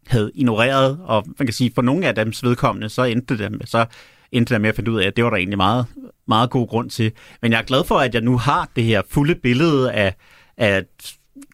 havde 0.07 0.31
ignoreret. 0.35 0.99
Og 1.03 1.25
man 1.39 1.47
kan 1.47 1.53
sige, 1.53 1.71
for 1.75 1.81
nogle 1.81 2.07
af 2.07 2.15
dem 2.15 2.33
vedkommende, 2.43 2.89
så 2.89 3.03
endte 3.03 3.37
det, 3.37 3.51
med, 3.51 3.65
så 3.65 3.85
endte 4.31 4.53
det 4.53 4.61
med 4.61 4.69
at 4.69 4.75
finde 4.75 4.91
ud 4.91 4.99
af, 4.99 5.07
at 5.07 5.15
det 5.15 5.23
var 5.23 5.29
der 5.29 5.37
egentlig 5.37 5.57
meget, 5.57 5.85
meget 6.27 6.49
god 6.49 6.67
grund 6.67 6.89
til. 6.89 7.11
Men 7.41 7.51
jeg 7.51 7.59
er 7.59 7.63
glad 7.63 7.83
for, 7.83 7.95
at 7.95 8.13
jeg 8.13 8.21
nu 8.21 8.37
har 8.37 8.69
det 8.75 8.83
her 8.83 9.01
fulde 9.09 9.35
billede 9.35 9.91
af, 9.91 10.15
af 10.57 10.83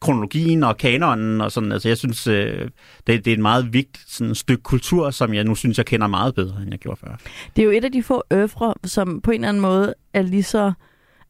kronologien 0.01 0.63
og 0.63 0.77
kanonen 0.77 1.41
og 1.41 1.51
sådan. 1.51 1.71
Altså, 1.71 1.87
jeg 1.87 1.97
synes, 1.97 2.27
øh, 2.27 2.69
det, 3.07 3.25
det 3.25 3.27
er 3.27 3.33
et 3.33 3.39
meget 3.39 3.73
vigtigt 3.73 4.05
sådan, 4.07 4.35
stykke 4.35 4.63
kultur, 4.63 5.09
som 5.09 5.33
jeg 5.33 5.43
nu 5.43 5.55
synes, 5.55 5.77
jeg 5.77 5.85
kender 5.85 6.07
meget 6.07 6.35
bedre, 6.35 6.61
end 6.61 6.71
jeg 6.71 6.79
gjorde 6.79 6.99
før. 6.99 7.15
Det 7.55 7.61
er 7.61 7.65
jo 7.65 7.71
et 7.71 7.85
af 7.85 7.91
de 7.91 8.03
få 8.03 8.23
øvre, 8.31 8.73
som 8.83 9.21
på 9.21 9.31
en 9.31 9.35
eller 9.35 9.49
anden 9.49 9.61
måde 9.61 9.93
er 10.13 10.21
lige 10.21 10.43
så... 10.43 10.73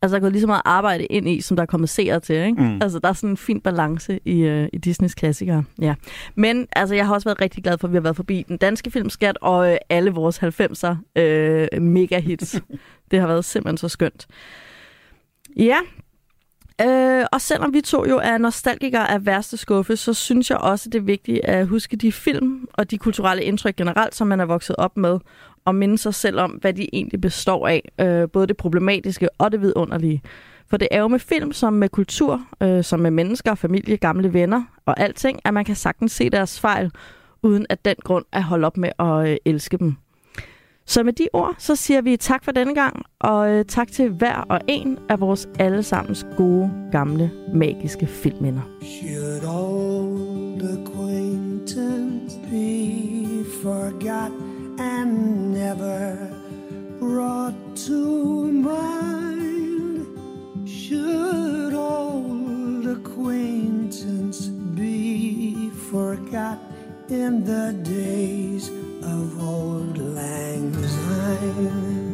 Altså, 0.01 0.13
der 0.13 0.19
er 0.19 0.21
gået 0.21 0.31
lige 0.31 0.41
så 0.41 0.47
meget 0.47 0.61
arbejde 0.65 1.05
ind 1.05 1.29
i, 1.29 1.41
som 1.41 1.57
der 1.57 1.61
er 1.61 1.67
kommet 1.67 1.89
seere 1.89 2.19
til, 2.19 2.35
ikke? 2.35 2.61
Mm. 2.61 2.81
Altså, 2.81 2.99
der 2.99 3.09
er 3.09 3.13
sådan 3.13 3.29
en 3.29 3.37
fin 3.37 3.61
balance 3.61 4.19
i, 4.25 4.39
øh, 4.41 4.67
i 4.73 4.77
Disneys 4.77 5.15
klassikere, 5.15 5.63
ja. 5.81 5.95
Men, 6.35 6.67
altså, 6.75 6.95
jeg 6.95 7.07
har 7.07 7.13
også 7.13 7.29
været 7.29 7.41
rigtig 7.41 7.63
glad 7.63 7.77
for, 7.77 7.87
at 7.87 7.91
vi 7.91 7.95
har 7.95 8.01
været 8.01 8.15
forbi 8.15 8.45
den 8.47 8.57
danske 8.57 8.91
filmskat 8.91 9.37
og 9.41 9.71
øh, 9.71 9.77
alle 9.89 10.11
vores 10.11 10.43
90'er 10.43 11.21
øh, 11.21 11.81
mega 11.81 12.19
hits. 12.19 12.61
det 13.11 13.19
har 13.19 13.27
været 13.27 13.45
simpelthen 13.45 13.77
så 13.77 13.89
skønt. 13.89 14.27
Ja, 15.57 15.77
Øh, 16.81 17.25
og 17.31 17.41
selvom 17.41 17.73
vi 17.73 17.81
to 17.81 18.05
jo 18.05 18.17
er 18.23 18.37
nostalgikere 18.37 19.11
af 19.11 19.25
værste 19.25 19.57
skuffe, 19.57 19.95
så 19.95 20.13
synes 20.13 20.49
jeg 20.49 20.57
også, 20.57 20.89
det 20.89 20.99
er 20.99 21.03
vigtigt 21.03 21.39
at 21.43 21.67
huske 21.67 21.97
de 21.97 22.11
film 22.11 22.67
og 22.73 22.91
de 22.91 22.97
kulturelle 22.97 23.43
indtryk 23.43 23.75
generelt, 23.75 24.15
som 24.15 24.27
man 24.27 24.39
er 24.39 24.45
vokset 24.45 24.75
op 24.75 24.97
med, 24.97 25.19
og 25.65 25.75
minde 25.75 25.97
sig 25.97 26.13
selv 26.13 26.39
om, 26.39 26.51
hvad 26.51 26.73
de 26.73 26.87
egentlig 26.93 27.21
består 27.21 27.67
af. 27.67 27.91
Øh, 28.01 28.29
både 28.29 28.47
det 28.47 28.57
problematiske 28.57 29.29
og 29.37 29.51
det 29.51 29.61
vidunderlige. 29.61 30.21
For 30.69 30.77
det 30.77 30.87
er 30.91 30.99
jo 30.99 31.07
med 31.07 31.19
film 31.19 31.51
som 31.51 31.73
med 31.73 31.89
kultur, 31.89 32.41
øh, 32.61 32.83
som 32.83 32.99
med 32.99 33.11
mennesker, 33.11 33.55
familie, 33.55 33.97
gamle 33.97 34.33
venner 34.33 34.63
og 34.85 34.99
alting, 34.99 35.39
at 35.45 35.53
man 35.53 35.65
kan 35.65 35.75
sagtens 35.75 36.11
se 36.11 36.29
deres 36.29 36.59
fejl, 36.59 36.91
uden 37.43 37.65
at 37.69 37.85
den 37.85 37.95
grund 38.03 38.25
at 38.31 38.43
holde 38.43 38.67
op 38.67 38.77
med 38.77 38.89
at 38.99 39.29
øh, 39.29 39.37
elske 39.45 39.77
dem. 39.77 39.95
Så 40.85 41.03
med 41.03 41.13
de 41.13 41.27
ord, 41.33 41.55
så 41.57 41.75
siger 41.75 42.01
vi 42.01 42.17
tak 42.17 42.43
for 42.43 42.51
denne 42.51 42.75
gang, 42.75 43.03
og 43.19 43.51
øh, 43.51 43.65
tak 43.65 43.91
til 43.91 44.09
hver 44.09 44.35
og 44.35 44.59
en 44.67 44.99
af 45.09 45.19
vores 45.19 45.49
allesammens 45.59 46.25
gode, 46.37 46.71
gamle, 46.91 47.31
magiske 47.53 48.07
filmminder. 48.07 48.61
Should 48.81 49.45
old 49.45 50.61
acquaintance 50.63 52.39
be 52.51 53.45
forgot 53.63 54.31
and 54.79 55.51
never 55.51 56.15
brought 56.99 57.55
to 57.87 58.51
mind? 58.51 60.05
Should 60.67 61.73
old 61.73 62.87
acquaintance 62.87 64.51
be 64.75 65.69
forgot 65.91 66.72
in 67.09 67.43
the 67.43 67.73
days 67.83 68.69
of 69.03 69.43
old 69.43 69.97
lang 69.97 70.71
syne? 70.87 72.12